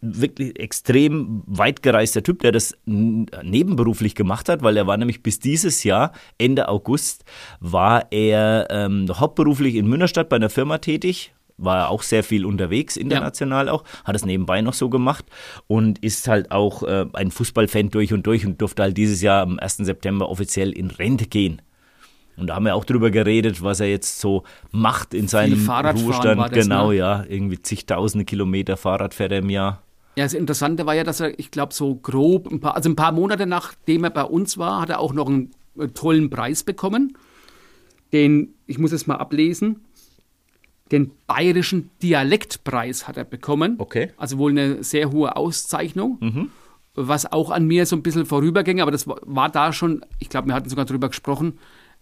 wirklich 0.00 0.58
extrem 0.58 1.42
weit 1.46 1.82
gereister 1.82 2.22
Typ, 2.22 2.40
der 2.40 2.52
das 2.52 2.76
nebenberuflich 2.84 4.14
gemacht 4.14 4.48
hat, 4.48 4.62
weil 4.62 4.76
er 4.76 4.86
war 4.86 4.96
nämlich 4.96 5.22
bis 5.22 5.38
dieses 5.40 5.84
Jahr, 5.84 6.12
Ende 6.36 6.68
August, 6.68 7.24
war 7.60 8.10
er 8.10 8.66
ähm, 8.70 9.06
hauptberuflich 9.08 9.76
in 9.76 9.86
Münnerstadt 9.86 10.28
bei 10.28 10.36
einer 10.36 10.50
Firma 10.50 10.78
tätig, 10.78 11.32
war 11.56 11.88
auch 11.88 12.02
sehr 12.02 12.24
viel 12.24 12.44
unterwegs, 12.44 12.96
international 12.96 13.66
ja. 13.66 13.72
auch, 13.72 13.84
hat 14.04 14.16
es 14.16 14.24
nebenbei 14.24 14.60
noch 14.60 14.74
so 14.74 14.88
gemacht 14.90 15.24
und 15.66 15.98
ist 16.00 16.28
halt 16.28 16.50
auch 16.50 16.82
äh, 16.82 17.06
ein 17.12 17.30
Fußballfan 17.30 17.90
durch 17.90 18.12
und 18.12 18.26
durch 18.26 18.44
und 18.44 18.60
durfte 18.60 18.82
halt 18.82 18.96
dieses 18.96 19.22
Jahr 19.22 19.42
am 19.42 19.58
1. 19.58 19.78
September 19.78 20.28
offiziell 20.28 20.72
in 20.72 20.90
Rente 20.90 21.26
gehen. 21.26 21.62
Und 22.38 22.48
da 22.48 22.54
haben 22.54 22.64
wir 22.64 22.74
auch 22.74 22.84
drüber 22.84 23.10
geredet, 23.10 23.62
was 23.62 23.80
er 23.80 23.88
jetzt 23.88 24.20
so 24.20 24.44
macht 24.70 25.12
in 25.12 25.28
seinem 25.28 25.68
Ruhestand. 25.68 26.52
Genau, 26.52 26.90
ne? 26.90 26.96
ja. 26.96 27.24
Irgendwie 27.28 27.60
zigtausende 27.60 28.24
Kilometer 28.24 28.76
Fahrrad 28.76 29.14
fährt 29.14 29.32
er 29.32 29.38
im 29.38 29.50
Jahr. 29.50 29.82
Ja, 30.16 30.24
das 30.24 30.34
Interessante 30.34 30.86
war 30.86 30.94
ja, 30.94 31.04
dass 31.04 31.20
er, 31.20 31.38
ich 31.38 31.50
glaube, 31.50 31.74
so 31.74 31.94
grob, 31.94 32.50
ein 32.50 32.60
paar, 32.60 32.74
also 32.74 32.88
ein 32.88 32.96
paar 32.96 33.12
Monate 33.12 33.46
nachdem 33.46 34.04
er 34.04 34.10
bei 34.10 34.24
uns 34.24 34.58
war, 34.58 34.80
hat 34.80 34.90
er 34.90 34.98
auch 35.00 35.12
noch 35.12 35.28
einen, 35.28 35.50
einen 35.78 35.94
tollen 35.94 36.30
Preis 36.30 36.64
bekommen. 36.64 37.16
Den, 38.12 38.54
ich 38.66 38.78
muss 38.78 38.92
es 38.92 39.06
mal 39.06 39.16
ablesen, 39.16 39.84
den 40.90 41.12
Bayerischen 41.26 41.90
Dialektpreis 42.02 43.06
hat 43.06 43.16
er 43.16 43.24
bekommen. 43.24 43.76
Okay. 43.78 44.10
Also 44.16 44.38
wohl 44.38 44.50
eine 44.50 44.82
sehr 44.82 45.12
hohe 45.12 45.36
Auszeichnung. 45.36 46.18
Mhm. 46.20 46.50
Was 46.94 47.30
auch 47.30 47.50
an 47.50 47.66
mir 47.66 47.86
so 47.86 47.94
ein 47.94 48.02
bisschen 48.02 48.26
vorüberging, 48.26 48.80
aber 48.80 48.90
das 48.90 49.06
war 49.06 49.50
da 49.50 49.72
schon, 49.72 50.04
ich 50.18 50.28
glaube, 50.30 50.48
wir 50.48 50.54
hatten 50.54 50.68
sogar 50.68 50.84
drüber 50.84 51.08
gesprochen, 51.08 51.58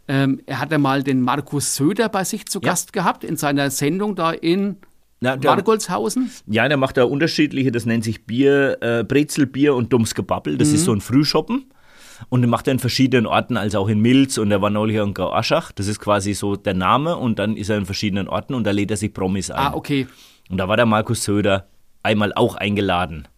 ähm, 0.09 0.41
er 0.47 0.61
hatte 0.61 0.79
mal 0.79 1.03
den 1.03 1.21
Markus 1.21 1.75
Söder 1.75 2.09
bei 2.09 2.25
sich 2.25 2.47
zu 2.47 2.61
ja. 2.61 2.71
Gast 2.71 2.93
gehabt 2.93 3.25
in 3.25 3.37
seiner 3.37 3.71
Sendung 3.71 4.15
da 4.15 4.33
in 4.33 4.77
Na, 5.21 5.37
der, 5.37 5.53
Margolshausen. 5.53 6.31
Ja, 6.47 6.69
der 6.69 6.77
macht 6.77 6.97
da 6.97 7.05
unterschiedliche, 7.05 7.73
das 7.73 7.87
nennt 7.87 8.05
sich 8.05 8.25
Bier, 8.25 8.79
äh, 8.81 9.05
Brezelbier 9.05 9.75
und 9.75 9.93
dummes 9.93 10.15
Gebabbel. 10.15 10.59
Das 10.59 10.69
mhm. 10.69 10.75
ist 10.75 10.85
so 10.85 10.93
ein 10.93 11.01
Frühschoppen. 11.01 11.67
Und 12.31 12.41
den 12.41 12.49
macht 12.49 12.67
er 12.67 12.73
in 12.73 12.79
verschiedenen 12.79 13.27
Orten, 13.27 13.59
also 13.59 13.79
auch 13.79 13.89
in 13.89 14.01
Milz 14.01 14.39
und 14.39 14.51
er 14.51 14.63
war 14.63 14.71
neulich 14.71 14.97
in 14.97 15.13
Grauaschach. 15.13 15.73
Das 15.73 15.87
ist 15.87 16.01
quasi 16.01 16.33
so 16.33 16.57
der 16.57 16.73
Name 16.73 17.17
und 17.17 17.39
dann 17.39 17.57
ist 17.57 17.69
er 17.69 17.77
in 17.77 17.85
verschiedenen 17.85 18.27
Orten 18.27 18.55
und 18.55 18.65
da 18.65 18.71
lädt 18.71 18.91
er 18.91 18.97
sich 18.97 19.13
Promis 19.13 19.51
ein. 19.51 19.59
Ah, 19.59 19.75
okay. 19.75 20.07
Und 20.49 20.57
da 20.57 20.67
war 20.67 20.79
der 20.79 20.87
Markus 20.87 21.25
Söder 21.25 21.69
einmal 22.03 22.33
auch 22.33 22.55
eingeladen. 22.55 23.29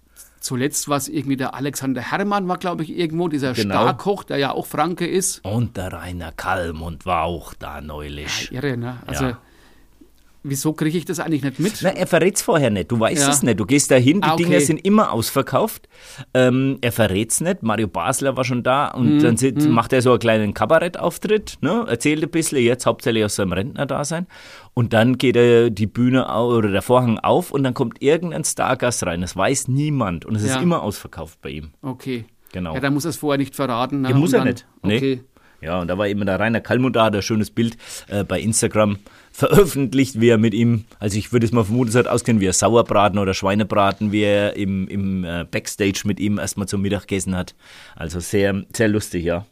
Zuletzt 0.48 0.88
war 0.88 0.96
es 0.96 1.10
irgendwie 1.10 1.36
der 1.36 1.54
Alexander 1.54 2.00
Herrmann, 2.00 2.48
war 2.48 2.56
glaube 2.56 2.82
ich 2.82 2.96
irgendwo, 2.96 3.28
dieser 3.28 3.52
genau. 3.52 3.74
Starkoch, 3.74 4.24
der 4.24 4.38
ja 4.38 4.52
auch 4.52 4.64
Franke 4.64 5.06
ist. 5.06 5.44
Und 5.44 5.76
der 5.76 5.92
Rainer 5.92 6.32
Kalmund 6.32 7.04
war 7.04 7.24
auch 7.24 7.52
da 7.52 7.82
neulich. 7.82 8.50
Ja, 8.50 8.62
irre, 8.62 8.78
ne? 8.78 8.96
Also 9.06 9.24
ja. 9.26 9.38
Wieso 10.48 10.72
kriege 10.72 10.96
ich 10.96 11.04
das 11.04 11.20
eigentlich 11.20 11.42
nicht 11.42 11.58
mit? 11.58 11.74
Na, 11.82 11.90
er 11.90 12.06
verrät 12.06 12.36
es 12.36 12.42
vorher 12.42 12.70
nicht. 12.70 12.90
Du 12.90 12.98
weißt 12.98 13.22
ja. 13.22 13.30
es 13.30 13.42
nicht. 13.42 13.60
Du 13.60 13.66
gehst 13.66 13.90
dahin, 13.90 14.20
die 14.20 14.28
ah, 14.28 14.34
okay. 14.34 14.44
Dinger 14.44 14.60
sind 14.60 14.84
immer 14.84 15.12
ausverkauft. 15.12 15.88
Ähm, 16.32 16.78
er 16.80 16.92
verrät 16.92 17.30
es 17.30 17.40
nicht. 17.40 17.62
Mario 17.62 17.88
Basler 17.88 18.36
war 18.36 18.44
schon 18.44 18.62
da 18.62 18.88
und 18.88 19.08
hm, 19.08 19.22
dann 19.22 19.36
sit, 19.36 19.62
hm. 19.62 19.70
macht 19.70 19.92
er 19.92 20.00
so 20.00 20.10
einen 20.10 20.20
kleinen 20.20 20.54
Kabarettauftritt, 20.54 21.58
ne? 21.60 21.84
erzählt 21.88 22.22
ein 22.22 22.30
bisschen, 22.30 22.62
jetzt 22.62 22.86
hauptsächlich 22.86 23.24
aus 23.24 23.36
seinem 23.36 23.52
Rentnerdasein. 23.52 24.26
Und 24.74 24.92
dann 24.92 25.18
geht 25.18 25.36
er 25.36 25.70
die 25.70 25.86
Bühne 25.86 26.32
auf, 26.32 26.52
oder 26.52 26.70
der 26.70 26.82
Vorhang 26.82 27.18
auf 27.18 27.50
und 27.50 27.62
dann 27.62 27.74
kommt 27.74 28.00
irgendein 28.00 28.44
Stargast 28.44 29.04
rein. 29.04 29.20
Das 29.20 29.36
weiß 29.36 29.68
niemand 29.68 30.24
und 30.24 30.36
es 30.36 30.46
ja. 30.46 30.56
ist 30.56 30.62
immer 30.62 30.82
ausverkauft 30.82 31.40
bei 31.42 31.50
ihm. 31.50 31.70
Okay. 31.82 32.24
Genau. 32.52 32.74
Ja, 32.74 32.80
dann 32.80 32.94
muss 32.94 33.04
er 33.04 33.10
es 33.10 33.16
vorher 33.16 33.38
nicht 33.38 33.54
verraten. 33.54 34.02
Ne? 34.02 34.10
Ja, 34.10 34.16
muss 34.16 34.32
er 34.32 34.40
dann, 34.40 34.48
nicht. 34.48 34.66
Nee. 34.82 34.96
Okay. 34.96 35.20
Ja, 35.60 35.80
und 35.80 35.88
da 35.88 35.98
war 35.98 36.06
eben 36.06 36.24
der 36.24 36.38
Rainer 36.38 36.60
Kalmund 36.60 36.94
da, 36.94 37.06
hat 37.06 37.16
ein 37.16 37.22
schönes 37.22 37.50
Bild 37.50 37.76
äh, 38.06 38.22
bei 38.22 38.40
Instagram 38.40 38.98
veröffentlicht, 39.38 40.20
wie 40.20 40.30
er 40.30 40.38
mit 40.38 40.52
ihm, 40.52 40.84
also 40.98 41.16
ich 41.16 41.32
würde 41.32 41.46
es 41.46 41.52
mal 41.52 41.62
vermuten, 41.62 41.90
es 41.90 41.94
hat 41.94 42.08
auskennen, 42.08 42.40
wie 42.40 42.46
er 42.46 42.52
Sauerbraten 42.52 43.20
oder 43.20 43.34
Schweinebraten, 43.34 44.10
wie 44.10 44.22
er 44.22 44.56
im, 44.56 44.88
im 44.88 45.22
äh, 45.22 45.46
Backstage 45.48 46.02
mit 46.06 46.18
ihm 46.18 46.38
erstmal 46.38 46.66
zum 46.66 46.82
Mittag 46.82 47.02
gegessen 47.02 47.36
hat. 47.36 47.54
Also 47.94 48.18
sehr, 48.18 48.64
sehr 48.74 48.88
lustig, 48.88 49.24
ja. 49.24 49.46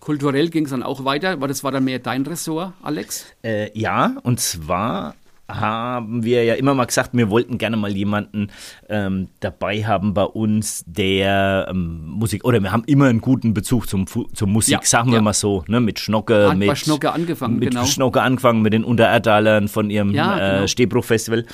Kulturell 0.00 0.50
ging 0.50 0.64
es 0.64 0.72
dann 0.72 0.82
auch 0.82 1.04
weiter, 1.04 1.40
weil 1.40 1.46
das 1.46 1.62
war 1.62 1.70
dann 1.70 1.84
mehr 1.84 2.00
dein 2.00 2.26
Ressort, 2.26 2.72
Alex? 2.82 3.26
Äh, 3.44 3.70
ja, 3.78 4.16
und 4.24 4.40
zwar 4.40 5.14
haben 5.50 6.24
wir 6.24 6.44
ja 6.44 6.54
immer 6.54 6.74
mal 6.74 6.84
gesagt, 6.84 7.10
wir 7.14 7.30
wollten 7.30 7.56
gerne 7.56 7.76
mal 7.76 7.90
jemanden 7.90 8.48
ähm, 8.88 9.28
dabei 9.40 9.84
haben 9.84 10.12
bei 10.12 10.24
uns, 10.24 10.84
der 10.86 11.68
ähm, 11.70 12.06
Musik, 12.06 12.44
oder 12.44 12.62
wir 12.62 12.70
haben 12.70 12.84
immer 12.86 13.06
einen 13.06 13.20
guten 13.20 13.54
Bezug 13.54 13.88
zum, 13.88 14.06
zur 14.06 14.48
Musik, 14.48 14.72
ja, 14.72 14.80
sagen 14.82 15.10
wir 15.10 15.16
ja. 15.16 15.22
mal 15.22 15.32
so, 15.32 15.64
ne, 15.66 15.80
mit 15.80 15.98
Schnocke, 15.98 16.50
Hat 16.50 16.58
mit 16.58 16.76
Schnocke 16.76 17.12
angefangen, 17.12 17.58
mit 17.58 17.70
genau. 17.70 17.86
Schnocke 17.86 18.20
angefangen, 18.20 18.60
mit 18.60 18.74
den 18.74 18.84
Untererdalern 18.84 19.68
von 19.68 19.88
ihrem 19.88 20.12
ja, 20.12 20.34
genau. 20.34 20.64
äh, 20.64 20.68
Stehbruch-Festival. 20.68 21.46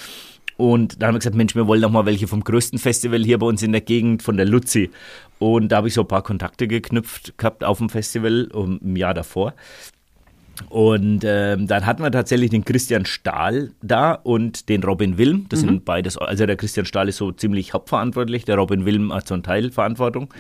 Und 0.57 1.03
da 1.03 1.07
haben 1.07 1.15
wir 1.15 1.19
gesagt, 1.19 1.37
Mensch, 1.37 1.55
wir 1.55 1.67
wollen 1.67 1.81
noch 1.81 1.91
mal 1.91 2.07
welche 2.07 2.29
vom 2.29 2.43
größten 2.43 2.79
Festival 2.79 3.25
hier 3.25 3.39
bei 3.39 3.47
uns 3.47 3.63
in 3.63 3.73
der 3.73 3.81
Gegend, 3.81 4.23
von 4.23 4.37
der 4.37 4.47
Luzi. 4.47 4.91
Und 5.39 5.71
da 5.71 5.79
habe 5.79 5.89
ich 5.89 5.95
so 5.95 6.03
ein 6.03 6.09
paar 6.09 6.23
Kontakte 6.23 6.69
geknüpft 6.69 7.37
gehabt 7.39 7.65
auf 7.65 7.79
dem 7.79 7.89
Festival 7.89 8.49
um, 8.53 8.79
im 8.79 8.97
Jahr 8.97 9.15
davor. 9.15 9.55
Und 10.69 11.23
ähm, 11.25 11.67
dann 11.67 11.87
hatten 11.87 12.03
wir 12.03 12.13
tatsächlich 12.13 12.51
den 12.51 12.65
Christian 12.65 13.07
Stahl 13.07 13.71
da 13.83 14.13
und 14.13 14.69
den 14.69 14.83
Robin 14.83 15.19
Wilm. 15.19 15.47
Das 15.49 15.63
mhm. 15.63 15.67
sind 15.67 15.85
beides, 15.85 16.17
also 16.17 16.47
der 16.47 16.57
Christian 16.57 16.87
Stahl 16.87 17.09
ist 17.09 17.17
so 17.17 17.33
ziemlich 17.33 17.73
hauptverantwortlich, 17.75 18.45
der 18.45 18.57
Robin 18.57 18.85
Wilm 18.85 19.13
hat 19.13 19.27
so 19.27 19.35
einen 19.35 19.43
Teil 19.43 19.71
Verantwortung. 19.71 20.33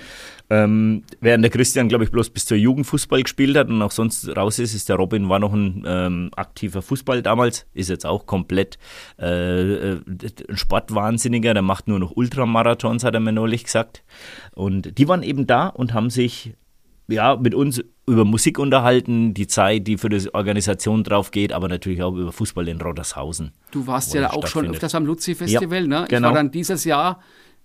Ähm, 0.50 1.02
während 1.20 1.42
der 1.42 1.50
Christian, 1.50 1.88
glaube 1.88 2.04
ich, 2.04 2.10
bloß 2.10 2.30
bis 2.30 2.44
zur 2.44 2.56
Jugend 2.56 2.86
Fußball 2.86 3.22
gespielt 3.22 3.56
hat 3.56 3.68
und 3.68 3.80
auch 3.82 3.90
sonst 3.90 4.28
raus 4.36 4.58
ist, 4.58 4.74
ist 4.74 4.88
der 4.88 4.96
Robin 4.96 5.28
war 5.28 5.38
noch 5.38 5.52
ein 5.52 5.84
ähm, 5.86 6.30
aktiver 6.36 6.82
Fußball 6.82 7.22
damals, 7.22 7.66
ist 7.72 7.88
jetzt 7.88 8.04
auch 8.04 8.26
komplett 8.26 8.78
äh, 9.18 9.92
äh 9.94 10.00
ein 10.48 10.56
Sportwahnsinniger, 10.56 11.54
der 11.54 11.62
macht 11.62 11.88
nur 11.88 11.98
noch 11.98 12.12
Ultramarathons, 12.14 13.04
hat 13.04 13.14
er 13.14 13.20
mir 13.20 13.32
neulich 13.32 13.64
gesagt. 13.64 14.04
Und 14.54 14.98
die 14.98 15.08
waren 15.08 15.22
eben 15.22 15.46
da 15.46 15.68
und 15.68 15.94
haben 15.94 16.10
sich 16.10 16.54
ja, 17.08 17.36
mit 17.36 17.54
uns 17.54 17.82
über 18.06 18.24
Musik 18.24 18.58
unterhalten, 18.58 19.34
die 19.34 19.46
Zeit, 19.46 19.86
die 19.86 19.96
für 19.98 20.08
die 20.08 20.32
Organisation 20.34 21.04
drauf 21.04 21.30
geht, 21.30 21.52
aber 21.52 21.68
natürlich 21.68 22.02
auch 22.02 22.14
über 22.14 22.32
Fußball 22.32 22.68
in 22.68 22.80
Roddershausen. 22.80 23.52
Du 23.70 23.86
warst 23.86 24.14
ja 24.14 24.30
auch 24.32 24.46
schon 24.46 24.66
öfters 24.68 24.94
am 24.94 25.06
Luzi-Festival, 25.06 25.82
Ja, 25.82 25.86
ne? 25.86 26.02
Ich 26.04 26.08
genau. 26.08 26.28
war 26.28 26.34
dann 26.34 26.50
dieses 26.50 26.84
Jahr 26.84 27.20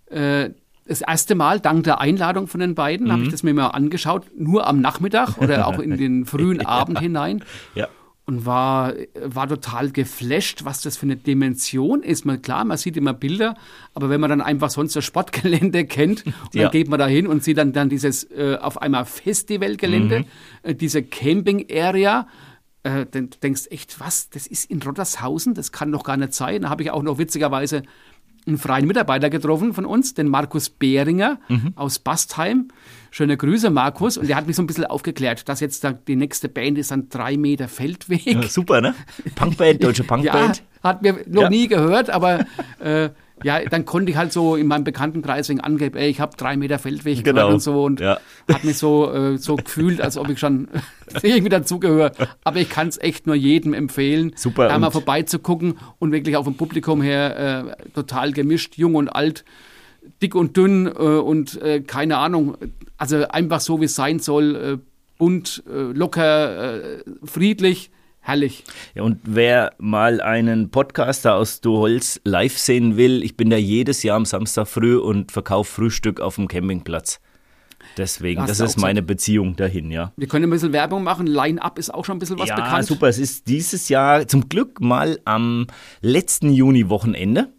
äh, 0.09 0.49
das 0.87 1.01
erste 1.01 1.35
Mal, 1.35 1.59
dank 1.59 1.83
der 1.83 2.01
Einladung 2.01 2.47
von 2.47 2.59
den 2.61 2.73
beiden, 2.73 3.07
Mhm. 3.07 3.11
habe 3.11 3.23
ich 3.23 3.29
das 3.29 3.43
mir 3.43 3.53
mal 3.53 3.67
angeschaut, 3.67 4.23
nur 4.35 4.65
am 4.65 4.81
Nachmittag 4.81 5.37
oder 5.37 5.67
auch 5.67 5.77
in 5.79 5.97
den 5.97 6.25
frühen 6.25 6.61
Abend 6.65 6.99
hinein. 6.99 7.43
Ja. 7.75 7.87
Und 8.29 8.45
war, 8.45 8.93
war 9.25 9.47
total 9.49 9.89
geflasht, 9.91 10.63
was 10.63 10.81
das 10.81 10.97
für 10.97 11.07
eine 11.07 11.15
Dimension 11.15 12.03
ist. 12.03 12.25
Man, 12.25 12.43
klar, 12.43 12.63
man 12.63 12.77
sieht 12.77 12.95
immer 12.95 13.13
Bilder, 13.13 13.55
aber 13.95 14.11
wenn 14.11 14.21
man 14.21 14.29
dann 14.29 14.41
einfach 14.41 14.69
sonst 14.69 14.95
das 14.95 15.03
Sportgelände 15.03 15.85
kennt 15.97 16.27
und 16.27 16.33
Ja. 16.53 16.63
dann 16.63 16.71
geht 16.71 16.89
man 16.89 16.99
da 16.99 17.07
hin 17.07 17.25
und 17.25 17.43
sieht 17.43 17.57
dann, 17.57 17.73
dann 17.73 17.89
dieses 17.89 18.23
äh, 18.31 18.55
auf 18.61 18.79
einmal 18.83 19.05
Festivalgelände, 19.05 20.25
äh, 20.61 20.75
diese 20.75 21.01
Camping-Area, 21.01 22.27
äh, 22.83 23.07
dann 23.09 23.31
du 23.31 23.37
denkst 23.41 23.63
echt, 23.71 23.99
was, 23.99 24.29
das 24.29 24.45
ist 24.47 24.69
in 24.69 24.79
Rottershausen, 24.81 25.55
das 25.55 25.71
kann 25.71 25.91
doch 25.91 26.03
gar 26.03 26.15
nicht 26.17 26.33
sein. 26.33 26.61
Da 26.61 26.69
habe 26.69 26.83
ich 26.83 26.91
auch 26.91 27.01
noch 27.03 27.17
witzigerweise 27.17 27.81
einen 28.49 28.57
freien 28.57 28.85
Mitarbeiter 28.87 29.29
getroffen 29.29 29.73
von 29.73 29.85
uns, 29.85 30.13
den 30.13 30.27
Markus 30.27 30.69
Behringer 30.69 31.39
aus 31.75 31.99
Bastheim. 31.99 32.67
Schöne 33.11 33.37
Grüße, 33.37 33.69
Markus. 33.69 34.17
Und 34.17 34.27
der 34.27 34.35
hat 34.35 34.45
mich 34.47 34.55
so 34.55 34.61
ein 34.61 34.67
bisschen 34.67 34.85
aufgeklärt, 34.85 35.47
dass 35.49 35.59
jetzt 35.61 35.83
da 35.83 35.93
die 35.93 36.15
nächste 36.15 36.49
Band 36.49 36.77
ist 36.77 36.91
an 36.91 37.07
drei 37.09 37.37
Meter 37.37 37.67
Feldweg. 37.67 38.25
Ja, 38.25 38.43
super, 38.43 38.81
ne? 38.81 38.93
Punkband, 39.35 39.83
deutsche 39.83 40.03
Ja, 40.03 40.07
Punkband. 40.07 40.63
hat 40.83 41.01
mir 41.01 41.13
noch 41.27 41.43
Ja. 41.43 41.49
nie 41.49 41.67
gehört, 41.67 42.09
aber 42.09 42.45
äh, 42.79 43.09
ja, 43.43 43.63
dann 43.65 43.85
konnte 43.85 44.11
ich 44.11 44.17
halt 44.17 44.31
so 44.33 44.55
in 44.55 44.67
meinem 44.67 44.83
Bekanntenkreis 44.83 45.49
wegen 45.49 45.61
angeben, 45.61 45.97
ey, 45.97 46.09
ich 46.09 46.19
habe 46.19 46.35
drei 46.37 46.57
Meter 46.57 46.79
Feldweg 46.79 47.23
Genau. 47.23 47.49
und 47.53 47.59
so 47.61 47.83
und 47.83 47.99
Ja. 47.99 48.19
hat 48.51 48.63
mich 48.63 48.77
so, 48.77 49.11
äh, 49.11 49.37
so 49.37 49.55
gefühlt, 49.55 50.01
als 50.01 50.17
ob 50.17 50.29
ich 50.29 50.39
schon 50.39 50.67
irgendwie 51.23 51.49
dazugehöre. 51.49 52.11
Aber 52.43 52.59
ich 52.59 52.69
kann 52.69 52.87
es 52.87 52.97
echt 52.99 53.27
nur 53.27 53.35
jedem 53.35 53.73
empfehlen, 53.73 54.33
Super, 54.35 54.67
da 54.67 54.77
mal 54.79 54.91
vorbeizugucken 54.91 55.75
und 55.99 56.11
wirklich 56.11 56.37
auch 56.37 56.43
vom 56.43 56.55
Publikum 56.55 57.01
her 57.01 57.75
äh, 57.79 57.89
total 57.93 58.31
gemischt, 58.31 58.77
jung 58.77 58.95
und 58.95 59.09
alt, 59.09 59.45
dick 60.21 60.35
und 60.35 60.55
dünn 60.57 60.87
äh, 60.87 60.89
und 60.89 61.61
äh, 61.61 61.81
keine 61.81 62.17
Ahnung, 62.17 62.57
also 62.97 63.27
einfach 63.29 63.59
so, 63.59 63.79
wie 63.81 63.85
es 63.85 63.95
sein 63.95 64.19
soll, 64.19 64.55
äh, 64.55 64.77
bunt, 65.17 65.63
äh, 65.69 65.91
locker, 65.93 67.01
friedlich, 67.25 67.91
herrlich. 68.29 68.63
Ja, 68.95 69.03
und 69.03 69.19
wer 69.23 69.73
mal 69.79 70.21
einen 70.21 70.69
Podcaster 70.69 71.35
aus 71.35 71.61
Duholz 71.61 72.21
live 72.23 72.57
sehen 72.57 72.95
will, 72.97 73.23
ich 73.23 73.35
bin 73.35 73.49
da 73.49 73.57
jedes 73.57 74.03
Jahr 74.03 74.17
am 74.17 74.25
Samstag 74.25 74.67
früh 74.67 74.97
und 74.97 75.31
verkaufe 75.31 75.71
Frühstück 75.71 76.21
auf 76.21 76.35
dem 76.35 76.47
Campingplatz. 76.47 77.19
Deswegen, 77.97 78.45
das 78.45 78.59
ist 78.59 78.77
meine 78.77 79.01
Beziehung 79.01 79.55
dahin, 79.55 79.91
ja. 79.91 80.13
Wir 80.15 80.27
können 80.27 80.45
ein 80.45 80.49
bisschen 80.49 80.73
Werbung 80.73 81.03
machen. 81.03 81.27
Line-Up 81.27 81.79
ist 81.79 81.93
auch 81.93 82.05
schon 82.05 82.17
ein 82.17 82.19
bisschen 82.19 82.39
was 82.39 82.49
ja, 82.49 82.55
bekannt. 82.55 82.85
super. 82.85 83.07
Es 83.07 83.17
ist 83.17 83.47
dieses 83.47 83.89
Jahr 83.89 84.27
zum 84.27 84.47
Glück 84.47 84.79
mal 84.79 85.19
am 85.25 85.67
letzten 86.01 86.53
Juni-Wochenende. 86.53 87.51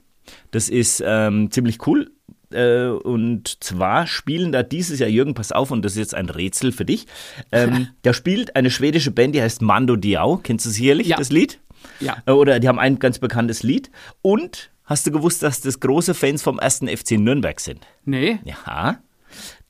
Das 0.51 0.69
ist 0.69 1.03
ähm, 1.05 1.51
ziemlich 1.51 1.87
cool. 1.87 2.11
Äh, 2.53 2.89
und 2.89 3.63
zwar 3.63 4.07
spielen 4.07 4.53
da 4.53 4.63
dieses 4.63 4.99
Jahr, 4.99 5.09
Jürgen, 5.09 5.35
pass 5.35 5.53
auf, 5.53 5.71
und 5.71 5.85
das 5.85 5.93
ist 5.93 5.99
jetzt 5.99 6.15
ein 6.15 6.29
Rätsel 6.29 6.73
für 6.73 6.85
dich. 6.85 7.07
Ähm, 7.53 7.89
da 8.03 8.13
spielt 8.13 8.57
eine 8.57 8.71
schwedische 8.71 9.11
Band, 9.11 9.35
die 9.35 9.43
heißt 9.43 9.63
Mando 9.63 9.97
Diao. 9.97 10.39
Kennst 10.43 10.67
du 10.67 10.71
sicherlich, 10.71 11.09
Ja. 11.09 11.17
das 11.17 11.31
Lied? 11.31 11.61
Ja. 12.01 12.19
Äh, 12.27 12.33
Oder 12.33 12.61
die 12.61 12.69
haben 12.69 12.79
ein 12.79 12.99
ganz 12.99 13.19
bekanntes 13.19 13.63
Lied. 13.63 13.91
Und 14.23 14.71
hast 14.85 15.07
du 15.07 15.11
gewusst, 15.13 15.43
dass 15.43 15.61
das 15.61 15.81
große 15.81 16.15
Fans 16.15 16.43
vom 16.43 16.59
ersten 16.59 16.89
FC 16.89 17.13
Nürnberg 17.13 17.61
sind? 17.61 17.87
Nee, 18.05 18.39
Ja. 18.45 18.57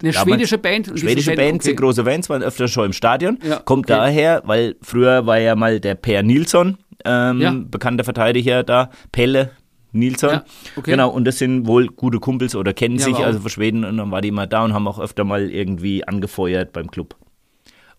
eine 0.03 0.13
Damals- 0.13 0.17
schwedische 0.23 0.59
Band. 0.59 0.87
Schwedische 0.97 1.35
Band, 1.35 1.57
okay. 1.57 1.65
sind 1.67 1.77
große 1.77 2.05
Fans, 2.05 2.29
waren 2.31 2.43
öfter 2.43 2.67
schon 2.69 2.87
im 2.87 2.93
Stadion. 2.95 3.39
Ja, 3.47 3.59
Kommt 3.59 3.87
okay. 3.91 3.99
daher, 3.99 4.43
weil 4.47 4.77
früher 4.83 5.27
war 5.27 5.39
ja 5.39 5.55
mal 5.55 5.79
der 5.81 5.95
Per 5.95 6.23
Nilsson, 6.23 6.79
ähm, 7.05 7.41
Ja. 7.41 7.53
bekannter 7.55 8.05
Verteidiger 8.05 8.63
da, 8.63 8.91
Pelle 9.13 9.51
Nilsson. 9.93 10.31
Ja, 10.31 10.45
okay. 10.77 10.93
Genau, 10.93 11.11
und 11.11 11.25
das 11.25 11.39
sind 11.39 11.67
wohl 11.67 11.87
gute 11.89 12.19
Kumpels 12.19 12.55
oder 12.55 12.73
kennen 12.73 12.97
Ja, 12.97 13.05
sich, 13.05 13.15
wow. 13.15 13.25
also 13.25 13.41
von 13.41 13.51
Schweden, 13.51 13.85
und 13.85 13.97
dann 13.97 14.11
war 14.11 14.21
die 14.21 14.29
immer 14.29 14.47
da 14.47 14.65
und 14.65 14.75
haben 14.75 14.87
auch 14.89 14.99
öfter 14.99 15.25
mal 15.25 15.51
irgendwie 15.51 16.07
angefeuert 16.07 16.73
beim 16.73 16.91
Club. 16.91 17.17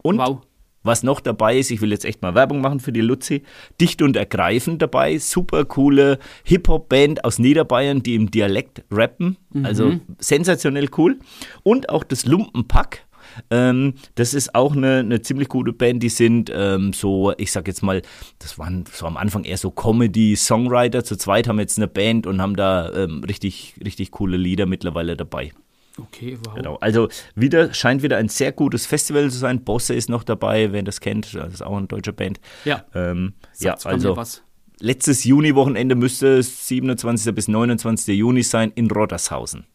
Und 0.04 0.18
Wow. 0.18 0.40
was 0.84 1.04
noch 1.04 1.20
dabei 1.20 1.58
ist, 1.60 1.70
ich 1.70 1.80
will 1.82 1.92
jetzt 1.92 2.06
echt 2.06 2.22
mal 2.24 2.34
Werbung 2.34 2.60
machen 2.62 2.80
für 2.80 2.92
die 2.92 3.02
Luzi, 3.02 3.44
dicht 3.80 4.02
und 4.02 4.16
ergreifend 4.16 4.82
dabei, 4.82 5.18
super 5.20 5.64
coole 5.66 6.18
Hip-Hop-Band 6.46 7.24
aus 7.24 7.38
Niederbayern, 7.38 8.02
die 8.02 8.16
im 8.16 8.32
Dialekt 8.32 8.84
rappen, 8.90 9.38
also 9.64 10.00
sensationell 10.18 10.90
cool. 10.98 11.20
Und 11.64 11.90
auch 11.90 12.04
das 12.04 12.26
Lumpenpack, 12.26 13.06
ähm, 13.50 13.94
das 14.16 14.34
ist 14.34 14.56
auch 14.56 14.76
eine, 14.76 15.00
eine 15.00 15.22
ziemlich 15.22 15.48
gute 15.48 15.74
Band, 15.74 16.04
die 16.04 16.10
sind 16.10 16.52
ähm, 16.54 16.94
so, 16.94 17.34
ich 17.38 17.52
sag 17.52 17.68
jetzt 17.68 17.84
mal, 17.84 18.02
das 18.40 18.58
waren 18.58 18.86
so 18.92 19.06
am 19.06 19.18
Anfang 19.18 19.44
eher 19.44 19.58
so 19.58 19.72
Comedy-Songwriter, 19.72 21.04
zu 21.04 21.18
zweit 21.18 21.48
haben 21.48 21.60
jetzt 21.60 21.78
eine 21.78 21.88
Band 21.88 22.28
und 22.28 22.42
haben 22.42 22.56
da 22.56 22.92
ähm, 22.94 23.24
richtig, 23.24 23.76
richtig 23.84 24.12
coole 24.12 24.38
Lieder 24.38 24.66
mittlerweile 24.66 25.16
dabei. 25.16 25.52
Okay, 25.98 26.38
wow. 26.46 26.56
Genau. 26.56 26.76
Also 26.78 27.10
wieder 27.36 27.74
scheint 27.74 28.02
wieder 28.04 28.18
ein 28.18 28.30
sehr 28.30 28.52
gutes 28.52 28.86
Festival 28.86 29.30
zu 29.30 29.38
sein. 29.38 29.64
Bosse 29.64 29.94
ist 29.94 30.10
noch 30.10 30.24
dabei, 30.24 30.72
wer 30.72 30.84
das 30.84 31.02
kennt. 31.02 31.34
Das 31.34 31.54
ist 31.54 31.62
auch 31.62 31.76
eine 31.76 31.88
deutsche 31.88 32.14
Band. 32.14 32.40
Ja. 32.66 32.86
Ähm, 32.96 33.34
ja, 33.60 33.76
also 33.84 34.16
was. 34.16 34.44
letztes 34.80 35.24
Juni-Wochenende 35.24 35.96
müsste 35.96 36.38
es 36.38 36.68
27. 36.68 37.34
bis 37.36 37.48
29. 37.48 38.18
Juni 38.18 38.44
sein 38.44 38.72
in 38.76 38.90
Roddershausen. 38.90 39.66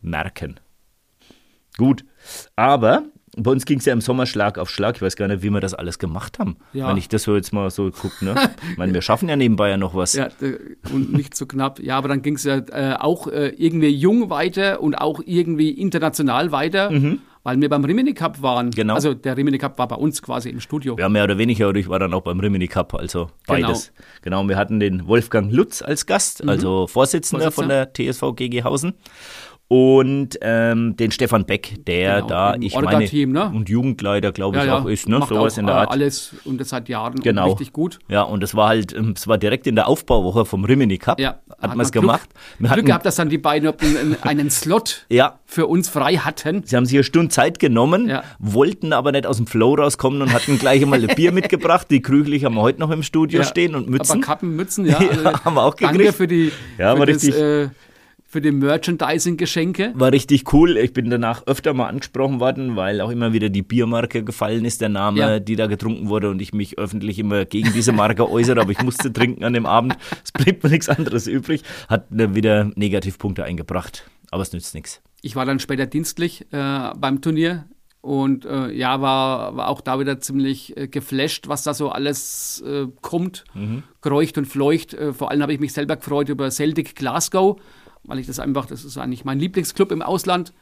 Merken. 0.00 0.60
Gut. 1.76 2.04
Aber 2.56 3.04
bei 3.36 3.50
uns 3.50 3.64
ging 3.64 3.78
es 3.78 3.84
ja 3.84 3.92
im 3.92 4.00
Sommer 4.00 4.26
Schlag 4.26 4.58
auf 4.58 4.70
Schlag. 4.70 4.96
Ich 4.96 5.02
weiß 5.02 5.16
gar 5.16 5.28
nicht, 5.28 5.42
wie 5.42 5.50
wir 5.50 5.60
das 5.60 5.74
alles 5.74 5.98
gemacht 5.98 6.38
haben. 6.38 6.56
Ja. 6.72 6.88
Wenn 6.88 6.96
ich 6.96 7.08
das 7.08 7.22
so 7.22 7.36
jetzt 7.36 7.52
mal 7.52 7.70
so 7.70 7.90
gucke. 7.90 8.24
Ne? 8.24 8.34
ich 8.72 8.76
meine, 8.76 8.92
wir 8.92 9.02
schaffen 9.02 9.28
ja 9.28 9.36
nebenbei 9.36 9.70
ja 9.70 9.76
noch 9.76 9.94
was. 9.94 10.14
Ja, 10.14 10.28
und 10.92 11.12
nicht 11.12 11.36
so 11.36 11.46
knapp. 11.46 11.78
Ja, 11.80 11.96
aber 11.96 12.08
dann 12.08 12.22
ging 12.22 12.34
es 12.34 12.44
ja 12.44 12.56
äh, 12.56 12.96
auch 12.98 13.28
äh, 13.28 13.48
irgendwie 13.50 13.88
jung 13.88 14.30
weiter 14.30 14.80
und 14.80 14.94
auch 14.96 15.20
irgendwie 15.24 15.70
international 15.70 16.50
weiter, 16.50 16.90
weil 17.42 17.60
wir 17.60 17.68
beim 17.68 17.84
Rimini 17.84 18.14
Cup 18.14 18.42
waren. 18.42 18.66
Mhm. 18.66 18.72
Genau. 18.72 18.94
Also 18.94 19.14
der 19.14 19.36
Rimini 19.36 19.58
Cup 19.58 19.78
war 19.78 19.88
bei 19.88 19.96
uns 19.96 20.22
quasi 20.22 20.50
im 20.50 20.60
Studio. 20.60 20.96
Ja, 20.98 21.08
mehr 21.08 21.24
oder 21.24 21.38
weniger, 21.38 21.68
oder 21.68 21.78
ich 21.78 21.88
war 21.88 21.98
dann 21.98 22.12
auch 22.12 22.22
beim 22.22 22.40
Rimini 22.40 22.68
Cup, 22.68 22.94
also 22.94 23.30
beides. 23.46 23.92
Genau, 24.22 24.46
wir 24.46 24.56
hatten 24.56 24.80
den 24.80 25.06
Wolfgang 25.06 25.52
Lutz 25.52 25.82
als 25.82 26.06
Gast, 26.06 26.46
also 26.46 26.86
Vorsitzender, 26.86 27.52
von 27.52 27.68
der 27.68 27.92
TSV 27.92 28.34
GG 28.34 28.64
Hausen. 28.64 28.94
Und 29.72 30.30
ähm, 30.42 30.96
den 30.96 31.12
Stefan 31.12 31.44
Beck, 31.44 31.84
der 31.86 32.16
Genau, 32.16 32.26
da, 32.26 32.56
ich 32.58 32.74
meine, 32.74 33.08
ne? 33.28 33.52
und 33.54 33.68
Jugendleiter, 33.68 34.32
glaube 34.32 34.58
ich, 34.58 34.68
auch 34.68 34.84
ist, 34.86 35.08
ne? 35.08 35.20
Macht 35.20 35.28
Sowas 35.28 35.54
auch, 35.54 35.58
in 35.58 35.66
der 35.66 35.76
äh, 35.76 35.78
Art. 35.78 35.90
alles 35.92 36.34
und 36.44 36.60
das 36.60 36.70
seit 36.70 36.88
Jahren 36.88 37.14
Genau. 37.20 37.50
richtig 37.50 37.72
gut. 37.72 38.00
Ja, 38.08 38.22
und 38.22 38.42
das 38.42 38.56
war 38.56 38.66
halt, 38.66 38.92
ähm, 38.92 39.14
es 39.16 39.28
war 39.28 39.38
direkt 39.38 39.68
in 39.68 39.76
der 39.76 39.86
Aufbauwoche 39.86 40.44
vom 40.44 40.64
Rimini 40.64 40.98
Cup. 40.98 41.20
Ja, 41.20 41.38
hat 41.50 41.62
hat 41.70 41.76
man 41.76 41.86
es 41.86 41.92
gemacht. 41.92 42.28
Wir 42.58 42.66
Glück 42.66 42.70
hatten, 42.72 42.86
gehabt, 42.86 43.06
dass 43.06 43.14
dann 43.14 43.28
die 43.28 43.38
beiden 43.38 43.72
einen, 44.22 44.50
Slot 44.50 45.06
ja, 45.08 45.38
für 45.46 45.68
uns 45.68 45.88
frei 45.88 46.16
hatten. 46.16 46.64
Sie 46.64 46.74
haben 46.74 46.84
sich 46.84 46.96
eine 46.96 47.04
Stunde 47.04 47.28
Zeit 47.28 47.60
genommen, 47.60 48.08
Ja. 48.08 48.24
wollten 48.40 48.92
aber 48.92 49.12
nicht 49.12 49.24
aus 49.24 49.36
dem 49.36 49.46
Flow 49.46 49.74
rauskommen 49.76 50.20
und 50.20 50.32
hatten 50.32 50.58
gleich 50.58 50.82
einmal 50.82 51.00
ein 51.08 51.14
Bier 51.14 51.30
mitgebracht. 51.30 51.86
Die 51.92 52.02
Krüglich 52.02 52.44
haben 52.44 52.56
wir 52.56 52.62
heute 52.62 52.80
noch 52.80 52.90
im 52.90 53.04
Studio 53.04 53.42
Ja, 53.42 53.46
stehen 53.46 53.76
und 53.76 53.88
Mützen. 53.88 54.14
Aber 54.14 54.20
Kappen, 54.20 54.56
Mützen, 54.56 54.84
ja. 54.84 55.00
Ja, 55.00 55.10
also 55.10 55.44
haben 55.44 55.54
wir 55.54 55.62
auch 55.62 55.74
Danke 55.76 55.98
gekriegt. 55.98 56.16
für 56.16 56.26
die, 56.26 56.50
Ja, 56.76 56.96
für 56.96 57.06
das, 57.06 57.22
richtig. 57.22 57.40
äh, 57.40 57.68
für 58.30 58.40
die 58.40 58.52
Merchandising-Geschenke. 58.52 59.92
War 59.96 60.12
richtig 60.12 60.52
cool. 60.52 60.76
Ich 60.76 60.92
bin 60.92 61.10
danach 61.10 61.48
öfter 61.48 61.74
mal 61.74 61.88
angesprochen 61.88 62.38
worden, 62.38 62.76
weil 62.76 63.00
auch 63.00 63.10
immer 63.10 63.32
wieder 63.32 63.48
die 63.48 63.62
Biermarke 63.62 64.22
gefallen 64.22 64.64
ist, 64.64 64.80
der 64.80 64.88
Name, 64.88 65.18
Ja. 65.18 65.40
die 65.40 65.56
da 65.56 65.66
getrunken 65.66 66.08
wurde 66.08 66.30
und 66.30 66.40
ich 66.40 66.52
mich 66.52 66.78
öffentlich 66.78 67.18
immer 67.18 67.44
gegen 67.44 67.72
diese 67.72 67.90
Marke 67.90 68.30
äußere, 68.30 68.60
aber 68.60 68.70
ich 68.70 68.82
musste 68.82 69.12
trinken 69.12 69.42
an 69.42 69.52
dem 69.52 69.66
Abend. 69.66 69.96
Es 70.24 70.30
blieb 70.30 70.62
mir 70.62 70.70
nichts 70.70 70.88
anderes 70.88 71.26
übrig. 71.26 71.62
Hat 71.88 72.06
wieder 72.10 72.70
Negativpunkte 72.76 73.42
eingebracht, 73.42 74.08
aber 74.30 74.42
es 74.42 74.52
nützt 74.52 74.74
nichts. 74.76 75.00
Ich 75.22 75.34
war 75.34 75.44
dann 75.44 75.58
später 75.58 75.86
dienstlich 75.86 76.46
äh, 76.52 76.90
beim 76.96 77.20
Turnier 77.20 77.64
und 78.00 78.44
äh, 78.46 78.70
ja, 78.70 79.00
war, 79.02 79.56
war 79.56 79.68
auch 79.68 79.80
da 79.80 79.98
wieder 79.98 80.20
ziemlich 80.20 80.76
äh, 80.76 80.86
geflasht, 80.86 81.48
was 81.48 81.64
da 81.64 81.74
so 81.74 81.90
alles 81.90 82.62
äh, 82.64 82.86
kommt. 83.02 83.44
Kreucht 84.00 84.38
und 84.38 84.46
fleucht. 84.46 84.94
Äh, 84.94 85.12
vor 85.12 85.30
allem 85.30 85.42
habe 85.42 85.52
ich 85.52 85.60
mich 85.60 85.72
selber 85.72 85.96
gefreut 85.96 86.28
über 86.30 86.48
Celtic 86.50 86.94
Glasgow, 86.94 87.60
weil 88.04 88.18
ich 88.18 88.26
das 88.26 88.38
einfach, 88.38 88.66
das 88.66 88.84
ist 88.84 88.98
eigentlich 88.98 89.24
mein 89.24 89.38
Lieblingsclub 89.38 89.92
im 89.92 90.02
Ausland. 90.02 90.52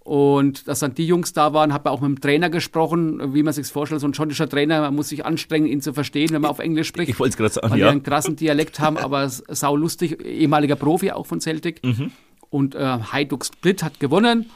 Und 0.00 0.68
dass 0.68 0.78
dann 0.78 0.94
die 0.94 1.06
Jungs 1.06 1.34
da 1.34 1.52
waren, 1.52 1.74
habe 1.74 1.90
auch 1.90 2.00
mit 2.00 2.08
dem 2.08 2.20
Trainer 2.20 2.48
gesprochen, 2.48 3.34
wie 3.34 3.42
man 3.42 3.52
sich 3.52 3.66
vorstellt, 3.66 4.00
so 4.00 4.08
ein 4.08 4.14
schottischer 4.14 4.48
Trainer, 4.48 4.80
man 4.80 4.94
muss 4.94 5.10
sich 5.10 5.26
anstrengen, 5.26 5.66
ihn 5.66 5.82
zu 5.82 5.92
verstehen, 5.92 6.30
wenn 6.30 6.40
man 6.40 6.50
auf 6.50 6.60
Englisch 6.60 6.88
spricht. 6.88 7.10
Ich 7.10 7.18
wollte 7.18 7.32
es 7.32 7.36
gerade 7.36 7.52
sagen, 7.52 7.70
weil 7.70 7.76
die 7.76 7.82
ja. 7.82 7.90
einen 7.90 8.02
krassen 8.02 8.34
Dialekt 8.34 8.80
haben, 8.80 8.96
aber 8.96 9.28
sau 9.28 9.76
lustig, 9.76 10.24
ehemaliger 10.24 10.76
Profi 10.76 11.10
auch 11.10 11.26
von 11.26 11.40
Celtic. 11.40 11.84
Mhm. 11.84 12.10
Und 12.48 12.74
äh, 12.74 12.78
Hajduk 12.78 13.44
Split 13.44 13.82
hat 13.82 14.00
gewonnen. 14.00 14.46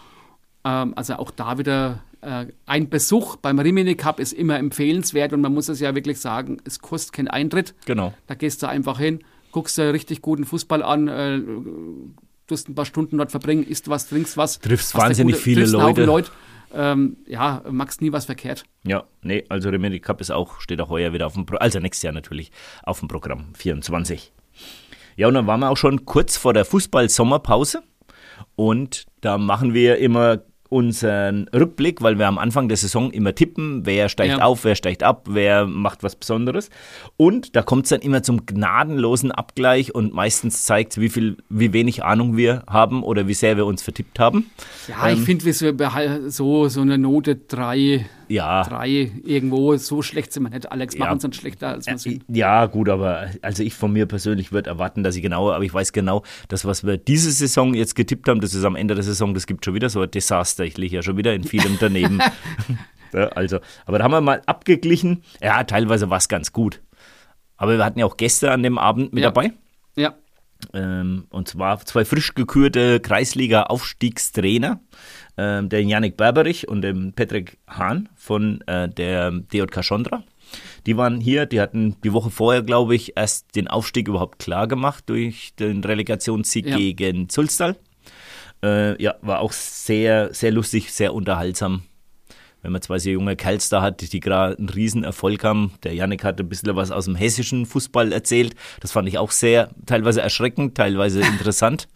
Ähm, 0.64 0.94
also 0.96 1.16
auch 1.16 1.30
da 1.30 1.58
wieder 1.58 2.02
äh, 2.22 2.46
ein 2.64 2.88
Besuch 2.88 3.36
beim 3.36 3.58
Rimini 3.58 3.94
Cup 3.94 4.20
ist 4.20 4.32
immer 4.32 4.58
empfehlenswert 4.58 5.32
und 5.32 5.40
man 5.42 5.52
muss 5.52 5.68
es 5.68 5.80
ja 5.80 5.94
wirklich 5.94 6.18
sagen, 6.18 6.58
es 6.64 6.78
kostet 6.78 7.12
keinen 7.12 7.28
Eintritt. 7.28 7.74
Genau. 7.84 8.14
Da 8.26 8.34
gehst 8.34 8.62
du 8.62 8.68
einfach 8.68 8.98
hin, 8.98 9.22
guckst 9.52 9.78
dir 9.78 9.92
richtig 9.92 10.22
guten 10.22 10.44
Fußball 10.44 10.82
an, 10.82 11.08
äh, 11.08 11.40
tust 12.46 12.68
ein 12.68 12.74
paar 12.74 12.86
Stunden 12.86 13.18
dort 13.18 13.30
verbringen, 13.30 13.64
isst 13.64 13.88
was, 13.88 14.08
trinkst 14.08 14.36
was. 14.36 14.58
Triffst 14.58 14.94
wahnsinnig 14.96 15.36
viele 15.36 15.64
einen 15.64 15.74
Haufen 15.74 16.04
Leute. 16.04 16.04
Leute. 16.04 16.30
ähm, 16.74 17.16
ja, 17.26 17.62
magst 17.70 18.00
nie 18.00 18.12
was 18.12 18.24
verkehrt. 18.24 18.64
Ja, 18.84 19.04
nee, 19.22 19.44
also 19.48 19.68
Remedy 19.68 20.00
Cup 20.00 20.20
ist 20.20 20.30
auch, 20.30 20.60
steht 20.60 20.80
auch 20.80 20.88
heuer 20.88 21.12
wieder 21.12 21.26
auf 21.26 21.34
dem 21.34 21.46
Programm, 21.46 21.62
also 21.62 21.78
nächstes 21.78 22.02
Jahr 22.02 22.12
natürlich 22.12 22.50
auf 22.82 22.98
dem 22.98 23.08
Programm, 23.08 23.54
24. 23.54 24.32
Ja, 25.16 25.28
und 25.28 25.34
dann 25.34 25.46
waren 25.46 25.60
wir 25.60 25.70
auch 25.70 25.76
schon 25.76 26.04
kurz 26.04 26.36
vor 26.36 26.54
der 26.54 26.64
Fußball-Sommerpause 26.64 27.82
und 28.54 29.06
da 29.20 29.38
machen 29.38 29.74
wir 29.74 29.98
immer 29.98 30.42
unseren 30.72 31.48
Rückblick, 31.48 32.00
weil 32.00 32.18
wir 32.18 32.26
am 32.26 32.38
Anfang 32.38 32.66
der 32.66 32.78
Saison 32.78 33.10
immer 33.10 33.34
tippen, 33.34 33.84
wer 33.84 34.08
steigt 34.08 34.38
ja. 34.38 34.42
auf, 34.42 34.64
wer 34.64 34.74
steigt 34.74 35.02
ab, 35.02 35.26
wer 35.28 35.66
macht 35.66 36.02
was 36.02 36.16
Besonderes. 36.16 36.70
Und 37.18 37.54
da 37.54 37.62
kommt 37.62 37.84
es 37.84 37.90
dann 37.90 38.00
immer 38.00 38.22
zum 38.22 38.46
gnadenlosen 38.46 39.30
Abgleich 39.30 39.94
und 39.94 40.14
meistens 40.14 40.62
zeigt 40.62 40.92
es, 40.92 41.00
wie 41.00 41.10
viel, 41.10 41.36
wie 41.50 41.74
wenig 41.74 42.04
Ahnung 42.04 42.38
wir 42.38 42.62
haben 42.66 43.02
oder 43.02 43.28
wie 43.28 43.34
sehr 43.34 43.58
wir 43.58 43.66
uns 43.66 43.82
vertippt 43.82 44.18
haben. 44.18 44.50
Ja, 44.88 45.08
ähm, 45.08 45.18
ich 45.18 45.24
finde, 45.24 45.44
so, 46.30 46.68
so 46.68 46.80
eine 46.80 46.96
Note 46.96 47.36
3 47.36 48.06
ja. 48.32 48.62
drei 48.64 49.10
irgendwo. 49.24 49.76
So 49.76 50.02
schlecht 50.02 50.32
sind 50.32 50.44
wir 50.44 50.50
nicht. 50.50 50.70
Alex 50.70 50.96
machen 50.96 51.18
ja. 51.20 51.26
uns 51.26 51.36
schlechter, 51.36 51.68
als 51.68 51.86
wir 51.86 51.98
sind. 51.98 52.24
Ja, 52.28 52.66
gut, 52.66 52.88
aber 52.88 53.28
also 53.42 53.62
ich 53.62 53.74
von 53.74 53.92
mir 53.92 54.06
persönlich 54.06 54.52
würde 54.52 54.70
erwarten, 54.70 55.02
dass 55.02 55.16
ich 55.16 55.22
genauer, 55.22 55.54
aber 55.54 55.64
ich 55.64 55.72
weiß 55.72 55.92
genau, 55.92 56.22
dass 56.48 56.64
was 56.64 56.84
wir 56.84 56.96
diese 56.96 57.30
Saison 57.30 57.74
jetzt 57.74 57.94
getippt 57.94 58.28
haben, 58.28 58.40
das 58.40 58.54
ist 58.54 58.64
am 58.64 58.76
Ende 58.76 58.94
der 58.94 59.04
Saison, 59.04 59.34
das 59.34 59.46
gibt 59.46 59.64
schon 59.64 59.74
wieder 59.74 59.88
so 59.88 60.00
ein 60.00 60.10
Desaster. 60.10 60.64
Ich 60.64 60.76
liege 60.78 60.96
ja 60.96 61.02
schon 61.02 61.16
wieder 61.16 61.34
in 61.34 61.44
vielem 61.44 61.76
daneben. 61.78 62.20
ja, 63.12 63.28
also, 63.28 63.58
aber 63.86 63.98
da 63.98 64.04
haben 64.04 64.12
wir 64.12 64.20
mal 64.20 64.42
abgeglichen. 64.46 65.22
Ja, 65.40 65.64
teilweise 65.64 66.10
war 66.10 66.18
es 66.18 66.28
ganz 66.28 66.52
gut. 66.52 66.80
Aber 67.56 67.76
wir 67.76 67.84
hatten 67.84 67.98
ja 67.98 68.06
auch 68.06 68.16
Gäste 68.16 68.50
an 68.50 68.62
dem 68.62 68.78
Abend 68.78 69.12
mit 69.12 69.22
ja. 69.22 69.30
dabei. 69.30 69.52
Ja. 69.96 70.14
Ähm, 70.72 71.26
und 71.30 71.48
zwar 71.48 71.84
zwei 71.84 72.04
frisch 72.04 72.34
gekürte 72.34 73.00
Kreisliga-Aufstiegstrainer 73.00 74.80
äh, 75.36 75.62
der 75.62 75.82
Janik 75.82 76.16
Berberich 76.16 76.68
und 76.68 76.82
dem 76.82 77.12
Patrick 77.12 77.58
Hahn 77.68 78.08
von 78.14 78.60
äh, 78.66 78.88
der 78.88 79.30
DJK 79.30 79.84
Schondra. 79.84 80.22
Die 80.86 80.96
waren 80.96 81.20
hier, 81.20 81.46
die 81.46 81.60
hatten 81.60 81.96
die 82.02 82.12
Woche 82.12 82.30
vorher, 82.30 82.62
glaube 82.62 82.94
ich, 82.94 83.16
erst 83.16 83.54
den 83.56 83.68
Aufstieg 83.68 84.08
überhaupt 84.08 84.38
klar 84.38 84.66
gemacht 84.66 85.04
durch 85.06 85.54
den 85.56 85.82
Relegationssieg 85.82 86.66
ja. 86.66 86.76
gegen 86.76 87.28
Zulstal. 87.28 87.76
Äh, 88.62 89.00
ja, 89.02 89.14
war 89.22 89.40
auch 89.40 89.52
sehr, 89.52 90.32
sehr 90.34 90.52
lustig, 90.52 90.92
sehr 90.92 91.14
unterhaltsam. 91.14 91.82
Wenn 92.62 92.70
man 92.70 92.82
zwei 92.82 92.98
sehr 92.98 93.14
junge 93.14 93.34
Kerls 93.34 93.68
da 93.70 93.82
hat, 93.82 94.12
die 94.12 94.20
gerade 94.20 94.56
einen 94.56 94.68
riesen 94.68 95.02
Erfolg 95.02 95.42
haben. 95.42 95.72
Der 95.82 95.94
Janik 95.94 96.22
hat 96.22 96.38
ein 96.38 96.48
bisschen 96.48 96.74
was 96.76 96.92
aus 96.92 97.06
dem 97.06 97.16
hessischen 97.16 97.66
Fußball 97.66 98.12
erzählt. 98.12 98.54
Das 98.78 98.92
fand 98.92 99.08
ich 99.08 99.18
auch 99.18 99.32
sehr, 99.32 99.70
teilweise 99.86 100.22
erschreckend, 100.22 100.76
teilweise 100.76 101.20
interessant. 101.26 101.88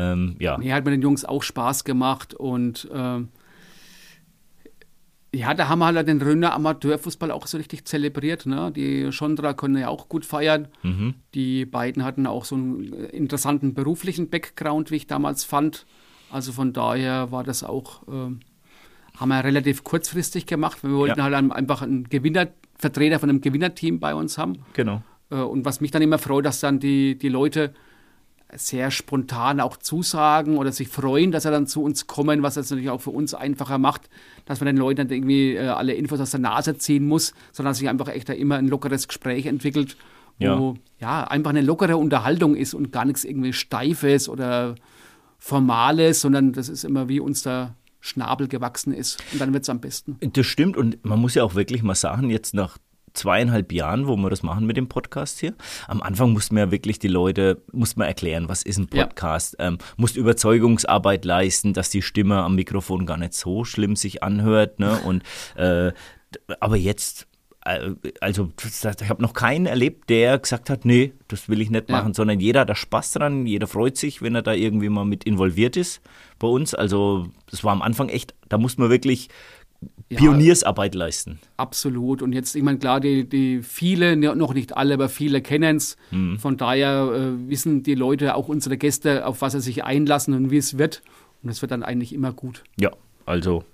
Ähm, 0.00 0.36
ja. 0.38 0.56
Nee, 0.58 0.72
hat 0.72 0.84
mit 0.84 0.94
den 0.94 1.02
Jungs 1.02 1.24
auch 1.24 1.42
Spaß 1.42 1.84
gemacht 1.84 2.34
und 2.34 2.88
ähm, 2.92 3.28
ja, 5.32 5.54
da 5.54 5.68
haben 5.68 5.78
wir 5.78 5.86
halt 5.86 6.08
den 6.08 6.20
Röner 6.20 6.54
Amateurfußball 6.54 7.30
auch 7.30 7.46
so 7.46 7.56
richtig 7.56 7.84
zelebriert. 7.84 8.46
Ne? 8.46 8.72
Die 8.74 9.12
Schondra 9.12 9.52
können 9.52 9.76
ja 9.76 9.88
auch 9.88 10.08
gut 10.08 10.24
feiern. 10.24 10.68
Mhm. 10.82 11.14
Die 11.34 11.66
beiden 11.66 12.04
hatten 12.04 12.26
auch 12.26 12.44
so 12.44 12.56
einen 12.56 12.92
interessanten 12.92 13.74
beruflichen 13.74 14.28
Background, 14.28 14.90
wie 14.90 14.96
ich 14.96 15.06
damals 15.06 15.44
fand. 15.44 15.86
Also 16.32 16.52
von 16.52 16.72
daher 16.72 17.30
war 17.30 17.44
das 17.44 17.62
auch, 17.62 18.08
äh, 18.08 18.32
haben 19.16 19.28
wir 19.28 19.44
relativ 19.44 19.84
kurzfristig 19.84 20.46
gemacht. 20.46 20.82
Wir 20.82 20.92
wollten 20.92 21.18
ja. 21.18 21.24
halt 21.24 21.52
einfach 21.52 21.82
einen 21.82 22.08
Gewinner, 22.08 22.48
Vertreter 22.76 23.20
von 23.20 23.28
einem 23.28 23.40
Gewinnerteam 23.40 24.00
bei 24.00 24.14
uns 24.14 24.36
haben. 24.36 24.64
Genau. 24.72 25.02
Äh, 25.30 25.36
und 25.36 25.64
was 25.64 25.80
mich 25.80 25.92
dann 25.92 26.02
immer 26.02 26.18
freut, 26.18 26.44
dass 26.44 26.58
dann 26.58 26.80
die, 26.80 27.16
die 27.16 27.28
Leute 27.28 27.72
sehr 28.56 28.90
spontan 28.90 29.60
auch 29.60 29.76
zusagen 29.76 30.58
oder 30.58 30.72
sich 30.72 30.88
freuen, 30.88 31.32
dass 31.32 31.44
sie 31.44 31.50
dann 31.50 31.66
zu 31.66 31.82
uns 31.82 32.06
kommen, 32.06 32.42
was 32.42 32.54
das 32.54 32.70
natürlich 32.70 32.90
auch 32.90 33.00
für 33.00 33.10
uns 33.10 33.34
einfacher 33.34 33.78
macht, 33.78 34.08
dass 34.44 34.60
man 34.60 34.66
den 34.66 34.76
Leuten 34.76 35.08
dann 35.08 35.10
irgendwie 35.10 35.54
äh, 35.54 35.68
alle 35.68 35.94
Infos 35.94 36.20
aus 36.20 36.32
der 36.32 36.40
Nase 36.40 36.76
ziehen 36.76 37.06
muss, 37.06 37.32
sondern 37.52 37.70
dass 37.70 37.78
sich 37.78 37.88
einfach 37.88 38.08
echt 38.08 38.28
da 38.28 38.32
immer 38.32 38.56
ein 38.56 38.68
lockeres 38.68 39.08
Gespräch 39.08 39.46
entwickelt, 39.46 39.96
wo 40.38 40.76
ja. 40.98 41.20
ja 41.20 41.24
einfach 41.24 41.50
eine 41.50 41.62
lockere 41.62 41.96
Unterhaltung 41.96 42.56
ist 42.56 42.74
und 42.74 42.92
gar 42.92 43.04
nichts 43.04 43.24
irgendwie 43.24 43.52
Steifes 43.52 44.28
oder 44.28 44.74
Formales, 45.38 46.20
sondern 46.20 46.52
das 46.52 46.68
ist 46.68 46.84
immer 46.84 47.08
wie 47.08 47.20
uns 47.20 47.42
der 47.42 47.74
Schnabel 48.00 48.48
gewachsen 48.48 48.92
ist 48.94 49.22
und 49.32 49.40
dann 49.40 49.52
wird 49.52 49.64
es 49.64 49.68
am 49.68 49.80
besten. 49.80 50.16
Das 50.20 50.46
stimmt 50.46 50.76
und 50.76 51.04
man 51.04 51.20
muss 51.20 51.34
ja 51.34 51.44
auch 51.44 51.54
wirklich 51.54 51.82
mal 51.82 51.94
sagen, 51.94 52.30
jetzt 52.30 52.54
nach 52.54 52.78
zweieinhalb 53.14 53.72
Jahren, 53.72 54.06
wo 54.06 54.16
wir 54.16 54.30
das 54.30 54.42
machen 54.42 54.66
mit 54.66 54.76
dem 54.76 54.88
Podcast 54.88 55.40
hier. 55.40 55.54
Am 55.88 56.02
Anfang 56.02 56.32
mussten 56.32 56.56
wir 56.56 56.64
ja 56.64 56.70
wirklich 56.70 56.98
die 56.98 57.08
Leute, 57.08 57.62
mussten 57.72 58.00
wir 58.00 58.06
erklären, 58.06 58.48
was 58.48 58.62
ist 58.62 58.78
ein 58.78 58.88
Podcast, 58.88 59.56
ja. 59.58 59.68
ähm, 59.68 59.78
musst 59.96 60.16
Überzeugungsarbeit 60.16 61.24
leisten, 61.24 61.72
dass 61.72 61.90
die 61.90 62.02
Stimme 62.02 62.38
am 62.42 62.54
Mikrofon 62.54 63.06
gar 63.06 63.16
nicht 63.16 63.34
so 63.34 63.64
schlimm 63.64 63.96
sich 63.96 64.22
anhört. 64.22 64.78
Ne? 64.78 65.00
Und 65.04 65.22
äh, 65.56 65.92
aber 66.60 66.76
jetzt 66.76 67.26
äh, 67.64 67.92
also 68.20 68.50
ich 68.58 69.08
habe 69.08 69.22
noch 69.22 69.32
keinen 69.32 69.66
erlebt, 69.66 70.08
der 70.08 70.38
gesagt 70.38 70.70
hat, 70.70 70.84
nee, 70.84 71.12
das 71.28 71.48
will 71.48 71.60
ich 71.60 71.70
nicht 71.70 71.88
ja. 71.88 71.96
machen, 71.96 72.14
sondern 72.14 72.40
jeder 72.40 72.60
hat 72.60 72.70
da 72.70 72.74
Spaß 72.74 73.12
dran, 73.12 73.46
jeder 73.46 73.66
freut 73.66 73.96
sich, 73.96 74.22
wenn 74.22 74.34
er 74.34 74.42
da 74.42 74.52
irgendwie 74.52 74.88
mal 74.88 75.04
mit 75.04 75.24
involviert 75.24 75.76
ist 75.76 76.00
bei 76.38 76.48
uns. 76.48 76.74
Also 76.74 77.28
das 77.50 77.64
war 77.64 77.72
am 77.72 77.82
Anfang 77.82 78.08
echt, 78.08 78.34
da 78.48 78.58
muss 78.58 78.78
man 78.78 78.90
wirklich 78.90 79.28
Pioniersarbeit 80.08 80.94
leisten. 80.94 81.38
Absolut. 81.56 82.20
Und 82.20 82.32
jetzt, 82.32 82.56
ich 82.56 82.62
meine, 82.62 82.78
klar, 82.78 83.00
die, 83.00 83.28
die 83.28 83.62
viele, 83.62 84.16
noch 84.16 84.54
nicht 84.54 84.76
alle, 84.76 84.94
aber 84.94 85.08
viele 85.08 85.40
kennen 85.40 85.76
es. 85.76 85.96
Mhm. 86.10 86.38
Von 86.38 86.56
daher 86.56 87.12
äh, 87.14 87.48
wissen 87.48 87.82
die 87.82 87.94
Leute, 87.94 88.34
auch 88.34 88.48
unsere 88.48 88.76
Gäste, 88.76 89.24
auf 89.24 89.40
was 89.40 89.52
sie 89.52 89.60
sich 89.60 89.84
einlassen 89.84 90.34
und 90.34 90.50
wie 90.50 90.56
es 90.56 90.78
wird. 90.78 91.02
Und 91.42 91.50
es 91.50 91.62
wird 91.62 91.70
dann 91.70 91.82
eigentlich 91.82 92.12
immer 92.12 92.32
gut. 92.32 92.64
Ja, 92.76 92.90
also 93.24 93.64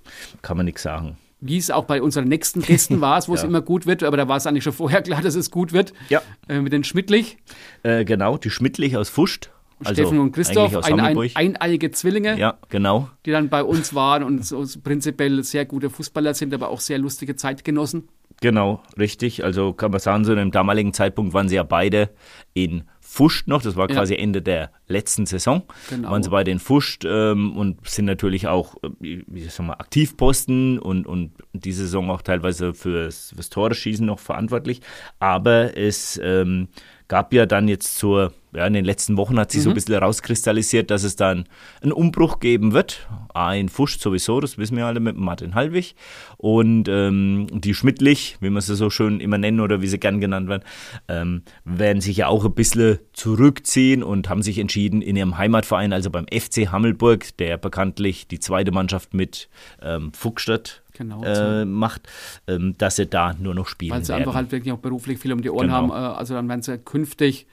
kann 0.42 0.56
man 0.56 0.66
nichts 0.66 0.82
sagen. 0.82 1.16
Wie 1.40 1.56
es 1.56 1.70
auch 1.70 1.84
bei 1.84 2.00
unseren 2.02 2.28
nächsten 2.28 2.62
Gästen 2.62 3.00
war, 3.00 3.26
wo 3.26 3.32
ja. 3.34 3.38
es 3.38 3.44
immer 3.44 3.62
gut 3.62 3.86
wird, 3.86 4.02
aber 4.02 4.16
da 4.16 4.28
war 4.28 4.36
es 4.36 4.46
eigentlich 4.46 4.64
schon 4.64 4.72
vorher 4.72 5.02
klar, 5.02 5.22
dass 5.22 5.34
es 5.34 5.50
gut 5.50 5.72
wird. 5.72 5.94
Ja. 6.10 6.22
Äh, 6.48 6.60
mit 6.60 6.72
den 6.72 6.84
Schmidtlich. 6.84 7.38
Äh, 7.82 8.04
genau, 8.04 8.36
die 8.36 8.50
Schmidtlich 8.50 8.96
aus 8.96 9.08
Fuscht. 9.08 9.50
Also 9.80 9.92
Steffen 9.92 10.18
und 10.20 10.32
Christoph, 10.32 10.74
ein, 10.84 11.00
ein, 11.00 11.30
eineiige 11.34 11.90
Zwillinge, 11.90 12.38
ja, 12.38 12.56
genau. 12.70 13.10
die 13.26 13.30
dann 13.30 13.50
bei 13.50 13.62
uns 13.62 13.94
waren 13.94 14.22
und 14.22 14.44
so 14.44 14.64
prinzipiell 14.82 15.42
sehr 15.44 15.66
gute 15.66 15.90
Fußballer 15.90 16.32
sind, 16.32 16.54
aber 16.54 16.70
auch 16.70 16.80
sehr 16.80 16.98
lustige 16.98 17.36
Zeitgenossen. 17.36 18.08
Genau, 18.40 18.82
richtig. 18.98 19.44
Also 19.44 19.72
kann 19.72 19.90
man 19.90 20.00
sagen, 20.00 20.24
so 20.24 20.32
in 20.32 20.38
dem 20.38 20.50
damaligen 20.50 20.92
Zeitpunkt 20.92 21.32
waren 21.32 21.48
sie 21.48 21.56
ja 21.56 21.62
beide 21.62 22.10
in 22.54 22.84
Fuscht 23.00 23.46
noch, 23.46 23.62
das 23.62 23.76
war 23.76 23.86
quasi 23.86 24.14
ja. 24.14 24.20
Ende 24.20 24.42
der 24.42 24.72
letzten 24.88 25.26
Saison, 25.26 25.62
genau. 25.88 26.10
waren 26.10 26.22
sie 26.22 26.28
beide 26.28 26.50
in 26.50 26.58
Fuscht 26.58 27.04
ähm, 27.06 27.56
und 27.56 27.86
sind 27.88 28.04
natürlich 28.04 28.48
auch, 28.48 28.74
äh, 28.82 29.22
wie 29.26 29.44
soll 29.44 29.66
man, 29.66 29.76
Aktivposten 29.76 30.78
und, 30.78 31.06
und 31.06 31.32
diese 31.52 31.84
Saison 31.84 32.10
auch 32.10 32.20
teilweise 32.20 32.74
fürs, 32.74 33.32
fürs 33.34 33.48
Tore 33.48 33.74
schießen 33.74 34.04
noch 34.04 34.18
verantwortlich. 34.18 34.82
Aber 35.18 35.78
es 35.78 36.20
ähm, 36.22 36.68
gab 37.08 37.32
ja 37.32 37.46
dann 37.46 37.68
jetzt 37.68 37.96
zur, 37.96 38.32
ja, 38.54 38.66
in 38.66 38.72
den 38.72 38.84
letzten 38.84 39.16
Wochen 39.16 39.38
hat 39.38 39.52
sich 39.52 39.60
mhm. 39.60 39.64
so 39.64 39.70
ein 39.70 39.72
mhm. 39.72 39.74
bisschen 39.74 39.94
herauskristallisiert, 39.94 40.90
dass 40.90 41.04
es 41.04 41.16
dann 41.16 41.44
einen 41.82 41.92
Umbruch 41.92 42.40
geben 42.40 42.72
wird. 42.72 43.06
Ein 43.34 43.68
Fusch 43.68 43.98
sowieso, 43.98 44.40
das 44.40 44.58
wissen 44.58 44.76
wir 44.76 44.86
alle 44.86 45.00
mit 45.00 45.16
Martin 45.16 45.54
Halwig. 45.54 45.94
Und 46.36 46.88
ähm, 46.88 47.46
die 47.52 47.74
Schmidtlich, 47.74 48.36
wie 48.40 48.50
man 48.50 48.62
sie 48.62 48.74
so 48.74 48.90
schön 48.90 49.20
immer 49.20 49.38
nennen 49.38 49.60
oder 49.60 49.82
wie 49.82 49.86
sie 49.86 49.98
gern 49.98 50.20
genannt 50.20 50.48
werden, 50.48 50.64
ähm, 51.08 51.42
werden 51.64 52.00
sich 52.00 52.16
ja 52.16 52.26
auch 52.26 52.44
ein 52.44 52.54
bisschen 52.54 52.98
zurückziehen 53.12 54.02
und 54.02 54.28
haben 54.28 54.42
sich 54.42 54.58
entschieden, 54.58 55.02
in 55.02 55.16
ihrem 55.16 55.38
Heimatverein, 55.38 55.92
also 55.92 56.10
beim 56.10 56.26
FC 56.26 56.72
Hammelburg, 56.72 57.36
der 57.36 57.56
bekanntlich 57.56 58.26
die 58.26 58.40
zweite 58.40 58.72
Mannschaft 58.72 59.14
mit 59.14 59.48
ähm, 59.80 60.12
Fuchstadt 60.12 60.82
genau, 60.96 61.22
äh, 61.24 61.64
macht, 61.64 62.08
ähm, 62.46 62.74
dass 62.78 62.96
sie 62.96 63.06
da 63.06 63.34
nur 63.34 63.54
noch 63.54 63.68
spielen 63.68 63.92
Weil 63.92 64.04
sie 64.04 64.10
werden. 64.10 64.22
einfach 64.22 64.34
halt 64.34 64.52
wirklich 64.52 64.72
auch 64.72 64.78
beruflich 64.78 65.18
viel 65.18 65.32
um 65.32 65.42
die 65.42 65.50
Ohren 65.50 65.68
genau. 65.68 65.74
haben. 65.74 65.90
Äh, 65.90 66.16
also 66.16 66.34
dann 66.34 66.48
werden 66.48 66.62
sie 66.62 66.78
künftig 66.78 67.46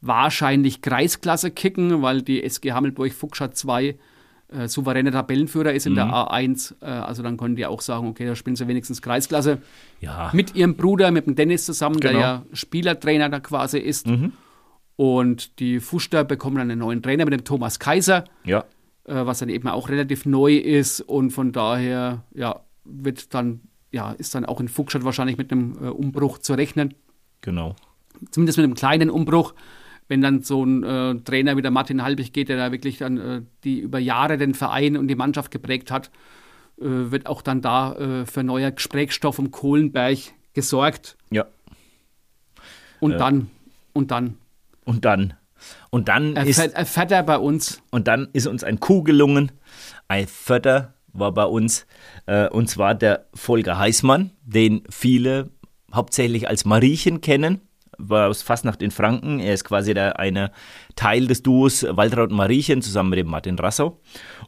wahrscheinlich 0.00 0.82
Kreisklasse 0.82 1.50
kicken, 1.50 2.02
weil 2.02 2.22
die 2.22 2.42
SG 2.42 2.72
Hammelburg 2.72 3.12
Fuchsstadt 3.12 3.56
2 3.56 3.96
äh, 4.50 4.68
souveräne 4.68 5.10
Tabellenführer 5.10 5.72
ist 5.72 5.86
in 5.86 5.92
mhm. 5.92 5.96
der 5.96 6.06
A1. 6.06 6.74
Äh, 6.80 6.86
also 6.86 7.22
dann 7.22 7.36
können 7.36 7.56
die 7.56 7.66
auch 7.66 7.80
sagen, 7.80 8.08
okay, 8.08 8.26
da 8.26 8.34
spielen 8.34 8.56
sie 8.56 8.66
wenigstens 8.66 9.02
Kreisklasse. 9.02 9.58
Ja. 10.00 10.30
Mit 10.32 10.54
ihrem 10.54 10.74
Bruder, 10.74 11.10
mit 11.10 11.26
dem 11.26 11.34
Dennis 11.34 11.66
zusammen, 11.66 12.00
genau. 12.00 12.12
der 12.12 12.20
ja 12.20 12.42
Spielertrainer 12.52 13.28
da 13.28 13.40
quasi 13.40 13.78
ist. 13.78 14.06
Mhm. 14.06 14.32
Und 14.96 15.60
die 15.60 15.80
Fuster 15.80 16.24
bekommen 16.24 16.56
dann 16.56 16.70
einen 16.70 16.80
neuen 16.80 17.02
Trainer 17.02 17.24
mit 17.24 17.34
dem 17.34 17.44
Thomas 17.44 17.78
Kaiser. 17.78 18.24
Ja. 18.44 18.64
Äh, 19.04 19.26
was 19.26 19.38
dann 19.38 19.48
eben 19.48 19.68
auch 19.68 19.88
relativ 19.88 20.26
neu 20.26 20.56
ist. 20.56 21.00
Und 21.00 21.30
von 21.30 21.52
daher, 21.52 22.24
ja, 22.34 22.60
wird 22.88 23.34
dann, 23.34 23.60
ja, 23.90 24.12
ist 24.12 24.34
dann 24.34 24.44
auch 24.44 24.60
in 24.60 24.68
Fuchstadt 24.68 25.04
wahrscheinlich 25.04 25.36
mit 25.36 25.52
einem 25.52 25.76
äh, 25.82 25.88
Umbruch 25.88 26.38
zu 26.38 26.54
rechnen. 26.54 26.94
Genau. 27.40 27.76
Zumindest 28.30 28.58
mit 28.58 28.64
einem 28.64 28.74
kleinen 28.74 29.10
Umbruch. 29.10 29.54
Wenn 30.08 30.22
dann 30.22 30.42
so 30.42 30.64
ein 30.64 30.82
äh, 30.84 31.16
Trainer 31.16 31.56
wie 31.56 31.62
der 31.62 31.70
Martin 31.70 32.02
Halbig 32.02 32.32
geht, 32.32 32.48
der 32.48 32.56
da 32.56 32.72
wirklich 32.72 32.98
dann 32.98 33.18
äh, 33.18 33.42
die 33.64 33.80
über 33.80 33.98
Jahre 33.98 34.38
den 34.38 34.54
Verein 34.54 34.96
und 34.96 35.08
die 35.08 35.14
Mannschaft 35.14 35.50
geprägt 35.50 35.90
hat, 35.90 36.10
äh, 36.80 36.84
wird 37.10 37.26
auch 37.26 37.42
dann 37.42 37.60
da 37.60 37.94
äh, 37.94 38.26
für 38.26 38.42
neuer 38.42 38.70
Gesprächsstoff 38.70 39.38
um 39.38 39.50
Kohlenberg 39.50 40.18
gesorgt. 40.54 41.18
Ja. 41.30 41.46
Und 43.00 43.12
äh. 43.12 43.18
dann, 43.18 43.50
und 43.92 44.10
dann. 44.10 44.38
Und 44.84 45.04
dann. 45.04 45.34
Und 45.90 46.08
dann 46.08 46.36
erfährt, 46.36 46.68
ist. 46.68 46.74
Erfährt 46.74 47.12
er 47.12 47.22
bei 47.22 47.38
uns. 47.38 47.82
Und 47.90 48.08
dann 48.08 48.28
ist 48.32 48.46
uns 48.46 48.64
ein 48.64 48.80
Coup 48.80 49.04
gelungen. 49.04 49.52
Ein 50.08 50.26
vierter 50.26 50.94
war 51.18 51.32
bei 51.32 51.44
uns. 51.44 51.86
Äh, 52.26 52.48
und 52.48 52.68
zwar 52.68 52.94
der 52.94 53.26
Volker 53.34 53.78
Heißmann, 53.78 54.30
den 54.42 54.82
viele 54.90 55.50
hauptsächlich 55.92 56.48
als 56.48 56.64
Mariechen 56.64 57.20
kennen 57.20 57.67
war 57.98 58.28
aus 58.28 58.42
Fastnacht 58.42 58.82
in 58.82 58.90
Franken. 58.90 59.40
Er 59.40 59.54
ist 59.54 59.64
quasi 59.64 59.92
der 59.92 60.18
eine 60.18 60.52
Teil 60.96 61.26
des 61.26 61.42
Duos 61.42 61.84
Waltraud 61.88 62.30
und 62.30 62.36
Mariechen 62.36 62.80
zusammen 62.82 63.10
mit 63.10 63.18
dem 63.18 63.28
Martin 63.28 63.58
Rassau. 63.58 64.00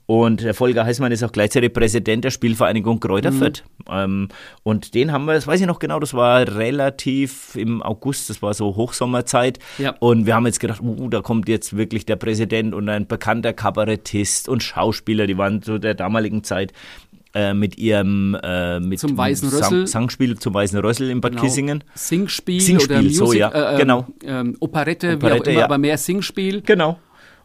Und 0.06 0.42
der 0.42 0.54
Volker 0.54 0.84
Heißmann 0.84 1.12
ist 1.12 1.22
auch 1.22 1.32
gleichzeitig 1.32 1.72
Präsident 1.72 2.24
der 2.24 2.30
Spielvereinigung 2.30 3.00
Kräuter 3.00 3.30
mhm. 3.30 3.52
Ähm, 3.88 4.28
und 4.62 4.94
den 4.94 5.12
haben 5.12 5.24
wir, 5.24 5.34
das 5.34 5.46
weiß 5.46 5.60
ich 5.60 5.66
noch 5.66 5.78
genau, 5.78 5.98
das 6.00 6.14
war 6.14 6.46
relativ 6.56 7.56
im 7.56 7.82
August, 7.82 8.30
das 8.30 8.42
war 8.42 8.54
so 8.54 8.76
Hochsommerzeit. 8.76 9.58
Ja. 9.78 9.94
Und 10.00 10.26
wir 10.26 10.34
haben 10.34 10.46
jetzt 10.46 10.60
gedacht, 10.60 10.80
uh, 10.82 11.08
da 11.08 11.22
kommt 11.22 11.48
jetzt 11.48 11.76
wirklich 11.76 12.06
der 12.06 12.16
Präsident 12.16 12.74
und 12.74 12.88
ein 12.88 13.06
bekannter 13.06 13.52
Kabarettist 13.52 14.48
und 14.48 14.62
Schauspieler, 14.62 15.26
die 15.26 15.38
waren 15.38 15.62
zu 15.62 15.78
der 15.78 15.94
damaligen 15.94 16.44
Zeit 16.44 16.72
äh, 17.34 17.54
mit 17.54 17.78
ihrem 17.78 18.36
äh, 18.42 18.80
mit 18.80 18.98
zum 18.98 19.16
Weißen 19.16 19.48
Rössel. 19.48 19.86
Sangspiel 19.86 20.38
zum 20.38 20.54
Weißen 20.54 20.78
Rössel 20.78 21.10
in 21.10 21.20
Bad 21.20 21.32
genau. 21.32 21.42
Kissingen. 21.42 21.84
Singspiel, 21.94 22.60
Singspiel 22.60 22.96
oder 22.96 23.02
Music, 23.02 23.18
so, 23.18 23.32
ja. 23.32 23.74
Äh, 23.74 23.78
genau. 23.78 24.06
Ähm, 24.24 24.56
Operette, 24.60 25.14
Operette, 25.14 25.20
wie 25.22 25.40
auch 25.40 25.46
immer, 25.46 25.58
ja. 25.60 25.64
aber 25.64 25.78
mehr 25.78 25.98
Singspiel. 25.98 26.62
Genau. 26.62 26.98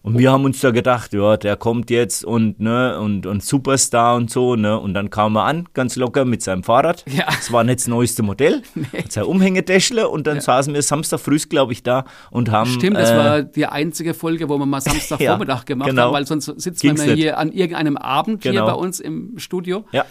Und 0.06 0.20
wir 0.20 0.32
haben 0.32 0.46
uns 0.46 0.60
da 0.60 0.70
gedacht, 0.70 1.14
ja, 1.14 1.36
der 1.36 1.56
kommt 1.56 1.90
jetzt 1.90 2.24
und 2.24 2.60
ne 2.60 3.00
und 3.00 3.26
und 3.26 3.44
Superstar 3.44 4.16
und 4.16 4.30
so, 4.30 4.56
ne? 4.56 4.80
Und 4.80 4.94
dann 4.94 5.10
kam 5.10 5.36
er 5.36 5.46
an, 5.46 5.68
ganz 5.74 5.96
locker 5.96 6.26
mit 6.26 6.44
seinem 6.44 6.62
Fahrrad. 6.62 7.04
Ja. 7.08 7.26
Das 7.26 7.52
war 7.52 7.64
nicht 7.64 7.80
das 7.80 7.88
neueste 7.88 8.22
Modell. 8.22 8.62
Nee. 8.76 9.06
Sein 9.10 9.24
Umhängetäschle 9.24 10.08
und 10.08 10.28
dann 10.28 10.36
ja. 10.36 10.42
saßen 10.42 10.74
wir 10.74 10.82
Samstag 10.84 11.20
früh, 11.20 11.40
glaube 11.50 11.72
ich, 11.74 11.82
da 11.82 12.06
und 12.30 12.52
haben. 12.52 12.70
Stimmt, 12.70 12.98
das 12.98 13.10
äh, 13.10 13.18
war 13.18 13.42
die 13.42 13.66
einzige 13.66 14.14
Folge, 14.14 14.48
wo 14.48 14.60
wir 14.60 14.66
mal 14.66 14.82
Samstagvormittag 14.82 15.58
ja, 15.60 15.64
gemacht 15.64 15.90
genau. 15.90 16.04
haben, 16.04 16.14
weil 16.14 16.28
sonst 16.28 16.46
sitzt 16.46 16.82
Ging's 16.82 17.00
man 17.00 17.10
ja 17.10 17.16
hier 17.16 17.38
an 17.40 17.52
irgendeinem 17.52 17.98
Abend 17.98 18.42
genau. 18.42 18.54
hier 18.54 18.74
bei 18.74 18.78
uns 18.78 19.00
im 19.00 19.40
Studio. 19.40 19.86
Ja. 19.92 20.06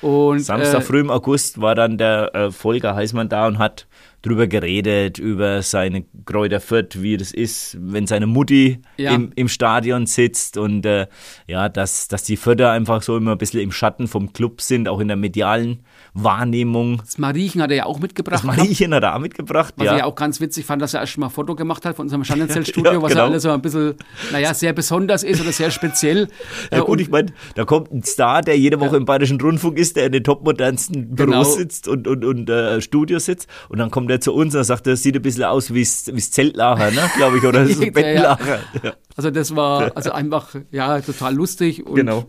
Und, 0.00 0.40
Samstag 0.40 0.80
äh, 0.80 0.82
früh 0.82 1.00
im 1.00 1.10
August 1.10 1.60
war 1.60 1.74
dann 1.74 1.98
der 1.98 2.34
äh, 2.34 2.50
Volker 2.50 2.94
Heißmann 2.94 3.28
da 3.28 3.46
und 3.46 3.58
hat 3.58 3.86
drüber 4.22 4.46
geredet, 4.46 5.18
über 5.18 5.62
seine 5.62 6.04
Kräuter 6.26 6.60
Fürth, 6.60 7.00
wie 7.00 7.16
das 7.16 7.32
ist, 7.32 7.76
wenn 7.80 8.06
seine 8.06 8.26
Mutti 8.26 8.80
ja. 8.96 9.14
im, 9.14 9.32
im 9.34 9.48
Stadion 9.48 10.06
sitzt 10.06 10.56
und 10.56 10.84
äh, 10.84 11.06
ja, 11.46 11.68
dass, 11.68 12.08
dass 12.08 12.24
die 12.24 12.36
Förder 12.36 12.70
einfach 12.72 13.02
so 13.02 13.16
immer 13.16 13.32
ein 13.32 13.38
bisschen 13.38 13.60
im 13.60 13.72
Schatten 13.72 14.08
vom 14.08 14.32
Club 14.32 14.60
sind, 14.60 14.88
auch 14.88 15.00
in 15.00 15.08
der 15.08 15.16
medialen 15.16 15.80
Wahrnehmung. 16.14 16.98
Das 17.04 17.18
Mariechen 17.18 17.62
hat 17.62 17.70
er 17.70 17.76
ja 17.76 17.86
auch 17.86 18.00
mitgebracht. 18.00 18.44
Das 18.44 18.56
Mariechen 18.56 18.94
hat 18.94 19.02
er 19.02 19.14
auch 19.14 19.20
mitgebracht, 19.20 19.74
Was 19.76 19.86
ja. 19.86 19.92
ich 19.92 19.98
ja 19.98 20.04
auch 20.04 20.14
ganz 20.14 20.40
witzig 20.40 20.64
fand, 20.66 20.82
dass 20.82 20.94
er 20.94 21.00
erst 21.00 21.18
mal 21.18 21.26
ein 21.26 21.32
Foto 21.32 21.54
gemacht 21.54 21.84
hat 21.84 21.96
von 21.96 22.06
unserem 22.06 22.24
Schandenzeltstudio, 22.24 22.92
ja, 22.92 23.02
was 23.02 23.10
genau. 23.10 23.22
ja 23.22 23.28
alles 23.28 23.42
so 23.42 23.50
ein 23.50 23.62
bisschen, 23.62 23.94
naja, 24.32 24.54
sehr 24.54 24.72
besonders 24.72 25.22
ist 25.22 25.40
oder 25.40 25.52
sehr 25.52 25.70
speziell. 25.70 26.28
Ja 26.70 26.80
gut, 26.80 26.88
und, 26.88 27.00
ich 27.00 27.10
meine, 27.10 27.32
da 27.54 27.64
kommt 27.64 27.92
ein 27.92 28.02
Star, 28.02 28.42
der 28.42 28.58
jede 28.58 28.80
Woche 28.80 28.92
ja. 28.92 28.96
im 28.96 29.04
Bayerischen 29.04 29.40
Rundfunk 29.40 29.78
ist, 29.78 29.96
der 29.96 30.06
in 30.06 30.12
den 30.12 30.24
topmodernsten 30.24 31.14
Büros 31.14 31.30
genau. 31.30 31.44
sitzt 31.44 31.88
und, 31.88 32.08
und, 32.08 32.24
und 32.24 32.50
äh, 32.50 32.80
Studios 32.80 33.24
sitzt 33.24 33.48
und 33.68 33.78
dann 33.78 33.90
kommt 33.90 34.10
er 34.10 34.20
zu 34.20 34.32
uns 34.34 34.54
und 34.54 34.64
sagt, 34.64 34.86
das 34.86 35.02
sieht 35.02 35.16
ein 35.16 35.22
bisschen 35.22 35.44
aus 35.44 35.72
wie 35.72 35.82
das 35.82 36.30
Zeltlager, 36.30 36.90
ne, 36.90 37.10
glaube 37.16 37.38
ich, 37.38 37.44
oder 37.44 37.64
das 37.66 37.78
Bettenlager. 37.78 38.60
Ja. 38.82 38.92
Also 39.16 39.30
das 39.30 39.54
war 39.54 39.92
also 39.94 40.12
einfach, 40.12 40.54
ja, 40.70 41.00
total 41.00 41.34
lustig 41.34 41.86
und 41.86 41.94
genau. 41.94 42.26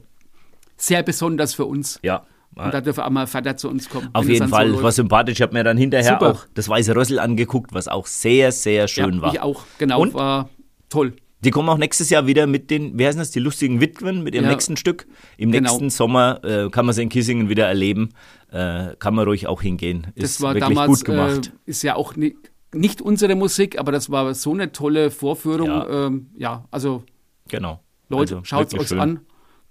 sehr 0.77 1.03
besonders 1.03 1.53
für 1.53 1.65
uns. 1.65 1.99
Ja. 2.03 2.23
Und 2.56 2.74
da 2.74 2.82
dürfen 2.82 3.02
auch 3.02 3.10
mal 3.10 3.28
Vater 3.28 3.56
zu 3.56 3.70
uns 3.70 3.89
kommen. 3.89 4.10
Auf 4.14 4.28
jeden 4.28 4.49
Fall, 4.49 4.72
so 4.72 4.84
war 4.84 4.91
sympathisch. 4.91 5.36
Ich 5.36 5.41
habe 5.41 5.54
mir 5.54 5.64
dann 5.64 5.78
hinterher 5.78 6.20
Super. 6.20 6.32
auch 6.32 6.45
das 6.54 6.68
Weiße 6.68 6.95
Rössel 6.95 7.20
angeguckt, 7.20 7.74
was 7.74 7.88
auch 7.88 8.08
sehr, 8.08 8.52
sehr 8.52 8.88
schön 8.88 9.16
ja, 9.16 9.22
war. 9.22 9.34
Ich 9.34 9.39
auch, 9.39 9.64
genau, 9.78 10.02
Und 10.02 10.14
war 10.14 10.49
toll. 10.89 11.14
Die 11.43 11.49
kommen 11.49 11.70
auch 11.70 11.78
nächstes 11.78 12.10
Jahr 12.12 12.28
wieder 12.28 12.45
mit 12.45 12.70
den, 12.70 12.99
wie 12.99 13.08
heißen 13.08 13.18
das, 13.18 13.32
die 13.32 13.39
lustigen 13.39 13.82
Witwen, 13.82 14.22
mit 14.24 14.36
ihrem 14.36 14.45
ja, 14.45 14.52
nächsten 14.52 14.78
Stück. 14.78 15.08
Im 15.38 15.52
genau. 15.52 15.70
nächsten 15.70 15.89
Sommer 15.89 16.43
äh, 16.43 16.70
kann 16.70 16.86
man 16.86 16.93
sie 16.93 17.02
in 17.02 17.10
Kissingen 17.10 17.49
wieder 17.49 17.66
erleben. 17.66 18.10
Äh, 18.52 18.95
kann 18.99 19.16
man 19.16 19.26
ruhig 19.26 19.47
auch 19.47 19.62
hingehen. 19.62 20.08
Ist 20.14 20.36
das 20.36 20.41
war 20.41 20.54
wirklich 20.54 20.76
damals, 20.76 20.99
gut 20.99 21.06
gemacht. 21.06 21.47
Äh, 21.66 21.70
ist 21.70 21.82
ja 21.82 21.95
auch 21.95 22.16
nicht, 22.16 22.36
nicht 22.74 23.02
unsere 23.02 23.36
Musik, 23.36 23.80
aber 23.80 23.91
das 23.91 24.12
war 24.12 24.34
so 24.36 24.54
eine 24.54 24.72
tolle 24.72 25.10
Vorführung. 25.10 25.68
Ja, 25.68 26.08
ähm, 26.08 26.28
ja 26.38 26.66
also. 26.70 27.04
Genau. 27.47 27.80
Leute, 28.10 28.36
also, 28.36 28.45
schaut 28.45 28.74
es 28.74 28.91
euch 28.91 28.99
an. 28.99 29.22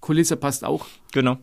Kulisse 0.01 0.37
passt 0.37 0.65
auch. 0.65 0.87
Genau. 1.13 1.39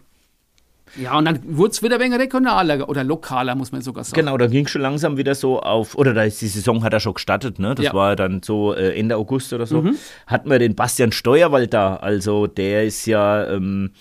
Ja, 0.95 1.17
und 1.17 1.25
dann 1.25 1.39
wurde 1.57 1.71
es 1.71 1.83
wieder 1.83 1.95
ein 1.95 2.01
wenig 2.01 2.19
regionaler 2.19 2.87
oder 2.87 3.03
lokaler, 3.03 3.55
muss 3.55 3.71
man 3.71 3.81
sogar 3.81 4.03
sagen. 4.03 4.19
Genau, 4.19 4.37
da 4.37 4.47
ging 4.47 4.65
es 4.65 4.71
schon 4.71 4.81
langsam 4.81 5.17
wieder 5.17 5.35
so 5.35 5.59
auf, 5.59 5.95
oder 5.95 6.13
da 6.13 6.23
ist 6.23 6.41
die 6.41 6.47
Saison 6.47 6.83
hat 6.83 6.93
er 6.93 6.99
schon 6.99 7.13
gestartet, 7.13 7.59
ne? 7.59 7.75
Das 7.75 7.85
ja. 7.85 7.93
war 7.93 8.15
dann 8.15 8.41
so 8.43 8.73
äh, 8.73 8.97
Ende 8.97 9.17
August 9.17 9.53
oder 9.53 9.65
so. 9.65 9.81
Mhm. 9.81 9.95
Hatten 10.25 10.49
wir 10.49 10.59
den 10.59 10.75
Bastian 10.75 11.11
Steuerwald 11.11 11.73
da, 11.73 11.97
also 11.97 12.47
der 12.47 12.85
ist 12.85 13.05
ja, 13.05 13.47
ähm, 13.47 13.91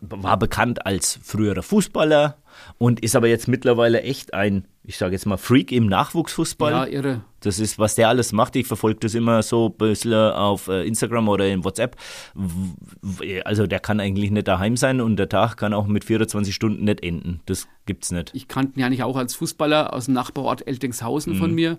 war 0.00 0.38
bekannt 0.38 0.86
als 0.86 1.18
früherer 1.22 1.62
Fußballer 1.62 2.36
und 2.78 3.00
ist 3.00 3.16
aber 3.16 3.28
jetzt 3.28 3.48
mittlerweile 3.48 4.02
echt 4.02 4.34
ein 4.34 4.66
ich 4.88 4.96
sage 4.96 5.12
jetzt 5.12 5.26
mal, 5.26 5.36
Freak 5.36 5.70
im 5.70 5.86
Nachwuchsfußball. 5.86 6.72
Ja, 6.72 6.86
irre. 6.86 7.20
Das 7.40 7.58
ist, 7.58 7.78
was 7.78 7.94
der 7.94 8.08
alles 8.08 8.32
macht. 8.32 8.56
Ich 8.56 8.66
verfolge 8.66 9.00
das 9.00 9.14
immer 9.14 9.42
so 9.42 9.66
ein 9.66 9.76
bisschen 9.76 10.14
auf 10.14 10.68
äh, 10.68 10.86
Instagram 10.86 11.28
oder 11.28 11.46
in 11.46 11.62
WhatsApp. 11.62 11.94
Also 13.44 13.66
der 13.66 13.80
kann 13.80 14.00
eigentlich 14.00 14.30
nicht 14.30 14.48
daheim 14.48 14.78
sein 14.78 15.02
und 15.02 15.16
der 15.16 15.28
Tag 15.28 15.58
kann 15.58 15.74
auch 15.74 15.86
mit 15.86 16.06
24 16.06 16.54
Stunden 16.54 16.84
nicht 16.84 17.02
enden. 17.02 17.40
Das 17.44 17.68
gibt's 17.84 18.10
nicht. 18.12 18.30
Ich 18.34 18.48
kannte 18.48 18.78
ihn 18.78 18.80
ja 18.80 18.88
nicht 18.88 19.02
auch 19.02 19.18
als 19.18 19.34
Fußballer 19.34 19.92
aus 19.92 20.06
dem 20.06 20.14
Nachbarort 20.14 20.66
Eltingshausen 20.66 21.34
mhm. 21.34 21.38
von 21.38 21.54
mir. 21.54 21.78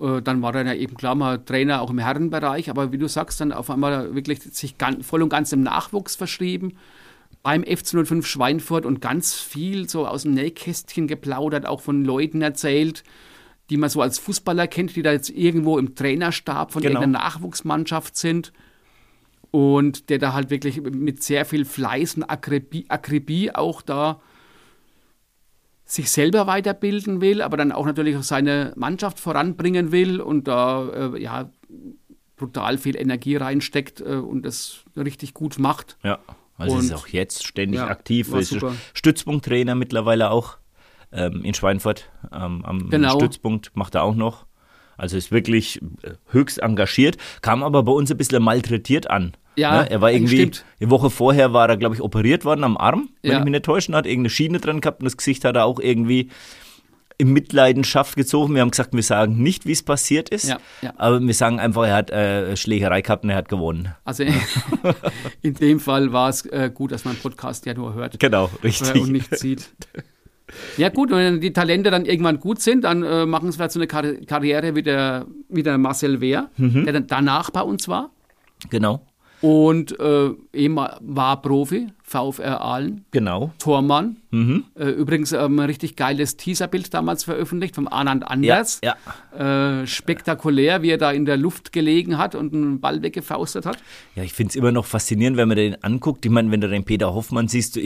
Äh, 0.00 0.22
dann 0.22 0.40
war 0.40 0.54
er 0.54 0.64
ja 0.64 0.72
eben 0.72 0.96
klar 0.96 1.14
mal 1.14 1.44
Trainer 1.44 1.82
auch 1.82 1.90
im 1.90 1.98
Herrenbereich, 1.98 2.70
aber 2.70 2.90
wie 2.90 2.98
du 2.98 3.06
sagst, 3.06 3.42
dann 3.42 3.52
auf 3.52 3.68
einmal 3.68 4.14
wirklich 4.14 4.40
sich 4.40 4.76
voll 5.02 5.22
und 5.22 5.28
ganz 5.28 5.52
im 5.52 5.62
Nachwuchs 5.62 6.16
verschrieben 6.16 6.78
beim 7.42 7.62
FC05 7.62 8.24
Schweinfurt 8.24 8.84
und 8.84 9.00
ganz 9.00 9.34
viel 9.34 9.88
so 9.88 10.06
aus 10.06 10.22
dem 10.22 10.34
Nähkästchen 10.34 11.06
geplaudert, 11.06 11.66
auch 11.66 11.80
von 11.80 12.04
Leuten 12.04 12.42
erzählt, 12.42 13.02
die 13.70 13.76
man 13.76 13.88
so 13.88 14.02
als 14.02 14.18
Fußballer 14.18 14.66
kennt, 14.66 14.96
die 14.96 15.02
da 15.02 15.12
jetzt 15.12 15.30
irgendwo 15.30 15.78
im 15.78 15.94
Trainerstab 15.94 16.72
von 16.72 16.82
genau. 16.82 17.00
irgendeiner 17.00 17.24
Nachwuchsmannschaft 17.24 18.16
sind. 18.16 18.52
Und 19.52 20.10
der 20.10 20.18
da 20.18 20.32
halt 20.32 20.50
wirklich 20.50 20.80
mit 20.80 21.22
sehr 21.22 21.44
viel 21.44 21.64
Fleiß 21.64 22.16
und 22.16 22.24
Akribie, 22.24 22.86
Akribie 22.88 23.52
auch 23.52 23.82
da 23.82 24.20
sich 25.84 26.10
selber 26.10 26.46
weiterbilden 26.46 27.20
will, 27.20 27.42
aber 27.42 27.56
dann 27.56 27.72
auch 27.72 27.84
natürlich 27.84 28.16
auch 28.16 28.22
seine 28.22 28.72
Mannschaft 28.76 29.18
voranbringen 29.18 29.90
will 29.90 30.20
und 30.20 30.46
da 30.46 30.88
äh, 30.88 31.20
ja 31.20 31.50
brutal 32.36 32.78
viel 32.78 32.96
Energie 32.96 33.36
reinsteckt 33.36 34.00
äh, 34.00 34.14
und 34.14 34.42
das 34.42 34.84
richtig 34.96 35.34
gut 35.34 35.58
macht. 35.58 35.96
Ja. 36.04 36.20
Also 36.60 36.76
und, 36.76 36.84
ist 36.84 36.92
auch 36.92 37.06
jetzt 37.08 37.46
ständig 37.46 37.80
ja, 37.80 37.88
aktiv. 37.88 38.32
Ist 38.34 38.56
Stützpunkttrainer 38.94 39.74
mittlerweile 39.74 40.30
auch 40.30 40.58
ähm, 41.12 41.42
in 41.42 41.54
Schweinfurt 41.54 42.10
ähm, 42.32 42.64
am 42.64 42.90
genau. 42.90 43.18
Stützpunkt 43.18 43.72
macht 43.74 43.94
er 43.94 44.02
auch 44.02 44.14
noch. 44.14 44.46
Also 44.96 45.16
ist 45.16 45.32
wirklich 45.32 45.80
äh, 46.02 46.12
höchst 46.30 46.58
engagiert, 46.58 47.16
kam 47.40 47.62
aber 47.62 47.82
bei 47.82 47.92
uns 47.92 48.10
ein 48.10 48.18
bisschen 48.18 48.42
malträtiert 48.42 49.08
an. 49.08 49.32
Ja, 49.56 49.82
ne? 49.82 49.90
Er 49.90 50.00
war 50.00 50.12
irgendwie, 50.12 50.36
stimmt. 50.36 50.64
eine 50.78 50.90
Woche 50.90 51.10
vorher 51.10 51.52
war 51.52 51.68
er, 51.68 51.76
glaube 51.76 51.94
ich, 51.94 52.02
operiert 52.02 52.44
worden 52.44 52.64
am 52.64 52.76
Arm, 52.76 53.08
wenn 53.22 53.32
ja. 53.32 53.38
ich 53.38 53.44
mich 53.44 53.50
nicht 53.50 53.64
täusche, 53.64 53.92
hat 53.92 54.06
irgendeine 54.06 54.30
Schiene 54.30 54.60
dran 54.60 54.80
gehabt 54.80 55.00
und 55.00 55.06
das 55.06 55.16
Gesicht 55.16 55.44
hat 55.44 55.56
er 55.56 55.64
auch 55.64 55.80
irgendwie 55.80 56.30
in 57.20 57.32
Mitleidenschaft 57.32 58.16
gezogen. 58.16 58.54
Wir 58.54 58.62
haben 58.62 58.70
gesagt, 58.70 58.94
wir 58.94 59.02
sagen 59.02 59.42
nicht, 59.42 59.66
wie 59.66 59.72
es 59.72 59.82
passiert 59.82 60.30
ist, 60.30 60.48
ja, 60.48 60.58
ja. 60.80 60.94
aber 60.96 61.20
wir 61.20 61.34
sagen 61.34 61.60
einfach, 61.60 61.86
er 61.86 61.94
hat 61.94 62.10
äh, 62.10 62.56
Schlägerei 62.56 63.02
gehabt 63.02 63.24
und 63.24 63.30
er 63.30 63.36
hat 63.36 63.48
gewonnen. 63.48 63.94
Also 64.04 64.24
in 65.42 65.54
dem 65.54 65.80
Fall 65.80 66.12
war 66.12 66.30
es 66.30 66.46
äh, 66.46 66.70
gut, 66.72 66.92
dass 66.92 67.04
man 67.04 67.16
Podcast 67.16 67.66
ja 67.66 67.74
nur 67.74 67.94
hört. 67.94 68.18
Genau, 68.18 68.50
richtig. 68.64 68.96
Äh, 68.96 69.00
und 69.00 69.12
nicht 69.12 69.36
sieht. 69.36 69.70
Ja 70.78 70.88
gut, 70.88 71.12
und 71.12 71.18
wenn 71.18 71.40
die 71.40 71.52
Talente 71.52 71.90
dann 71.90 72.06
irgendwann 72.06 72.40
gut 72.40 72.60
sind, 72.60 72.84
dann 72.84 73.02
äh, 73.02 73.26
machen 73.26 73.52
sie 73.52 73.56
vielleicht 73.56 73.72
so 73.72 73.78
eine 73.78 73.86
Kar 73.86 74.14
Karriere 74.26 74.74
wie 74.74 74.82
der, 74.82 75.26
wie 75.48 75.62
der 75.62 75.78
Marcel 75.78 76.20
Wehr, 76.20 76.48
mhm. 76.56 76.84
der 76.84 76.94
dann 76.94 77.06
danach 77.06 77.50
bei 77.50 77.60
uns 77.60 77.86
war. 77.86 78.10
Genau. 78.70 79.06
Und 79.42 79.98
äh, 80.00 80.30
eben 80.52 80.76
war 80.76 81.42
Profi, 81.42 81.88
VfR 82.10 82.60
Aalen. 82.60 83.04
Genau. 83.12 83.52
Tormann. 83.60 84.16
Mhm. 84.32 84.64
Äh, 84.76 84.88
übrigens 84.88 85.30
ähm, 85.30 85.60
ein 85.60 85.66
richtig 85.66 85.94
geiles 85.94 86.36
Teaserbild 86.36 86.92
damals 86.92 87.22
veröffentlicht 87.22 87.76
vom 87.76 87.86
Anand 87.86 88.28
Anders. 88.28 88.80
Ja, 88.82 88.96
ja. 89.38 89.82
Äh, 89.82 89.86
spektakulär, 89.86 90.82
wie 90.82 90.90
er 90.90 90.98
da 90.98 91.12
in 91.12 91.24
der 91.24 91.36
Luft 91.36 91.72
gelegen 91.72 92.18
hat 92.18 92.34
und 92.34 92.52
einen 92.52 92.80
Ball 92.80 93.02
weggefaustet 93.02 93.64
hat. 93.64 93.78
Ja, 94.16 94.24
ich 94.24 94.32
finde 94.32 94.50
es 94.50 94.56
immer 94.56 94.72
noch 94.72 94.86
faszinierend, 94.86 95.36
wenn 95.36 95.46
man 95.46 95.56
den 95.56 95.84
anguckt. 95.84 96.26
Ich 96.26 96.32
meine, 96.32 96.50
wenn 96.50 96.60
du 96.60 96.68
den 96.68 96.82
Peter 96.82 97.14
Hoffmann 97.14 97.46
siehst, 97.46 97.76
du, 97.76 97.80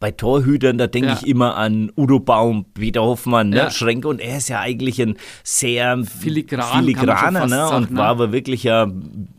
bei 0.00 0.10
Torhütern, 0.10 0.76
da 0.76 0.88
denke 0.88 1.10
ja. 1.10 1.14
ich 1.14 1.28
immer 1.28 1.56
an 1.56 1.92
Udo 1.96 2.18
Baum, 2.18 2.64
Peter 2.74 3.02
Hoffmann, 3.02 3.50
ne? 3.50 3.70
Schränke. 3.70 4.08
Und 4.08 4.20
er 4.20 4.38
ist 4.38 4.48
ja 4.48 4.58
eigentlich 4.58 5.00
ein 5.00 5.16
sehr 5.44 6.04
Filigran, 6.04 6.80
filigraner 6.80 7.46
ne? 7.46 7.48
Sagen, 7.48 7.76
und 7.76 7.90
ne? 7.92 7.98
war 7.98 8.08
aber 8.08 8.32
wirklich 8.32 8.64
ja, 8.64 8.90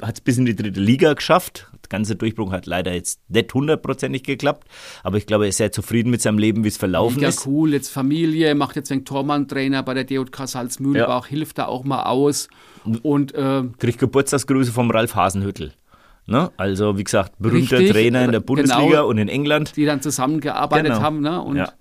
hat 0.02 0.16
es 0.16 0.22
bis 0.22 0.38
in 0.38 0.46
die 0.46 0.56
dritte 0.56 0.80
Liga 0.80 1.14
geschafft 1.14 1.70
ganze 1.90 2.16
Durchbruch 2.16 2.52
hat 2.52 2.66
leider 2.66 2.94
jetzt 2.94 3.20
nicht 3.28 3.54
hundertprozentig 3.54 4.24
geklappt, 4.24 4.68
aber 5.04 5.18
ich 5.18 5.26
glaube, 5.26 5.46
er 5.46 5.50
ist 5.50 5.58
sehr 5.58 5.72
zufrieden 5.72 6.10
mit 6.10 6.22
seinem 6.22 6.38
Leben, 6.38 6.64
wie 6.64 6.70
es 6.70 6.78
verlaufen 6.78 7.18
Mega 7.18 7.30
ist. 7.30 7.46
Ja, 7.46 7.52
cool, 7.52 7.74
jetzt 7.74 7.90
Familie, 7.90 8.56
macht 8.56 8.76
jetzt 8.76 8.92
einen 8.92 9.06
Tormann-Trainer 9.06 9.84
bei 9.84 9.94
der 9.94 10.04
DJK 10.04 10.48
Salzmühlbach, 10.48 11.26
ja. 11.26 11.30
hilft 11.30 11.58
da 11.58 11.66
auch 11.66 11.84
mal 11.84 12.04
aus. 12.04 12.48
Und 13.02 13.34
äh, 13.36 13.64
kriegt 13.78 14.00
Geburtstagsgrüße 14.00 14.72
vom 14.72 14.90
Ralf 14.92 15.16
Hasenhüttel. 15.16 15.74
Ne? 16.26 16.52
Also, 16.58 16.98
wie 16.98 17.04
gesagt, 17.04 17.34
berühmter 17.40 17.80
Richtig, 17.80 17.94
Trainer 17.94 18.24
in 18.24 18.32
der 18.32 18.40
Bundesliga 18.40 18.86
genau, 18.86 19.08
und 19.08 19.18
in 19.18 19.30
England. 19.30 19.76
Die 19.76 19.86
dann 19.86 20.02
zusammengearbeitet 20.02 20.94
genau. 20.94 21.02
haben. 21.02 21.22
Ne? 21.22 21.42
Und 21.42 21.58
ja. 21.58 21.74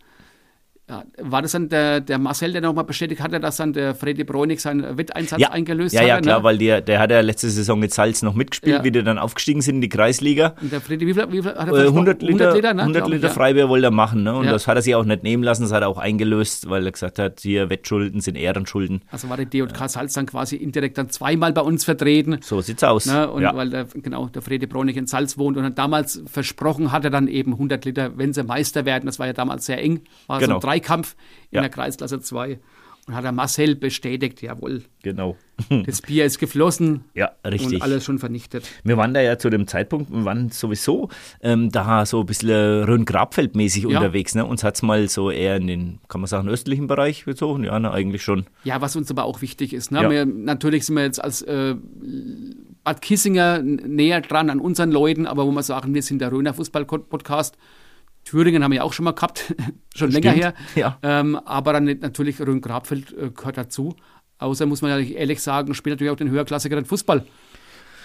Ja, 0.89 1.05
war 1.19 1.43
das 1.43 1.53
dann 1.53 1.69
der, 1.69 2.01
der 2.01 2.19
Marcel, 2.19 2.53
der 2.53 2.63
nochmal 2.63 2.85
bestätigt 2.85 3.21
hatte, 3.21 3.39
dass 3.41 3.57
dann 3.57 3.75
der 3.75 3.95
Freddy 3.95 4.25
Bräunig 4.25 4.61
seinen 4.61 4.97
Wetteinsatz 4.97 5.39
ja, 5.39 5.51
eingelöst 5.51 5.95
hat? 5.95 6.03
Ja, 6.03 6.09
ja, 6.09 6.21
klar, 6.21 6.39
ne? 6.39 6.45
weil 6.45 6.57
der, 6.57 6.81
der 6.81 6.99
hat 6.99 7.11
ja 7.11 7.21
letzte 7.21 7.51
Saison 7.51 7.79
mit 7.79 7.93
Salz 7.93 8.23
noch 8.23 8.35
mitgespielt, 8.35 8.79
ja. 8.79 8.85
wie 8.85 8.91
die 8.91 9.03
dann 9.03 9.19
aufgestiegen 9.19 9.61
sind 9.61 9.77
in 9.77 9.81
die 9.83 9.91
Kreisliga. 9.91 10.55
Und 10.63 10.73
der 10.73 10.81
Freddy, 10.81 11.07
wie 11.07 11.13
viel, 11.13 11.31
wie 11.31 11.43
viel 11.43 11.55
hat 11.55 11.69
er 11.69 11.75
äh, 11.75 11.89
100 11.89 12.23
Liter, 12.23 12.53
100 12.53 12.55
Liter, 12.55 12.75
ne? 12.75 12.83
100 12.83 13.09
Liter 13.09 13.29
Freibier 13.29 13.69
wollte 13.69 13.89
er 13.89 13.91
machen. 13.91 14.23
Ne? 14.23 14.35
Und 14.35 14.47
das 14.47 14.67
hat 14.67 14.77
er 14.77 14.83
sich 14.83 14.95
auch 14.95 15.05
nicht 15.05 15.23
nehmen 15.23 15.43
lassen, 15.43 15.63
das 15.63 15.73
hat 15.73 15.83
er 15.83 15.89
auch 15.89 15.99
eingelöst, 15.99 16.71
weil 16.71 16.87
er 16.87 16.93
gesagt 16.93 17.19
hat, 17.19 17.41
hier 17.41 17.69
Wettschulden 17.69 18.23
sind 18.23 18.37
Ehrenschulden. 18.37 19.03
Also 19.11 19.29
war 19.29 19.37
der 19.37 19.45
DJK 19.45 19.91
Salz 19.91 20.15
dann 20.15 20.25
quasi 20.25 20.57
indirekt 20.57 20.97
dann 20.97 21.11
zweimal 21.11 21.53
bei 21.53 21.61
uns 21.61 21.85
vertreten. 21.85 22.39
So 22.41 22.63
sieht's 22.63 22.83
aus. 22.83 23.05
Ne? 23.05 23.31
Und 23.31 23.43
weil 23.45 23.69
der, 23.69 23.85
genau, 23.95 24.29
der 24.29 24.41
Freddy 24.41 24.67
Bräunig 24.67 24.97
in 24.97 25.07
Salz 25.07 25.37
wohnt 25.37 25.59
und 25.59 25.65
dann 25.65 25.75
damals 25.75 26.23
versprochen 26.27 26.93
hatte 26.93 27.11
dann 27.11 27.29
eben 27.29 27.53
100 27.53 27.85
Liter, 27.85 28.17
wenn 28.17 28.33
sie 28.33 28.43
Meister 28.43 28.87
werden. 28.87 29.05
Das 29.05 29.19
war 29.19 29.27
ja 29.27 29.35
damals 29.35 29.67
sehr 29.67 29.83
eng, 29.83 30.01
war 30.27 30.39
genau. 30.39 30.53
so 30.53 30.57
ein 30.57 30.61
Dreikampf 30.79 31.17
in 31.51 31.57
ja. 31.57 31.61
der 31.63 31.71
Kreisklasse 31.71 32.21
2. 32.21 32.59
Und 33.07 33.15
hat 33.15 33.25
er 33.25 33.33
Marcel 33.33 33.75
bestätigt, 33.75 34.43
jawohl. 34.43 34.83
Genau. 35.03 35.35
das 35.87 36.03
Bier 36.03 36.27
ist 36.27 36.39
geflossen. 36.39 37.05
Ja, 37.15 37.31
richtig. 37.43 37.77
Und 37.77 37.83
alles 37.83 38.05
schon 38.05 38.19
vernichtet. 38.19 38.69
Wir 38.85 38.99
waren 38.99 39.15
da 39.15 39.23
ja 39.23 39.39
zu 39.39 39.49
dem 39.49 39.67
Zeitpunkt, 39.67 40.11
wir 40.13 40.27
waren 40.27 40.51
sowieso 40.51 41.09
ähm, 41.41 41.71
da 41.71 42.05
so 42.05 42.21
ein 42.21 42.27
bisschen 42.27 42.85
Rhön-Grabfeld-mäßig 42.85 43.89
ja. 43.89 43.97
unterwegs. 43.97 44.35
Ne? 44.35 44.45
Uns 44.45 44.63
hat 44.63 44.75
es 44.75 44.83
mal 44.83 45.09
so 45.09 45.31
eher 45.31 45.57
in 45.57 45.67
den, 45.67 46.01
kann 46.09 46.21
man 46.21 46.29
sagen, 46.29 46.51
östlichen 46.51 46.87
Bereich 46.87 47.25
gezogen. 47.25 47.65
Ja, 47.65 47.79
na, 47.79 47.93
eigentlich 47.93 48.23
schon. 48.23 48.45
Ja, 48.65 48.83
was 48.83 48.95
uns 48.95 49.11
aber 49.11 49.25
auch 49.25 49.41
wichtig 49.41 49.73
ist. 49.73 49.91
Ne? 49.91 50.03
Ja. 50.03 50.11
Wir, 50.11 50.27
natürlich 50.27 50.85
sind 50.85 50.97
wir 50.97 51.05
jetzt 51.05 51.25
als 51.25 51.41
äh, 51.41 51.77
Bad 52.85 53.01
Kissinger 53.01 53.63
näher 53.63 54.21
dran 54.21 54.51
an 54.51 54.61
unseren 54.61 54.93
Leuten, 54.93 55.27
aber 55.27 55.47
wo 55.47 55.51
wir 55.51 55.63
sagen, 55.63 55.95
wir 55.95 56.03
sind 56.03 56.21
der 56.21 56.31
Röner 56.31 56.53
Fußball-Podcast. 56.53 57.57
Thüringen 58.29 58.63
haben 58.63 58.73
wir 58.73 58.85
auch 58.85 58.93
schon 58.93 59.05
mal 59.05 59.13
gehabt, 59.13 59.55
schon 59.95 60.11
Stimmt, 60.11 60.25
länger 60.25 60.33
her. 60.33 60.55
Ja. 60.75 60.99
Ähm, 61.03 61.37
aber 61.37 61.73
dann 61.73 61.85
natürlich 61.85 62.41
Rhön-Grabfeld 62.41 63.13
äh, 63.13 63.31
gehört 63.31 63.57
dazu. 63.57 63.97
Außer 64.39 64.67
muss 64.67 64.83
man 64.83 64.91
ja 64.91 64.99
ehrlich 64.99 65.41
sagen, 65.43 65.75
spielt 65.75 65.95
natürlich 65.95 66.13
auch 66.13 66.17
den 66.17 66.31
Höherklassiker 66.31 66.77
den 66.77 66.85
Fußball. 66.85 67.25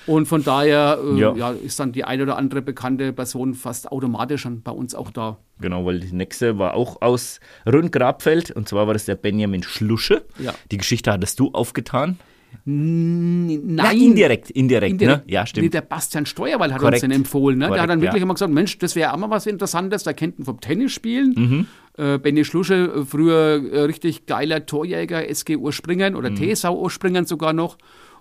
Und 0.06 0.28
von 0.28 0.44
daher 0.44 0.98
äh, 1.04 1.20
ja. 1.20 1.36
ja. 1.36 1.52
ist 1.52 1.80
dann 1.80 1.92
die 1.92 2.04
eine 2.04 2.24
oder 2.24 2.38
andere 2.38 2.62
bekannte 2.62 3.12
Person 3.14 3.54
fast 3.54 3.92
automatisch 3.92 4.42
schon 4.42 4.62
bei 4.62 4.72
uns 4.72 4.96
auch 4.96 5.12
da. 5.12 5.38
Genau, 5.60 5.86
weil 5.86 6.00
die 6.00 6.14
nächste 6.14 6.58
war 6.58 6.74
auch 6.74 7.02
aus 7.02 7.40
Rhön-Grabfeld 7.66 8.52
und 8.52 8.68
zwar 8.68 8.88
war 8.88 8.94
das 8.94 9.06
der 9.06 9.16
Benjamin 9.16 9.64
Schlusche. 9.64 10.24
Ja. 10.40 10.54
Die 10.72 10.78
Geschichte 10.78 11.12
hattest 11.12 11.40
du 11.40 11.52
aufgetan. 11.52 12.18
Nein. 12.66 13.62
Na, 13.66 13.92
indirekt, 13.92 14.50
indirekt, 14.50 14.94
indirekt, 14.94 15.26
ne? 15.26 15.32
Ja, 15.32 15.46
stimmt. 15.46 15.66
Nee, 15.66 15.70
der 15.70 15.82
Bastian 15.82 16.26
Steuerwald 16.26 16.72
hat 16.72 16.80
Korrekt. 16.80 16.96
uns 16.96 17.02
den 17.02 17.12
empfohlen. 17.12 17.60
Ne? 17.60 17.66
Korrekt, 17.66 17.76
der 17.76 17.84
hat 17.84 17.90
dann 17.90 18.02
wirklich 18.02 18.22
ja. 18.22 18.24
immer 18.24 18.36
gesagt, 18.36 18.54
Mensch, 18.54 18.78
das 18.78 18.96
wäre 18.96 19.14
auch 19.14 19.18
mal 19.18 19.30
was 19.30 19.48
Interessantes. 19.48 20.04
Der 20.04 20.14
kennt 20.14 20.40
ihn 20.40 20.46
vom 20.46 20.62
Tennisspielen. 20.62 21.34
Mhm. 21.36 21.68
Äh, 21.98 22.20
Benny 22.20 22.46
Schlusche, 22.46 22.76
äh, 22.76 23.06
früher 23.06 23.62
äh, 23.72 23.82
richtig 23.82 24.28
geiler 24.28 24.66
Torjäger, 24.66 25.28
SG 25.30 25.58
Urspringen 25.58 26.16
oder 26.16 26.30
mhm. 26.30 26.38
TSV 26.38 26.70
Urspringen 26.70 27.26
sogar 27.26 27.52
noch. 27.52 27.78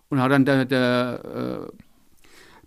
Und 0.09 0.21
hat 0.21 0.33
dann 0.33 0.45
der, 0.45 0.65
der 0.65 1.69
äh, 1.71 1.77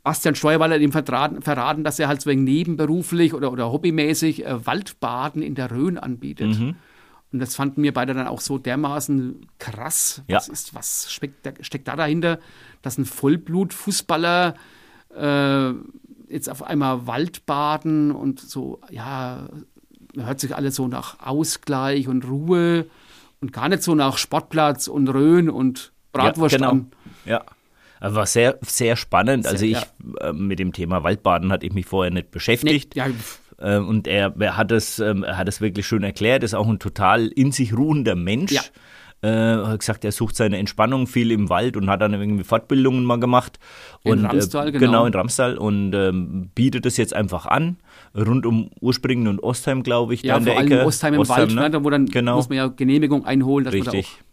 Bastian 0.02 0.36
Steuerwald 0.36 0.72
hat 0.72 0.82
ihm 0.82 0.94
verraten, 0.94 1.42
verraten, 1.42 1.84
dass 1.84 2.00
er 2.00 2.08
halt 2.08 2.22
so 2.22 2.30
wegen 2.30 2.46
nebenberuflich 2.46 3.34
oder, 3.34 3.52
oder 3.52 3.72
hobbymäßig 3.72 4.46
äh, 4.46 4.66
Waldbaden 4.66 5.42
in 5.42 5.56
der 5.56 5.72
Rhön 5.72 5.98
anbietet. 5.98 6.58
Mhm. 6.58 6.76
Und 7.36 7.40
das 7.40 7.54
fanden 7.54 7.84
wir 7.84 7.94
beide 7.94 8.14
dann 8.14 8.28
auch 8.28 8.40
so 8.40 8.58
dermaßen 8.58 9.46
krass. 9.60 10.22
Was, 10.30 10.48
ja. 10.48 10.54
ist, 10.54 10.74
was 10.74 11.12
steckt, 11.12 11.66
steckt 11.66 11.86
da 11.86 11.98
dahinter, 11.98 12.40
dass 12.82 12.98
ein 12.98 13.04
Vollblut-Fußballer 13.04 14.56
äh, 15.14 15.72
jetzt 16.30 16.50
auf 16.50 16.64
einmal 16.64 17.08
Waldbaden 17.08 18.12
und 18.12 18.40
so, 18.40 18.80
ja, 18.90 19.50
hört 20.16 20.40
sich 20.40 20.56
alles 20.56 20.76
so 20.76 20.88
nach 20.88 21.20
Ausgleich 21.20 22.08
und 22.08 22.26
Ruhe 22.26 22.86
und 23.42 23.52
gar 23.52 23.68
nicht 23.68 23.84
so 23.84 23.96
nach 23.96 24.18
Sportplatz 24.18 24.88
und 24.88 25.10
Rhön 25.10 25.50
und 25.50 25.92
Bratwurst 26.14 26.54
ja, 26.54 26.60
genau. 26.60 26.72
an. 26.72 26.92
Ja. 27.26 27.44
War 28.00 28.28
sehr, 28.28 28.60
sehr 28.62 28.96
spannend. 28.96 29.44
Sehr, 29.44 29.52
also 29.52 29.66
ich 29.66 29.74
ja. 29.74 30.30
äh, 30.30 30.32
mit 30.32 30.60
dem 30.60 30.72
Thema 30.72 31.04
Waldbaden 31.04 31.52
hatte 31.52 31.66
ich 31.66 31.74
mich 31.74 31.86
vorher 31.86 32.14
nicht 32.14 32.32
beschäftigt. 32.32 32.96
Nee, 32.96 33.02
ja, 33.02 33.08
und 33.58 34.08
er, 34.08 34.34
hat 34.58 34.72
es, 34.72 35.00
ähm, 35.00 35.26
hat 35.26 35.48
es 35.48 35.62
wirklich 35.62 35.88
schön 35.88 36.04
erklärt, 36.04 36.44
ist 36.44 36.54
auch 36.54 36.68
ein 36.68 36.80
total 36.80 37.28
in 37.28 37.52
sich 37.52 37.76
ruhender 37.76 38.16
Mensch. 38.16 38.52
Ja. 38.52 38.62
Äh, 39.22 39.66
hat 39.66 39.80
gesagt, 39.80 40.06
er 40.06 40.12
sucht 40.12 40.36
seine 40.36 40.58
Entspannung 40.58 41.08
viel 41.08 41.32
im 41.32 41.50
Wald 41.50 41.78
und 41.78 41.90
hat 41.90 42.02
dann 42.02 42.14
irgendwie 42.14 42.44
Fortbildungen 42.44 43.06
mal 43.06 43.20
gemacht. 43.20 43.60
Und, 44.04 44.20
in 44.20 44.26
Ramstal, 44.26 44.68
äh, 44.68 44.72
genau. 44.74 44.86
genau. 44.86 45.06
in 45.06 45.14
Ramstal 45.14 45.58
und 45.58 45.94
ähm, 45.96 46.52
bietet 46.54 46.86
es 46.86 46.98
jetzt 46.98 47.14
einfach 47.14 47.46
an, 47.46 47.78
rund 48.16 48.46
um 48.46 48.70
Urspringen 48.82 49.28
und 49.28 49.42
Ostheim, 49.42 49.84
glaube 49.84 50.14
ich, 50.14 50.22
ja, 50.22 50.34
da 50.34 50.40
in 50.40 50.46
der 50.46 50.58
Ecke. 50.60 50.86
Ostheim 50.86 51.16
im 51.16 51.22
Ostheim, 51.22 51.56
Wald, 51.56 51.72
ne? 51.72 51.84
wo 51.84 51.90
dann 51.90 52.06
genau. 52.06 52.36
muss 52.36 52.50
man 52.50 52.58
ja 52.58 52.68
Genehmigung 52.68 53.26
einholen. 53.26 53.66
Dass 53.66 53.74
Richtig. 53.74 53.94
Man 53.94 53.94
da 53.94 54.10
auch, 54.10 54.26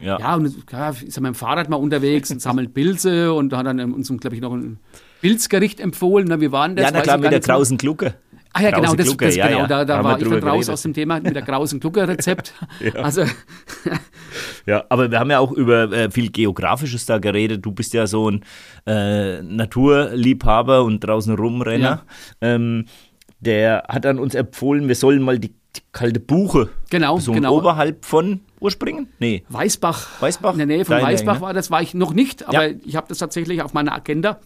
ja. 0.00 0.18
ja, 0.20 0.34
und 0.36 0.70
ja, 0.70 0.90
ist 0.90 1.16
er 1.16 1.22
mit 1.22 1.30
dem 1.30 1.34
Fahrrad 1.34 1.68
mal 1.68 1.76
unterwegs 1.76 2.30
und 2.30 2.40
sammelt 2.40 2.74
Pilze 2.74 3.32
und 3.32 3.52
hat 3.52 3.66
dann 3.66 3.80
uns, 3.92 4.12
glaube 4.20 4.36
ich, 4.36 4.42
noch 4.42 4.52
ein 4.52 4.78
Pilzgericht 5.20 5.80
empfohlen. 5.80 6.26
Na, 6.28 6.40
wir 6.40 6.52
waren 6.52 6.76
das. 6.76 6.86
Ja, 6.86 6.90
na 6.92 7.00
klar, 7.00 7.18
mit 7.18 7.32
der 7.32 7.40
Krausen 7.40 7.78
Glucke. 7.78 8.14
Ah 8.58 8.62
ja, 8.62 8.70
genau, 8.72 8.94
das, 8.94 9.16
das 9.16 9.36
ja, 9.36 9.46
genau, 9.46 9.66
da, 9.68 9.84
da 9.84 10.02
war 10.02 10.20
ich 10.20 10.28
dann 10.28 10.42
raus 10.42 10.68
aus 10.68 10.82
dem 10.82 10.92
Thema 10.92 11.20
mit 11.20 11.36
der 11.36 11.42
grausen 11.42 11.78
Glucker-Rezept. 11.78 12.54
ja. 12.80 13.02
Also. 13.02 13.22
ja, 14.66 14.84
aber 14.88 15.12
wir 15.12 15.20
haben 15.20 15.30
ja 15.30 15.38
auch 15.38 15.52
über 15.52 15.92
äh, 15.92 16.10
viel 16.10 16.30
Geografisches 16.30 17.06
da 17.06 17.18
geredet. 17.18 17.64
Du 17.64 17.70
bist 17.70 17.94
ja 17.94 18.08
so 18.08 18.28
ein 18.28 18.44
äh, 18.84 19.42
Naturliebhaber 19.42 20.82
und 20.82 20.98
draußen 21.00 21.36
Rumrenner. 21.36 22.02
Ja. 22.42 22.54
Ähm, 22.54 22.86
der 23.38 23.84
hat 23.88 24.04
dann 24.04 24.18
uns 24.18 24.34
empfohlen, 24.34 24.88
wir 24.88 24.96
sollen 24.96 25.22
mal 25.22 25.38
die, 25.38 25.50
die 25.50 25.82
kalte 25.92 26.18
Buche 26.18 26.70
genau, 26.90 27.20
so 27.20 27.30
genau. 27.30 27.56
oberhalb 27.56 28.04
von 28.04 28.40
Urspringen? 28.58 29.06
Nee. 29.20 29.44
Weißbach. 29.50 30.20
Weißbach. 30.20 30.52
In 30.54 30.58
der 30.58 30.66
Nähe 30.66 30.84
von 30.84 31.00
Weißbach 31.00 31.36
ne? 31.36 31.40
war 31.42 31.54
das, 31.54 31.70
war 31.70 31.80
ich 31.80 31.94
noch 31.94 32.12
nicht, 32.12 32.48
aber 32.48 32.66
ja. 32.66 32.74
ich 32.84 32.96
habe 32.96 33.06
das 33.08 33.18
tatsächlich 33.18 33.62
auf 33.62 33.72
meiner 33.72 33.94
Agenda 33.94 34.40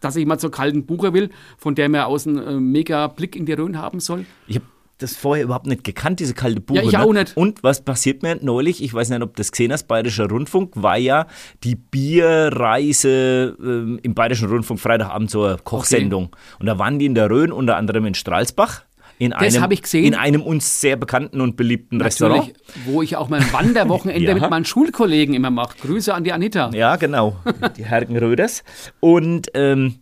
dass 0.00 0.16
ich 0.16 0.26
mal 0.26 0.38
zur 0.38 0.50
kalten 0.50 0.86
Buche 0.86 1.12
will, 1.12 1.30
von 1.58 1.74
der 1.74 1.88
man 1.88 2.02
aus 2.02 2.26
einen 2.26 2.38
äh, 2.38 2.60
mega 2.60 3.06
Blick 3.06 3.36
in 3.36 3.46
die 3.46 3.52
Rhön 3.52 3.78
haben 3.78 4.00
soll. 4.00 4.26
Ich 4.46 4.56
habe 4.56 4.66
das 5.02 5.16
vorher 5.16 5.44
überhaupt 5.44 5.66
nicht 5.66 5.84
gekannt, 5.84 6.20
diese 6.20 6.34
kalte 6.34 6.60
Buche. 6.60 6.80
Ja, 6.80 6.88
ich 6.88 6.96
auch 6.98 7.12
nicht. 7.12 7.36
Und 7.36 7.62
was 7.62 7.82
passiert 7.82 8.22
mir 8.22 8.38
neulich, 8.40 8.82
ich 8.82 8.92
weiß 8.92 9.08
nicht, 9.10 9.22
ob 9.22 9.36
das 9.36 9.50
gesehen 9.50 9.72
hast, 9.72 9.88
Bayerischer 9.88 10.28
Rundfunk, 10.28 10.72
war 10.74 10.98
ja 10.98 11.26
die 11.64 11.74
Bierreise 11.74 13.56
äh, 13.58 13.98
im 14.02 14.14
Bayerischen 14.14 14.48
Rundfunk 14.48 14.80
Freitagabend 14.80 15.30
zur 15.30 15.58
Kochsendung. 15.64 16.26
Okay. 16.26 16.56
Und 16.60 16.66
da 16.66 16.78
waren 16.78 16.98
die 16.98 17.06
in 17.06 17.14
der 17.14 17.30
Rhön, 17.30 17.52
unter 17.52 17.76
anderem 17.76 18.06
in 18.06 18.14
Stralsbach 18.14 18.82
in 19.20 19.34
einem, 19.34 19.70
in 19.92 20.14
einem 20.14 20.42
uns 20.42 20.80
sehr 20.80 20.96
bekannten 20.96 21.42
und 21.42 21.54
beliebten 21.54 21.98
Natürlich, 21.98 22.22
Restaurant. 22.22 22.52
Wo 22.86 23.02
ich 23.02 23.16
auch 23.16 23.28
mein 23.28 23.52
Wanderwochenende 23.52 24.24
ja. 24.28 24.34
mit 24.34 24.48
meinen 24.48 24.64
Schulkollegen 24.64 25.34
immer 25.34 25.50
mache. 25.50 25.76
Grüße 25.82 26.14
an 26.14 26.24
die 26.24 26.32
Anita. 26.32 26.70
Ja, 26.72 26.96
genau. 26.96 27.36
Die 27.76 27.84
Hergen 27.84 28.16
Röders. 28.16 28.64
Und 28.98 29.50
ähm, 29.52 29.96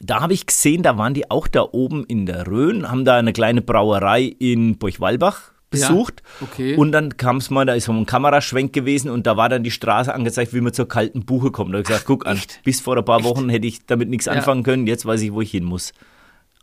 da 0.00 0.20
habe 0.20 0.34
ich 0.34 0.44
gesehen, 0.44 0.82
da 0.82 0.98
waren 0.98 1.14
die 1.14 1.30
auch 1.30 1.48
da 1.48 1.66
oben 1.72 2.04
in 2.04 2.26
der 2.26 2.46
Rhön, 2.46 2.90
haben 2.90 3.06
da 3.06 3.16
eine 3.16 3.32
kleine 3.32 3.62
Brauerei 3.62 4.24
in 4.24 4.76
Burchwalbach 4.76 5.52
besucht. 5.70 6.22
Ja, 6.22 6.46
okay. 6.46 6.76
Und 6.76 6.92
dann 6.92 7.16
kam 7.16 7.38
es 7.38 7.48
mal, 7.48 7.64
da 7.64 7.72
ist 7.72 7.86
so 7.86 7.92
ein 7.92 8.04
Kameraschwenk 8.04 8.74
gewesen 8.74 9.10
und 9.10 9.26
da 9.26 9.38
war 9.38 9.48
dann 9.48 9.62
die 9.62 9.70
Straße 9.70 10.12
angezeigt, 10.12 10.52
wie 10.52 10.60
man 10.60 10.74
zur 10.74 10.88
kalten 10.88 11.24
Buche 11.24 11.50
kommt. 11.50 11.70
Da 11.70 11.78
habe 11.78 11.82
ich 11.84 11.88
gesagt, 11.88 12.04
guck 12.04 12.26
an, 12.26 12.38
bis 12.64 12.82
vor 12.82 12.98
ein 12.98 13.04
paar 13.06 13.20
Echt? 13.20 13.28
Wochen 13.28 13.48
hätte 13.48 13.66
ich 13.66 13.86
damit 13.86 14.10
nichts 14.10 14.26
ja. 14.26 14.32
anfangen 14.32 14.62
können, 14.62 14.86
jetzt 14.86 15.06
weiß 15.06 15.22
ich, 15.22 15.32
wo 15.32 15.40
ich 15.40 15.50
hin 15.50 15.64
muss. 15.64 15.94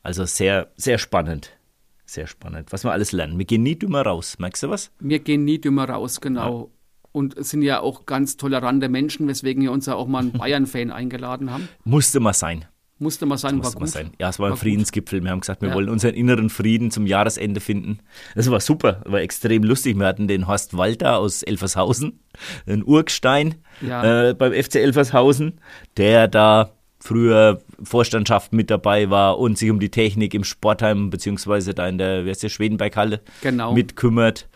Also 0.04 0.26
sehr, 0.26 0.68
sehr 0.78 1.00
spannend. 1.00 1.50
Sehr 2.10 2.26
spannend, 2.26 2.72
was 2.72 2.84
wir 2.84 2.92
alles 2.92 3.12
lernen. 3.12 3.38
Wir 3.38 3.46
gehen 3.46 3.62
nie 3.62 3.78
dümmer 3.78 4.02
raus, 4.02 4.40
merkst 4.40 4.64
du 4.64 4.70
was? 4.70 4.90
Wir 5.00 5.20
gehen 5.20 5.46
nie 5.46 5.62
dümmer 5.62 5.88
raus, 5.88 6.22
genau. 6.22 6.60
Ja. 6.60 6.68
Und 7.12 7.46
sind 7.46 7.62
ja 7.62 7.82
auch 7.82 8.08
ganz 8.08 8.36
tolerante 8.36 8.90
Menschen, 8.90 9.28
weswegen 9.28 9.62
wir 9.62 9.72
uns 9.72 9.86
ja 9.86 9.94
auch 9.94 10.08
mal 10.08 10.22
einen 10.22 10.32
Bayern-Fan 10.40 10.90
eingeladen 10.90 11.52
haben. 11.52 11.70
Musste 11.84 12.20
mal 12.20 12.34
sein. 12.34 12.66
Musste 12.98 13.28
mal 13.28 13.38
sein, 13.38 13.58
Musste 13.58 13.76
war 13.76 13.82
gut. 13.82 13.90
Sein. 13.90 14.10
Ja, 14.18 14.30
es 14.30 14.40
war 14.40 14.48
ein 14.48 14.52
war 14.54 14.58
Friedensgipfel. 14.58 15.24
Wir 15.24 15.30
haben 15.30 15.42
gesagt, 15.42 15.62
wir 15.62 15.70
ja. 15.70 15.76
wollen 15.76 15.88
unseren 15.88 16.16
inneren 16.16 16.50
Frieden 16.50 16.90
zum 16.90 17.06
Jahresende 17.06 17.60
finden. 17.60 18.00
Das 18.34 18.50
war 18.50 18.60
super, 18.60 19.04
war 19.06 19.22
extrem 19.22 19.62
lustig. 19.62 19.96
Wir 19.96 20.08
hatten 20.08 20.28
den 20.28 20.48
Horst 20.48 20.76
Walter 20.76 21.20
aus 21.20 21.44
Elfershausen, 21.44 22.22
einen 22.66 22.84
Urgstein 22.84 23.56
ja. 23.82 24.30
äh, 24.30 24.34
beim 24.34 24.52
FC 24.52 24.78
Elfershausen, 24.78 25.62
der 25.96 26.28
da 26.28 26.72
früher 27.00 27.62
Vorstandschaft 27.82 28.54
mit 28.54 28.70
dabei 28.70 29.10
war 29.10 29.40
und 29.40 29.58
sich 29.58 29.72
um 29.72 29.80
die 29.80 29.90
Technik 29.90 30.34
im 30.34 30.44
Sportheim 30.44 31.10
beziehungsweise 31.10 31.74
da 31.74 31.88
in 31.88 31.98
der, 31.98 32.26
wie 32.26 32.30
heißt 32.30 32.44
der, 32.44 32.50
Schwedenberghalle 32.50 33.22
genau. 33.42 33.74
mitkümmert. 33.74 34.48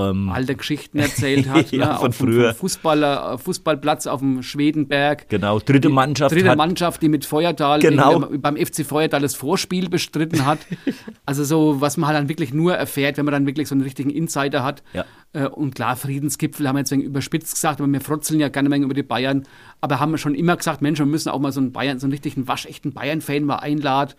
Ähm, 0.00 0.28
alte 0.28 0.54
Geschichten 0.54 0.98
erzählt 0.98 1.48
hat. 1.48 1.70
ja, 1.72 1.92
ne? 1.92 1.98
von 1.98 2.12
früher. 2.12 2.54
Fußballer, 2.54 3.34
äh, 3.34 3.38
Fußballplatz 3.38 4.06
auf 4.06 4.20
dem 4.20 4.42
Schwedenberg. 4.42 5.28
Genau, 5.28 5.58
dritte 5.58 5.88
Mannschaft. 5.88 6.34
Die 6.34 6.40
dritte 6.40 6.56
Mannschaft, 6.56 7.02
die 7.02 7.08
mit 7.08 7.24
Feuertal 7.24 7.80
genau. 7.80 8.20
der, 8.20 8.38
beim 8.38 8.56
FC 8.56 8.84
Feuertal 8.84 9.20
das 9.20 9.34
Vorspiel 9.34 9.88
bestritten 9.88 10.46
hat. 10.46 10.58
also 11.26 11.44
so, 11.44 11.80
was 11.80 11.96
man 11.96 12.08
halt 12.08 12.18
dann 12.18 12.28
wirklich 12.28 12.52
nur 12.52 12.74
erfährt, 12.74 13.16
wenn 13.16 13.24
man 13.24 13.32
dann 13.32 13.46
wirklich 13.46 13.68
so 13.68 13.74
einen 13.74 13.82
richtigen 13.82 14.10
Insider 14.10 14.64
hat. 14.64 14.82
Ja. 14.92 15.04
Äh, 15.32 15.46
und 15.46 15.74
klar, 15.74 15.96
Friedensgipfel 15.96 16.66
haben 16.66 16.76
wir 16.76 16.80
jetzt 16.80 16.90
wegen 16.90 17.02
überspitzt 17.02 17.54
gesagt, 17.54 17.80
aber 17.80 17.90
wir 17.90 18.00
frotzeln 18.00 18.40
ja 18.40 18.48
gerne 18.48 18.68
Menge 18.68 18.84
über 18.84 18.94
die 18.94 19.02
Bayern. 19.02 19.44
Aber 19.80 20.00
haben 20.00 20.10
wir 20.10 20.18
schon 20.18 20.34
immer 20.34 20.56
gesagt, 20.56 20.82
Mensch, 20.82 20.98
wir 20.98 21.06
müssen 21.06 21.28
auch 21.28 21.38
mal 21.38 21.52
so 21.52 21.60
einen 21.60 21.72
Bayern, 21.72 21.98
so 21.98 22.06
einen 22.06 22.12
richtigen 22.12 22.48
waschechten 22.48 22.92
Bayern-Fan 22.92 23.44
mal 23.44 23.56
einladen 23.56 24.14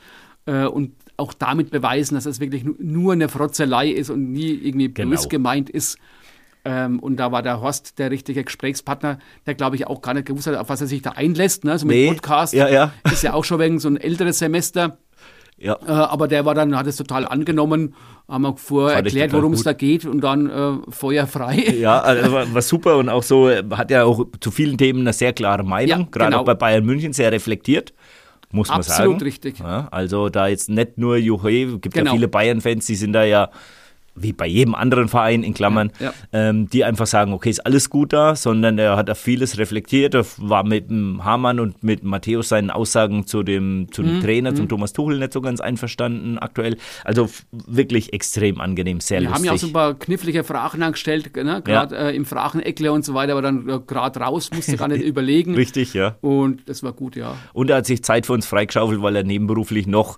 äh, 0.45 0.65
und 0.65 0.93
auch 1.19 1.33
damit 1.33 1.71
beweisen, 1.71 2.15
dass 2.15 2.25
es 2.25 2.39
wirklich 2.39 2.65
nur 2.79 3.13
eine 3.13 3.29
Frotzelei 3.29 3.89
ist 3.89 4.09
und 4.09 4.31
nie 4.31 4.51
irgendwie 4.51 4.93
genau. 4.93 5.11
bös 5.11 5.29
gemeint 5.29 5.69
ist. 5.69 5.97
Ähm, 6.65 6.99
und 6.99 7.17
da 7.17 7.31
war 7.31 7.41
der 7.41 7.61
Horst 7.61 7.99
der 7.99 8.11
richtige 8.11 8.43
Gesprächspartner, 8.43 9.19
der 9.45 9.55
glaube 9.55 9.75
ich 9.75 9.87
auch 9.87 10.01
gar 10.01 10.13
nicht 10.13 10.27
gewusst 10.27 10.47
hat, 10.47 10.55
auf 10.55 10.69
was 10.69 10.81
er 10.81 10.87
sich 10.87 11.01
da 11.01 11.11
einlässt. 11.11 11.63
Ne? 11.63 11.71
Also 11.71 11.85
mit 11.85 11.95
nee. 11.95 12.07
Podcast 12.09 12.53
ja, 12.53 12.67
ja. 12.67 12.93
ist 13.11 13.23
ja 13.23 13.33
auch 13.33 13.45
schon 13.45 13.59
wegen 13.59 13.79
so 13.79 13.87
ein 13.87 13.97
älteres 13.97 14.39
Semester. 14.39 14.97
Ja. 15.57 15.77
Äh, 15.85 15.91
aber 15.91 16.27
der 16.27 16.45
war 16.45 16.55
dann, 16.55 16.75
hat 16.77 16.87
es 16.87 16.95
total 16.95 17.25
angenommen, 17.25 17.93
haben 18.27 18.43
wir 18.43 18.55
vorher 18.57 18.97
erklärt, 18.97 19.33
worum 19.33 19.53
es 19.53 19.63
da 19.63 19.73
geht 19.73 20.05
und 20.05 20.21
dann 20.21 20.49
äh, 20.49 20.91
feuerfrei. 20.91 21.55
Ja, 21.79 21.99
also 21.99 22.31
war, 22.31 22.53
war, 22.53 22.61
super 22.61 22.97
und 22.97 23.09
auch 23.09 23.23
so, 23.23 23.49
hat 23.49 23.91
ja 23.91 24.03
auch 24.03 24.25
zu 24.39 24.51
vielen 24.51 24.77
Themen 24.77 25.01
eine 25.01 25.13
sehr 25.13 25.33
klare 25.33 25.63
Meinung, 25.63 25.99
ja, 26.01 26.07
gerade 26.11 26.31
genau. 26.31 26.41
auch 26.41 26.45
bei 26.45 26.55
Bayern 26.55 26.85
München 26.85 27.13
sehr 27.13 27.31
reflektiert 27.31 27.93
muss 28.51 28.67
man 28.69 28.77
Absolut 28.77 28.97
sagen. 28.97 29.11
Absolut 29.13 29.23
richtig. 29.23 29.59
Ja, 29.59 29.87
also 29.91 30.29
da 30.29 30.47
jetzt 30.47 30.69
nicht 30.69 30.97
nur 30.97 31.17
Juche, 31.17 31.79
gibt 31.79 31.93
Genau. 31.93 32.11
ja 32.11 32.15
viele 32.15 32.27
Bayern-Fans, 32.27 32.85
die 32.85 32.95
sind 32.95 33.13
da 33.13 33.23
ja 33.23 33.49
wie 34.15 34.33
bei 34.33 34.47
jedem 34.47 34.75
anderen 34.75 35.07
Verein 35.07 35.43
in 35.43 35.53
Klammern, 35.53 35.91
Ja, 35.99 36.13
Ähm, 36.33 36.69
die 36.69 36.83
einfach 36.83 37.07
sagen, 37.07 37.33
okay, 37.33 37.49
ist 37.49 37.65
alles 37.65 37.89
gut 37.89 38.13
da, 38.13 38.35
sondern 38.35 38.77
er 38.77 38.95
hat 38.97 39.09
da 39.09 39.15
vieles 39.15 39.57
reflektiert, 39.57 40.13
er 40.13 40.25
war 40.37 40.63
mit 40.63 40.89
dem 40.89 41.23
Hamann 41.25 41.59
und 41.59 41.83
mit 41.83 42.03
Matthäus 42.03 42.49
seinen 42.49 42.69
Aussagen 42.69 43.25
zu 43.27 43.43
dem, 43.43 43.87
zu 43.91 44.01
Mhm, 44.03 44.07
dem 44.07 44.21
Trainer, 44.21 44.55
zum 44.55 44.67
Thomas 44.69 44.93
Tuchel 44.93 45.19
nicht 45.19 45.33
so 45.33 45.41
ganz 45.41 45.59
einverstanden 45.61 46.37
aktuell. 46.37 46.77
Also 47.03 47.29
wirklich 47.51 48.13
extrem 48.13 48.59
angenehm, 48.61 48.99
sehr 48.99 49.21
Wir 49.21 49.27
haben 49.29 49.43
lustig. 49.43 49.45
ja 49.47 49.53
auch 49.53 49.57
so 49.57 49.67
ein 49.67 49.73
paar 49.73 49.93
knifflige 49.95 50.43
Fragen 50.43 50.83
angestellt, 50.83 51.35
ne? 51.35 51.61
gerade 51.63 51.95
äh, 51.97 52.15
im 52.15 52.25
Frageneckle 52.25 52.91
und 52.91 53.05
so 53.05 53.13
weiter, 53.13 53.33
aber 53.33 53.41
dann 53.41 53.67
äh, 53.69 53.79
gerade 53.85 54.19
raus, 54.19 54.49
musste 54.53 54.77
gar 54.77 54.87
nicht 54.87 55.03
überlegen. 55.05 55.55
Richtig, 55.55 55.93
ja. 55.93 56.15
Und 56.21 56.67
das 56.67 56.83
war 56.83 56.93
gut, 56.93 57.15
ja. 57.15 57.35
Und 57.53 57.69
er 57.69 57.77
hat 57.77 57.85
sich 57.85 58.03
Zeit 58.03 58.25
für 58.25 58.33
uns 58.33 58.45
freigeschaufelt, 58.45 59.01
weil 59.01 59.15
er 59.15 59.23
nebenberuflich 59.23 59.87
noch 59.87 60.17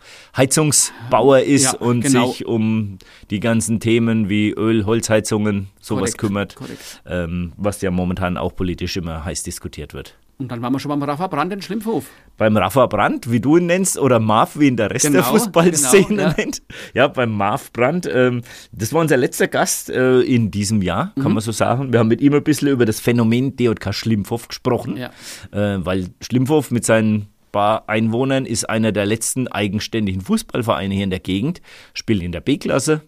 Heizungsbauer 0.56 1.40
ist 1.42 1.74
Ja, 1.74 1.80
und 1.80 2.02
genau. 2.02 2.32
sich 2.32 2.46
um 2.46 2.98
die 3.30 3.40
ganzen 3.40 3.80
Themen 3.80 3.91
wie 4.30 4.52
Öl, 4.52 4.86
Holzheizungen, 4.86 5.68
sowas 5.80 6.02
Korrekt, 6.02 6.18
kümmert, 6.18 6.56
korrekt. 6.56 7.02
Ähm, 7.06 7.54
was 7.58 7.82
ja 7.82 7.92
momentan 7.92 8.38
auch 8.38 8.56
politisch 8.56 8.98
immer 8.98 9.26
heiß 9.26 9.44
diskutiert 9.44 9.94
wird. 9.94 10.16
Und 10.38 10.48
dann 10.52 10.60
waren 10.64 10.74
wir 10.74 10.80
schon 10.80 10.90
beim 10.90 11.04
Rafa 11.04 11.28
Brand 11.28 11.54
in 11.54 11.62
Schlimpfhof. 11.62 12.06
Beim 12.38 12.58
Rafa 12.58 12.88
Brandt, 12.88 13.30
wie 13.32 13.40
du 13.40 13.58
ihn 13.58 13.68
nennst, 13.68 14.00
oder 14.00 14.20
Marv, 14.20 14.58
wie 14.58 14.68
ihn 14.70 14.76
der 14.76 14.90
Rest 14.90 15.04
der 15.06 15.12
Genau, 15.12 15.24
Fußballszene 15.26 16.06
genau, 16.08 16.22
ja. 16.24 16.34
nennt. 16.36 16.64
Ja, 16.96 17.08
beim 17.10 17.32
Marv 17.38 17.72
Brandt. 17.72 18.10
Ähm, 18.12 18.42
das 18.72 18.92
war 18.92 19.02
unser 19.02 19.18
letzter 19.18 19.48
Gast 19.48 19.92
äh, 19.92 20.22
in 20.22 20.50
diesem 20.50 20.82
Jahr, 20.82 21.12
Mhm. 21.16 21.22
kann 21.22 21.34
man 21.34 21.42
so 21.42 21.52
sagen. 21.52 21.94
Wir 21.94 22.00
haben 22.00 22.08
mit 22.08 22.22
ihm 22.22 22.34
ein 22.34 22.44
bisschen 22.44 22.70
über 22.70 22.86
das 22.86 23.00
Phänomen 23.00 23.56
DJK 23.56 23.94
Schlimphof 23.94 24.48
gesprochen, 24.48 24.98
Ja. 24.98 25.12
äh, 25.52 25.86
weil 25.86 26.08
Schlimphof 26.22 26.72
mit 26.72 26.86
seinen 26.86 27.28
paar 27.52 27.88
Einwohnern 27.90 28.46
ist 28.46 28.68
einer 28.68 28.92
der 28.94 29.06
letzten 29.06 29.48
eigenständigen 29.48 30.22
Fußballvereine 30.22 30.96
hier 30.96 31.04
in 31.04 31.10
der 31.12 31.20
Gegend, 31.20 31.62
spielt 31.94 32.24
in 32.24 32.32
der 32.32 32.40
B-Klasse 32.42 33.02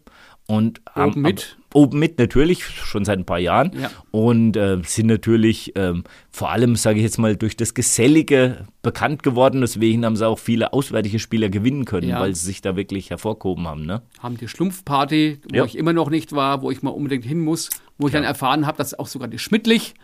und 0.48 0.82
haben 0.94 1.22
mit? 1.22 1.58
ab- 1.58 1.64
oben 1.76 1.98
mit 1.98 2.20
natürlich 2.20 2.64
schon 2.66 3.04
seit 3.04 3.18
ein 3.18 3.26
paar 3.26 3.40
Jahren 3.40 3.72
Ja. 3.82 3.90
und 4.12 4.56
äh, 4.56 4.80
sind 4.86 5.08
natürlich 5.08 5.72
ähm, 5.76 6.04
vor 6.30 6.52
allem, 6.52 6.76
sage 6.76 6.98
ich 7.00 7.04
jetzt 7.04 7.18
mal, 7.18 7.36
durch 7.36 7.58
das 7.58 7.74
Gesellige 7.74 8.68
bekannt 8.84 9.24
geworden. 9.24 9.62
Deswegen 9.62 10.06
haben 10.06 10.16
sie 10.16 10.28
auch 10.28 10.38
viele 10.38 10.72
auswärtige 10.74 11.18
Spieler 11.18 11.50
gewinnen 11.50 11.86
können, 11.86 12.10
Ja. 12.10 12.20
weil 12.20 12.36
sie 12.36 12.46
sich 12.46 12.62
da 12.62 12.76
wirklich 12.76 13.10
hervorgehoben 13.10 13.68
haben. 13.68 13.86
Ne? 13.88 14.04
Haben 14.20 14.38
die 14.38 14.48
Schlumpfparty, 14.48 15.40
wo 15.52 15.56
Ja. 15.56 15.66
ich 15.66 15.78
immer 15.78 15.94
noch 15.94 16.10
nicht 16.12 16.34
war, 16.34 16.62
wo 16.62 16.70
ich 16.70 16.84
mal 16.84 16.92
unbedingt 16.92 17.26
hin 17.26 17.40
muss, 17.40 17.70
wo 17.98 18.06
ich 18.08 18.14
dann 18.14 18.24
erfahren 18.24 18.68
habe, 18.68 18.78
dass 18.78 18.98
auch 19.00 19.08
sogar 19.08 19.28
die 19.28 19.40
Schmidtlich, 19.40 19.96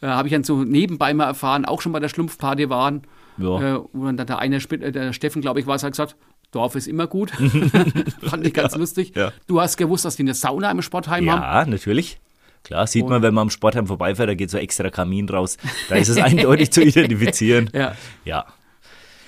äh, 0.00 0.06
habe 0.06 0.28
ich 0.28 0.32
dann 0.32 0.44
so 0.44 0.62
nebenbei 0.64 1.12
mal 1.12 1.24
erfahren, 1.24 1.64
auch 1.66 1.82
schon 1.82 1.92
bei 1.92 2.00
der 2.00 2.08
Schlumpfparty 2.08 2.70
waren. 2.70 3.02
Äh, 3.38 3.78
wo 3.94 4.04
dann 4.04 4.16
der 4.18 4.38
eine, 4.38 4.56
äh, 4.56 4.92
der 4.92 5.12
Steffen, 5.14 5.40
glaube 5.40 5.60
ich, 5.60 5.66
war, 5.66 5.78
hat 5.80 5.90
gesagt, 5.92 6.14
Dorf 6.52 6.74
ist 6.74 6.88
immer 6.88 7.06
gut. 7.06 7.30
Fand 8.22 8.46
ich 8.46 8.52
ganz 8.54 8.74
lustig. 8.76 9.12
ja. 9.16 9.32
Du 9.46 9.60
hast 9.60 9.76
gewusst, 9.76 10.04
dass 10.04 10.16
die 10.16 10.22
eine 10.22 10.34
Sauna 10.34 10.70
im 10.70 10.82
Sportheim 10.82 11.30
haben. 11.30 11.42
Ja, 11.42 11.64
natürlich. 11.66 12.18
Klar, 12.64 12.86
sieht 12.86 13.08
man, 13.08 13.22
wenn 13.22 13.32
man 13.32 13.42
am 13.42 13.50
Sportheim 13.50 13.86
vorbeifährt, 13.86 14.28
da 14.28 14.34
geht 14.34 14.50
so 14.50 14.58
extra 14.58 14.90
Kamin 14.90 15.28
raus. 15.28 15.56
Da 15.88 15.94
ist 15.96 16.08
es 16.08 16.16
eindeutig 16.18 16.70
zu 16.70 16.82
identifizieren. 16.82 17.70
Ja. 17.72 17.94
Ja, 18.24 18.44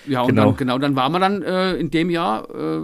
Ja, 0.06 0.22
und 0.22 0.28
Genau. 0.28 0.46
dann, 0.46 0.56
genau, 0.56 0.78
dann 0.78 0.96
waren 0.96 1.12
wir 1.12 1.20
dann 1.20 1.42
äh, 1.42 1.74
in 1.76 1.90
dem 1.90 2.10
Jahr 2.10 2.48
äh, 2.54 2.80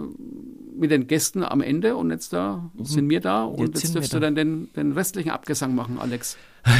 mit 0.75 0.89
den 0.91 1.07
Gästen 1.07 1.43
am 1.43 1.61
Ende 1.61 1.95
und 1.97 2.09
jetzt 2.09 2.31
da 2.33 2.71
sind 2.81 3.09
wir 3.09 3.19
da 3.19 3.43
und 3.43 3.59
Jetzt 3.75 3.83
jetzt, 3.83 3.95
dürfst 3.95 4.13
da. 4.13 4.17
du 4.17 4.21
dann 4.21 4.35
den, 4.35 4.69
den 4.73 4.93
restlichen 4.93 5.29
Abgesang 5.31 5.75
machen, 5.75 5.99
Alex. 5.99 6.37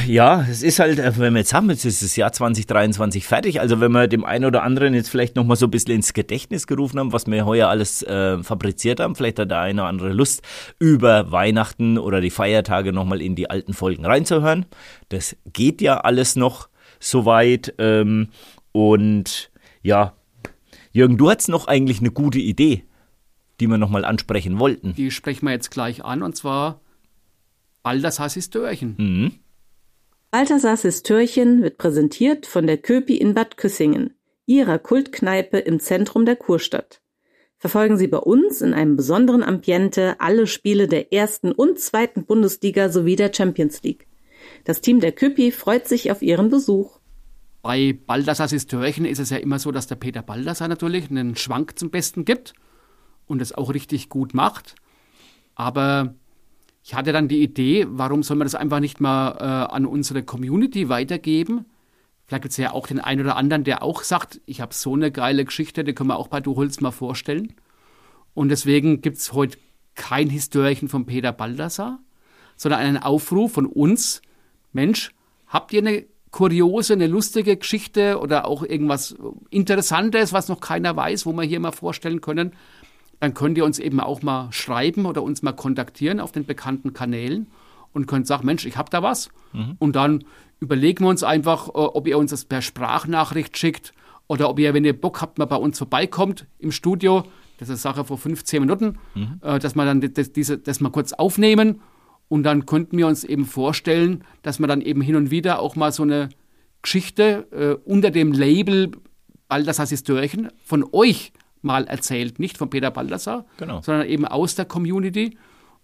Ja, 0.08 0.46
es 0.50 0.62
ist 0.62 0.80
halt, 0.80 1.00
äh, 1.00 1.18
wenn 1.18 1.34
wir 1.34 1.40
jetzt 1.40 1.54
haben, 1.54 1.70
jetzt 1.70 1.86
ist 1.86 2.04
das 2.04 2.16
Jahr 2.16 2.32
2023 2.32 3.26
fertig. 3.26 3.60
Also 3.60 3.80
wenn 3.80 3.92
wir 3.92 4.08
dem 4.08 4.26
einen 4.26 4.46
oder 4.46 4.64
anderen 4.64 4.94
jetzt 4.94 5.10
vielleicht 5.10 5.36
nochmal 5.36 5.58
so 5.58 5.68
ein 5.68 5.72
bisschen 5.72 5.96
ins 5.96 6.14
Gedächtnis 6.14 6.68
gerufen 6.68 7.00
haben, 7.00 7.14
was 7.14 7.28
wir 7.28 7.46
heuer 7.46 7.70
alles 7.70 8.04
äh, 8.04 8.42
fabriziert 8.44 9.00
haben, 9.00 9.16
vielleicht 9.16 9.40
hat 9.40 9.52
der 9.52 9.60
eine 9.60 9.82
oder 9.82 9.90
andere 9.90 10.14
Lust, 10.14 10.42
über 10.80 11.32
Weihnachten 11.32 11.98
oder 11.98 12.22
die 12.22 12.30
Feiertage 12.30 12.92
nochmal 12.92 13.22
in 13.22 13.36
die 13.36 13.50
alten 13.50 13.74
Folgen 13.74 14.06
reinzuhören. 14.06 14.66
Das 15.10 15.36
geht 15.54 15.82
ja 15.82 16.00
alles 16.00 16.36
noch 16.36 16.70
soweit. 17.00 17.74
Ähm, 17.78 18.30
und 18.72 19.52
ja, 19.82 20.14
Jürgen, 20.92 21.18
du 21.18 21.30
hattest 21.30 21.50
noch 21.50 21.68
eigentlich 21.68 22.00
eine 22.00 22.12
gute 22.12 22.40
Idee, 22.40 22.84
die 23.60 23.68
wir 23.68 23.78
nochmal 23.78 24.06
ansprechen 24.06 24.60
wollten. 24.60 24.94
Die 24.96 25.12
sprechen 25.12 25.46
wir 25.46 25.52
jetzt 25.52 25.72
gleich 25.72 26.04
an 26.04 26.24
und 26.24 26.36
zwar 26.36 26.82
Baldassar 27.84 28.30
Sistörchen. 28.30 28.96
Mhm. 28.98 29.32
Balthasars 30.32 31.02
Türchen 31.02 31.64
wird 31.64 31.80
präsentiert 31.80 32.46
von 32.46 32.68
der 32.68 32.78
Köpi 32.78 33.18
in 33.18 33.34
Bad 33.34 33.58
Küssingen, 33.58 34.14
ihrer 34.46 34.78
Kultkneipe 34.78 35.58
im 35.58 35.80
Zentrum 35.80 36.24
der 36.24 36.36
Kurstadt. 36.36 37.02
Verfolgen 37.58 37.98
Sie 37.98 38.06
bei 38.06 38.20
uns 38.20 38.62
in 38.62 38.76
einem 38.76 38.96
besonderen 38.96 39.42
Ambiente 39.42 40.18
alle 40.20 40.46
Spiele 40.46 40.88
der 40.88 41.12
ersten 41.12 41.52
und 41.52 41.80
zweiten 41.80 42.26
Bundesliga 42.26 42.90
sowie 42.90 43.16
der 43.16 43.34
Champions 43.34 43.82
League. 43.82 44.06
Das 44.66 44.82
Team 44.82 45.00
der 45.00 45.14
Köpi 45.14 45.52
freut 45.52 45.88
sich 45.88 46.12
auf 46.12 46.22
Ihren 46.22 46.52
Besuch. 46.52 47.00
Bei 47.64 47.98
Baldassar 48.06 48.48
Sistörchen 48.48 49.06
ist 49.06 49.20
es 49.20 49.32
ja 49.32 49.38
immer 49.38 49.58
so, 49.58 49.72
dass 49.72 49.88
der 49.88 49.96
Peter 49.96 50.22
Baldassar 50.22 50.68
natürlich 50.68 51.10
einen 51.10 51.38
Schwank 51.38 51.80
zum 51.80 51.90
Besten 51.90 52.24
gibt 52.24 52.54
und 53.26 53.42
es 53.42 53.52
auch 53.52 53.74
richtig 53.74 54.10
gut 54.10 54.36
macht. 54.36 54.76
Aber 55.56 56.14
ich 56.90 56.96
hatte 56.96 57.14
dann 57.14 57.28
die 57.28 57.44
Idee, 57.44 57.86
warum 57.88 58.24
soll 58.24 58.36
man 58.38 58.48
das 58.48 58.56
einfach 58.56 58.80
nicht 58.80 59.00
mal 59.00 59.38
äh, 59.38 59.44
an 59.44 59.86
unsere 59.86 60.24
Community 60.24 60.90
weitergeben? 60.90 61.66
Vielleicht 62.26 62.42
gibt 62.42 62.52
es 62.54 62.58
ja 62.58 62.72
auch 62.72 62.88
den 62.88 63.00
einen 63.00 63.22
oder 63.22 63.36
anderen, 63.36 63.64
der 63.64 63.84
auch 63.84 64.02
sagt, 64.02 64.42
ich 64.48 64.60
habe 64.60 64.74
so 64.74 64.96
eine 64.96 65.12
geile 65.12 65.46
Geschichte, 65.46 65.84
die 65.84 65.94
können 65.94 66.10
wir 66.10 66.18
auch 66.18 66.30
bei 66.30 66.40
Du 66.40 66.56
Holz 66.56 66.82
mal 66.82 66.90
vorstellen. 66.90 67.54
Und 68.34 68.50
deswegen 68.50 69.02
gibt 69.04 69.18
es 69.18 69.34
heute 69.34 69.60
kein 69.94 70.32
Historichen 70.32 70.90
von 70.90 71.06
Peter 71.06 71.32
Baldassar, 71.32 72.00
sondern 72.56 72.80
einen 72.80 72.98
Aufruf 72.98 73.52
von 73.52 73.68
uns. 73.68 74.24
Mensch, 74.74 75.12
habt 75.46 75.72
ihr 75.74 75.82
eine 75.82 76.08
kuriose, 76.32 76.94
eine 76.94 77.06
lustige 77.06 77.56
Geschichte 77.56 78.20
oder 78.20 78.48
auch 78.48 78.64
irgendwas 78.64 79.16
Interessantes, 79.52 80.34
was 80.34 80.48
noch 80.48 80.60
keiner 80.60 80.96
weiß, 80.96 81.28
wo 81.28 81.34
wir 81.34 81.44
hier 81.44 81.60
mal 81.60 81.72
vorstellen 81.72 82.20
können? 82.20 82.54
Dann 83.20 83.34
könnt 83.34 83.58
ihr 83.58 83.66
uns 83.66 83.80
eben 83.80 84.00
auch 84.00 84.22
mal 84.22 84.52
schreiben 84.52 85.06
oder 85.06 85.24
uns 85.24 85.42
mal 85.42 85.54
kontaktieren 85.54 86.20
auf 86.20 86.32
den 86.32 86.46
bekannten 86.46 86.94
Kanälen 86.94 87.48
und 87.94 88.08
könnt 88.08 88.28
sagen, 88.28 88.46
Mensch, 88.46 88.66
ich 88.66 88.78
habe 88.78 88.90
da 88.90 89.04
was. 89.04 89.30
Und 89.80 89.96
dann 89.96 90.24
überlegen 90.60 91.04
wir 91.04 91.10
uns 91.10 91.24
einfach, 91.24 91.68
äh, 91.70 91.72
ob 91.72 92.08
ihr 92.08 92.18
uns 92.18 92.32
das 92.32 92.46
per 92.46 92.62
Sprachnachricht 92.62 93.58
schickt 93.58 93.94
oder 94.28 94.50
ob 94.50 94.60
ihr, 94.60 94.74
wenn 94.74 94.86
ihr 94.86 95.00
Bock 95.00 95.22
habt, 95.22 95.38
mal 95.40 95.46
bei 95.46 95.56
uns 95.56 95.78
vorbeikommt 95.78 96.46
im 96.60 96.72
Studio. 96.72 97.24
Das 97.58 97.68
ist 97.70 97.82
Sache 97.82 98.06
vor 98.06 98.18
15 98.18 98.62
Minuten, 98.62 99.00
äh, 99.42 99.60
dass 99.60 99.76
wir 99.76 99.86
dann 99.86 100.02
das, 100.02 100.32
diese, 100.32 100.58
das 100.58 100.80
mal 100.80 100.92
kurz 100.92 101.14
aufnehmen 101.14 101.82
und 102.30 102.44
dann 102.44 102.66
könnten 102.66 102.98
wir 102.98 103.08
uns 103.08 103.24
eben 103.24 103.46
vorstellen, 103.46 104.24
dass 104.44 104.60
wir 104.60 104.68
dann 104.68 104.82
eben 104.82 105.02
hin 105.02 105.16
und 105.16 105.32
wieder 105.32 105.60
auch 105.60 105.76
mal 105.76 105.92
so 105.92 106.04
eine 106.04 106.30
Geschichte 106.82 107.48
äh, 107.52 107.90
unter 107.90 108.12
dem 108.12 108.32
Label 108.32 108.92
Baldassar 109.50 109.88
Sistörchen 109.88 110.50
von 110.64 110.86
euch 110.92 111.34
mal 111.62 111.86
erzählt. 111.86 112.40
Nicht 112.40 112.58
von 112.58 112.70
Peter 112.70 112.92
Baldassar, 112.92 113.46
Genau. 113.58 113.82
sondern 113.82 114.08
eben 114.08 114.26
aus 114.26 114.56
der 114.56 114.66
Community. 114.66 115.38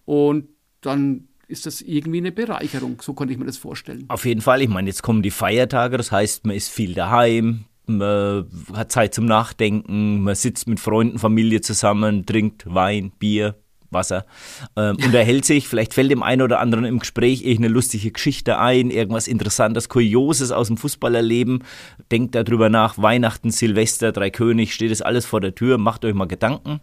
Und 0.05 0.49
dann 0.81 1.27
ist 1.47 1.65
das 1.65 1.81
irgendwie 1.81 2.17
eine 2.19 2.31
Bereicherung. 2.31 2.97
So 3.01 3.13
konnte 3.13 3.33
ich 3.33 3.39
mir 3.39 3.45
das 3.45 3.57
vorstellen. 3.57 4.05
Auf 4.07 4.25
jeden 4.25 4.41
Fall. 4.41 4.61
Ich 4.61 4.69
meine, 4.69 4.87
jetzt 4.89 5.03
kommen 5.03 5.21
die 5.21 5.31
Feiertage, 5.31 5.97
das 5.97 6.11
heißt, 6.11 6.45
man 6.45 6.55
ist 6.55 6.69
viel 6.69 6.93
daheim, 6.93 7.65
man 7.87 8.47
hat 8.73 8.91
Zeit 8.91 9.13
zum 9.13 9.25
Nachdenken, 9.25 10.21
man 10.21 10.33
sitzt 10.35 10.67
mit 10.67 10.79
Freunden, 10.79 11.19
Familie 11.19 11.61
zusammen, 11.61 12.25
trinkt 12.25 12.65
Wein, 12.73 13.11
Bier, 13.19 13.55
Wasser, 13.95 14.25
ähm, 14.75 14.97
unterhält 15.03 15.45
sich, 15.45 15.67
vielleicht 15.67 15.95
fällt 15.95 16.11
dem 16.11 16.21
einen 16.21 16.43
oder 16.43 16.59
anderen 16.59 16.85
im 16.85 16.99
Gespräch 16.99 17.41
irgendeine 17.41 17.73
lustige 17.73 18.11
Geschichte 18.11 18.59
ein, 18.59 18.91
irgendwas 18.91 19.27
Interessantes, 19.27 19.89
Kurioses 19.89 20.51
aus 20.51 20.67
dem 20.67 20.77
Fußballerleben, 20.77 21.63
denkt 22.11 22.35
darüber 22.35 22.69
nach, 22.69 22.99
Weihnachten, 22.99 23.49
Silvester, 23.49 24.11
Dreikönig, 24.11 24.75
steht 24.75 24.91
es 24.91 25.01
alles 25.01 25.25
vor 25.25 25.41
der 25.41 25.55
Tür, 25.55 25.79
macht 25.79 26.05
euch 26.05 26.13
mal 26.13 26.27
Gedanken 26.27 26.81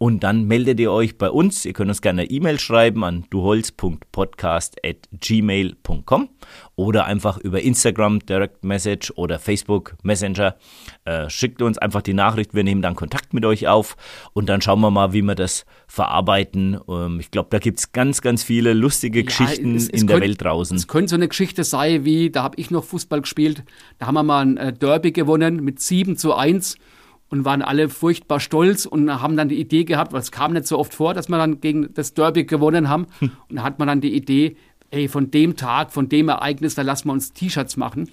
und 0.00 0.24
dann 0.24 0.44
meldet 0.44 0.80
ihr 0.80 0.90
euch 0.90 1.16
bei 1.18 1.30
uns. 1.30 1.66
Ihr 1.66 1.74
könnt 1.74 1.90
uns 1.90 2.00
gerne 2.00 2.22
eine 2.22 2.30
E-Mail 2.30 2.58
schreiben 2.58 3.04
an 3.04 3.26
duholz.podcast.gmail.com 3.28 6.28
oder 6.74 7.04
einfach 7.04 7.36
über 7.36 7.60
Instagram 7.60 8.20
Direct 8.20 8.64
Message 8.64 9.12
oder 9.16 9.38
Facebook 9.38 9.96
Messenger. 10.02 10.56
Äh, 11.04 11.28
schickt 11.28 11.60
uns 11.60 11.76
einfach 11.76 12.00
die 12.00 12.14
Nachricht, 12.14 12.54
wir 12.54 12.64
nehmen 12.64 12.80
dann 12.80 12.96
Kontakt 12.96 13.34
mit 13.34 13.44
euch 13.44 13.68
auf 13.68 13.98
und 14.32 14.48
dann 14.48 14.62
schauen 14.62 14.80
wir 14.80 14.90
mal, 14.90 15.12
wie 15.12 15.20
wir 15.20 15.34
das 15.34 15.66
verarbeiten. 15.86 16.80
Ähm, 16.88 17.20
ich 17.20 17.30
glaube, 17.30 17.48
da 17.50 17.58
gibt 17.58 17.80
es 17.80 17.92
ganz, 17.92 18.22
ganz 18.22 18.42
viele 18.42 18.72
lustige 18.72 19.18
ja, 19.18 19.26
Geschichten 19.26 19.76
es, 19.76 19.90
es 19.90 20.00
in 20.00 20.06
der 20.06 20.22
Welt 20.22 20.42
draußen. 20.42 20.78
Es 20.78 20.88
könnte 20.88 21.10
so 21.10 21.16
eine 21.16 21.28
Geschichte 21.28 21.62
sein, 21.62 22.06
wie, 22.06 22.30
da 22.30 22.42
habe 22.42 22.58
ich 22.58 22.70
noch 22.70 22.84
Fußball 22.84 23.20
gespielt, 23.20 23.64
da 23.98 24.06
haben 24.06 24.14
wir 24.14 24.22
mal 24.22 24.40
ein 24.40 24.56
äh, 24.56 24.72
Derby 24.72 25.12
gewonnen 25.12 25.62
mit 25.62 25.78
7 25.78 26.16
zu 26.16 26.34
1 26.34 26.78
und 27.30 27.44
waren 27.44 27.62
alle 27.62 27.88
furchtbar 27.88 28.40
stolz 28.40 28.84
und 28.84 29.10
haben 29.22 29.36
dann 29.36 29.48
die 29.48 29.60
Idee 29.60 29.84
gehabt, 29.84 30.12
weil 30.12 30.20
es 30.20 30.32
kam 30.32 30.52
nicht 30.52 30.66
so 30.66 30.78
oft 30.78 30.92
vor, 30.92 31.14
dass 31.14 31.28
wir 31.28 31.38
dann 31.38 31.60
gegen 31.60 31.94
das 31.94 32.12
Derby 32.12 32.44
gewonnen 32.44 32.88
haben. 32.88 33.06
Hm. 33.20 33.30
Und 33.48 33.56
da 33.56 33.62
hat 33.62 33.78
man 33.78 33.88
dann 33.88 34.00
die 34.00 34.14
Idee, 34.14 34.56
ey, 34.90 35.08
von 35.08 35.30
dem 35.30 35.56
Tag, 35.56 35.92
von 35.92 36.08
dem 36.08 36.28
Ereignis, 36.28 36.74
da 36.74 36.82
lassen 36.82 37.08
wir 37.08 37.12
uns 37.12 37.32
T-Shirts 37.32 37.76
machen. 37.76 38.10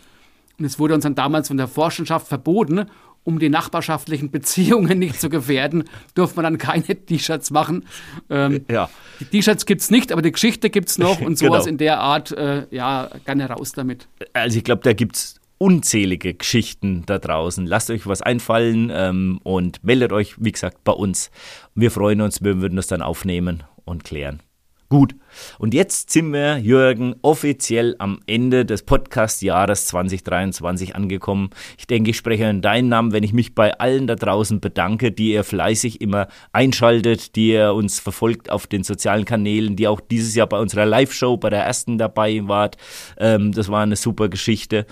Und 0.59 0.65
es 0.65 0.79
wurde 0.79 0.93
uns 0.93 1.03
dann 1.03 1.15
damals 1.15 1.49
von 1.49 1.57
der 1.57 1.67
Forschenschaft 1.67 2.27
verboten, 2.27 2.85
um 3.23 3.39
die 3.39 3.49
nachbarschaftlichen 3.49 4.31
Beziehungen 4.31 4.99
nicht 4.99 5.19
zu 5.19 5.29
gefährden, 5.29 5.85
durfte 6.13 6.37
man 6.37 6.43
dann 6.43 6.57
keine 6.59 6.83
T-Shirts 6.83 7.49
machen. 7.49 7.85
Ähm, 8.29 8.65
ja. 8.69 8.89
Die 9.19 9.25
T-Shirts 9.25 9.65
gibt 9.65 9.81
es 9.81 9.89
nicht, 9.89 10.11
aber 10.11 10.21
die 10.21 10.31
Geschichte 10.31 10.69
gibt 10.69 10.89
es 10.89 10.99
noch 10.99 11.21
und 11.25 11.39
sowas 11.39 11.65
genau. 11.65 11.71
in 11.71 11.77
der 11.79 11.99
Art, 11.99 12.31
äh, 12.31 12.67
ja, 12.69 13.09
gerne 13.25 13.49
raus 13.49 13.71
damit. 13.71 14.07
Also 14.33 14.57
ich 14.59 14.63
glaube, 14.63 14.83
da 14.83 14.93
gibt 14.93 15.15
es 15.15 15.39
unzählige 15.57 16.33
Geschichten 16.33 17.03
da 17.05 17.19
draußen. 17.19 17.65
Lasst 17.65 17.89
euch 17.89 18.07
was 18.07 18.21
einfallen 18.21 18.91
ähm, 18.93 19.39
und 19.43 19.83
meldet 19.83 20.11
euch, 20.11 20.35
wie 20.37 20.51
gesagt, 20.51 20.83
bei 20.83 20.93
uns. 20.93 21.31
Wir 21.75 21.91
freuen 21.91 22.21
uns, 22.21 22.43
wir 22.43 22.61
würden 22.61 22.75
das 22.75 22.87
dann 22.87 23.01
aufnehmen 23.01 23.63
und 23.85 24.03
klären. 24.03 24.41
Gut, 24.89 25.15
und 25.59 25.73
jetzt 25.73 26.11
sind 26.11 26.31
wir, 26.31 26.59
Jürgen, 26.59 27.15
offiziell 27.21 27.97
am 27.99 28.21
Ende 28.25 28.63
des 28.63 28.83
Podcast-Jahres 28.83 29.85
2023 29.87 30.95
angekommen. 30.95 31.49
Ich 31.77 31.87
denke, 31.87 32.11
ich 32.11 32.17
spreche 32.17 32.45
in 32.45 32.61
deinen 32.61 32.87
Namen, 32.87 33.11
wenn 33.11 33.23
ich 33.23 33.33
mich 33.33 33.53
bei 33.53 33.77
allen 33.77 34.07
da 34.07 34.15
draußen 34.15 34.61
bedanke, 34.61 35.11
die 35.11 35.33
ihr 35.33 35.43
fleißig 35.43 35.99
immer 35.99 36.29
einschaltet, 36.53 37.35
die 37.35 37.49
ihr 37.49 37.73
uns 37.73 37.99
verfolgt 37.99 38.49
auf 38.49 38.65
den 38.65 38.85
sozialen 38.85 39.25
Kanälen, 39.25 39.75
die 39.75 39.89
auch 39.89 39.99
dieses 39.99 40.35
Jahr 40.35 40.47
bei 40.47 40.57
unserer 40.57 40.85
Live-Show, 40.85 41.35
bei 41.35 41.49
der 41.49 41.65
ersten 41.65 41.97
dabei 41.97 42.47
wart. 42.47 42.77
Ähm, 43.17 43.51
das 43.51 43.67
war 43.67 43.83
eine 43.83 43.97
super 43.97 44.29
Geschichte. 44.29 44.85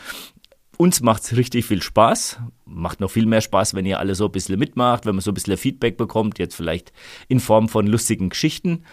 Uns 0.78 1.02
macht 1.02 1.24
es 1.24 1.38
richtig 1.38 1.66
viel 1.66 1.82
Spaß. 1.82 2.40
Macht 2.66 3.00
noch 3.00 3.12
viel 3.12 3.26
mehr 3.26 3.42
Spaß, 3.42 3.74
wenn 3.74 3.86
ihr 3.86 4.00
alle 4.00 4.16
so 4.16 4.26
ein 4.26 4.32
bisschen 4.32 4.60
mitmacht, 4.60 5.06
wenn 5.06 5.16
man 5.16 5.22
so 5.22 5.32
ein 5.32 5.34
bisschen 5.34 5.58
Feedback 5.58 5.98
bekommt, 5.98 6.40
jetzt 6.40 6.56
vielleicht 6.56 6.92
in 7.28 7.40
Form 7.40 7.70
von 7.70 7.88
lustigen 7.88 8.30
Geschichten. 8.30 8.84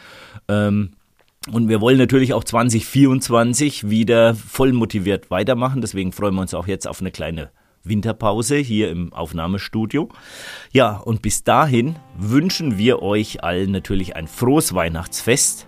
Ähm, 0.48 0.92
und 1.50 1.68
wir 1.68 1.80
wollen 1.80 1.98
natürlich 1.98 2.34
auch 2.34 2.44
2024 2.44 3.90
wieder 3.90 4.34
voll 4.34 4.72
motiviert 4.72 5.30
weitermachen. 5.30 5.80
Deswegen 5.80 6.12
freuen 6.12 6.34
wir 6.34 6.42
uns 6.42 6.54
auch 6.54 6.68
jetzt 6.68 6.86
auf 6.86 7.00
eine 7.00 7.10
kleine 7.10 7.50
Winterpause 7.82 8.56
hier 8.56 8.90
im 8.90 9.12
Aufnahmestudio. 9.12 10.08
Ja, 10.72 10.96
und 10.98 11.20
bis 11.20 11.42
dahin 11.42 11.96
wünschen 12.16 12.78
wir 12.78 13.02
euch 13.02 13.42
allen 13.42 13.72
natürlich 13.72 14.14
ein 14.14 14.28
frohes 14.28 14.72
Weihnachtsfest 14.72 15.66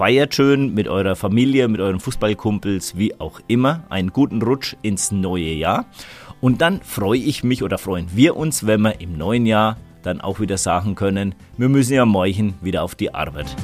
Feiert 0.00 0.34
schön 0.34 0.72
mit 0.72 0.88
eurer 0.88 1.14
Familie, 1.14 1.68
mit 1.68 1.78
euren 1.78 2.00
Fußballkumpels, 2.00 2.96
wie 2.96 3.20
auch 3.20 3.38
immer. 3.48 3.84
Einen 3.90 4.14
guten 4.14 4.40
Rutsch 4.40 4.74
ins 4.80 5.12
neue 5.12 5.52
Jahr. 5.52 5.84
Und 6.40 6.62
dann 6.62 6.80
freue 6.80 7.18
ich 7.18 7.44
mich 7.44 7.62
oder 7.62 7.76
freuen 7.76 8.06
wir 8.14 8.34
uns, 8.34 8.66
wenn 8.66 8.80
wir 8.80 8.98
im 9.02 9.18
neuen 9.18 9.44
Jahr 9.44 9.76
dann 10.02 10.22
auch 10.22 10.40
wieder 10.40 10.56
sagen 10.56 10.94
können, 10.94 11.34
wir 11.58 11.68
müssen 11.68 11.92
ja 11.92 12.06
morgen 12.06 12.54
wieder 12.62 12.82
auf 12.82 12.94
die 12.94 13.12
Arbeit. 13.12 13.54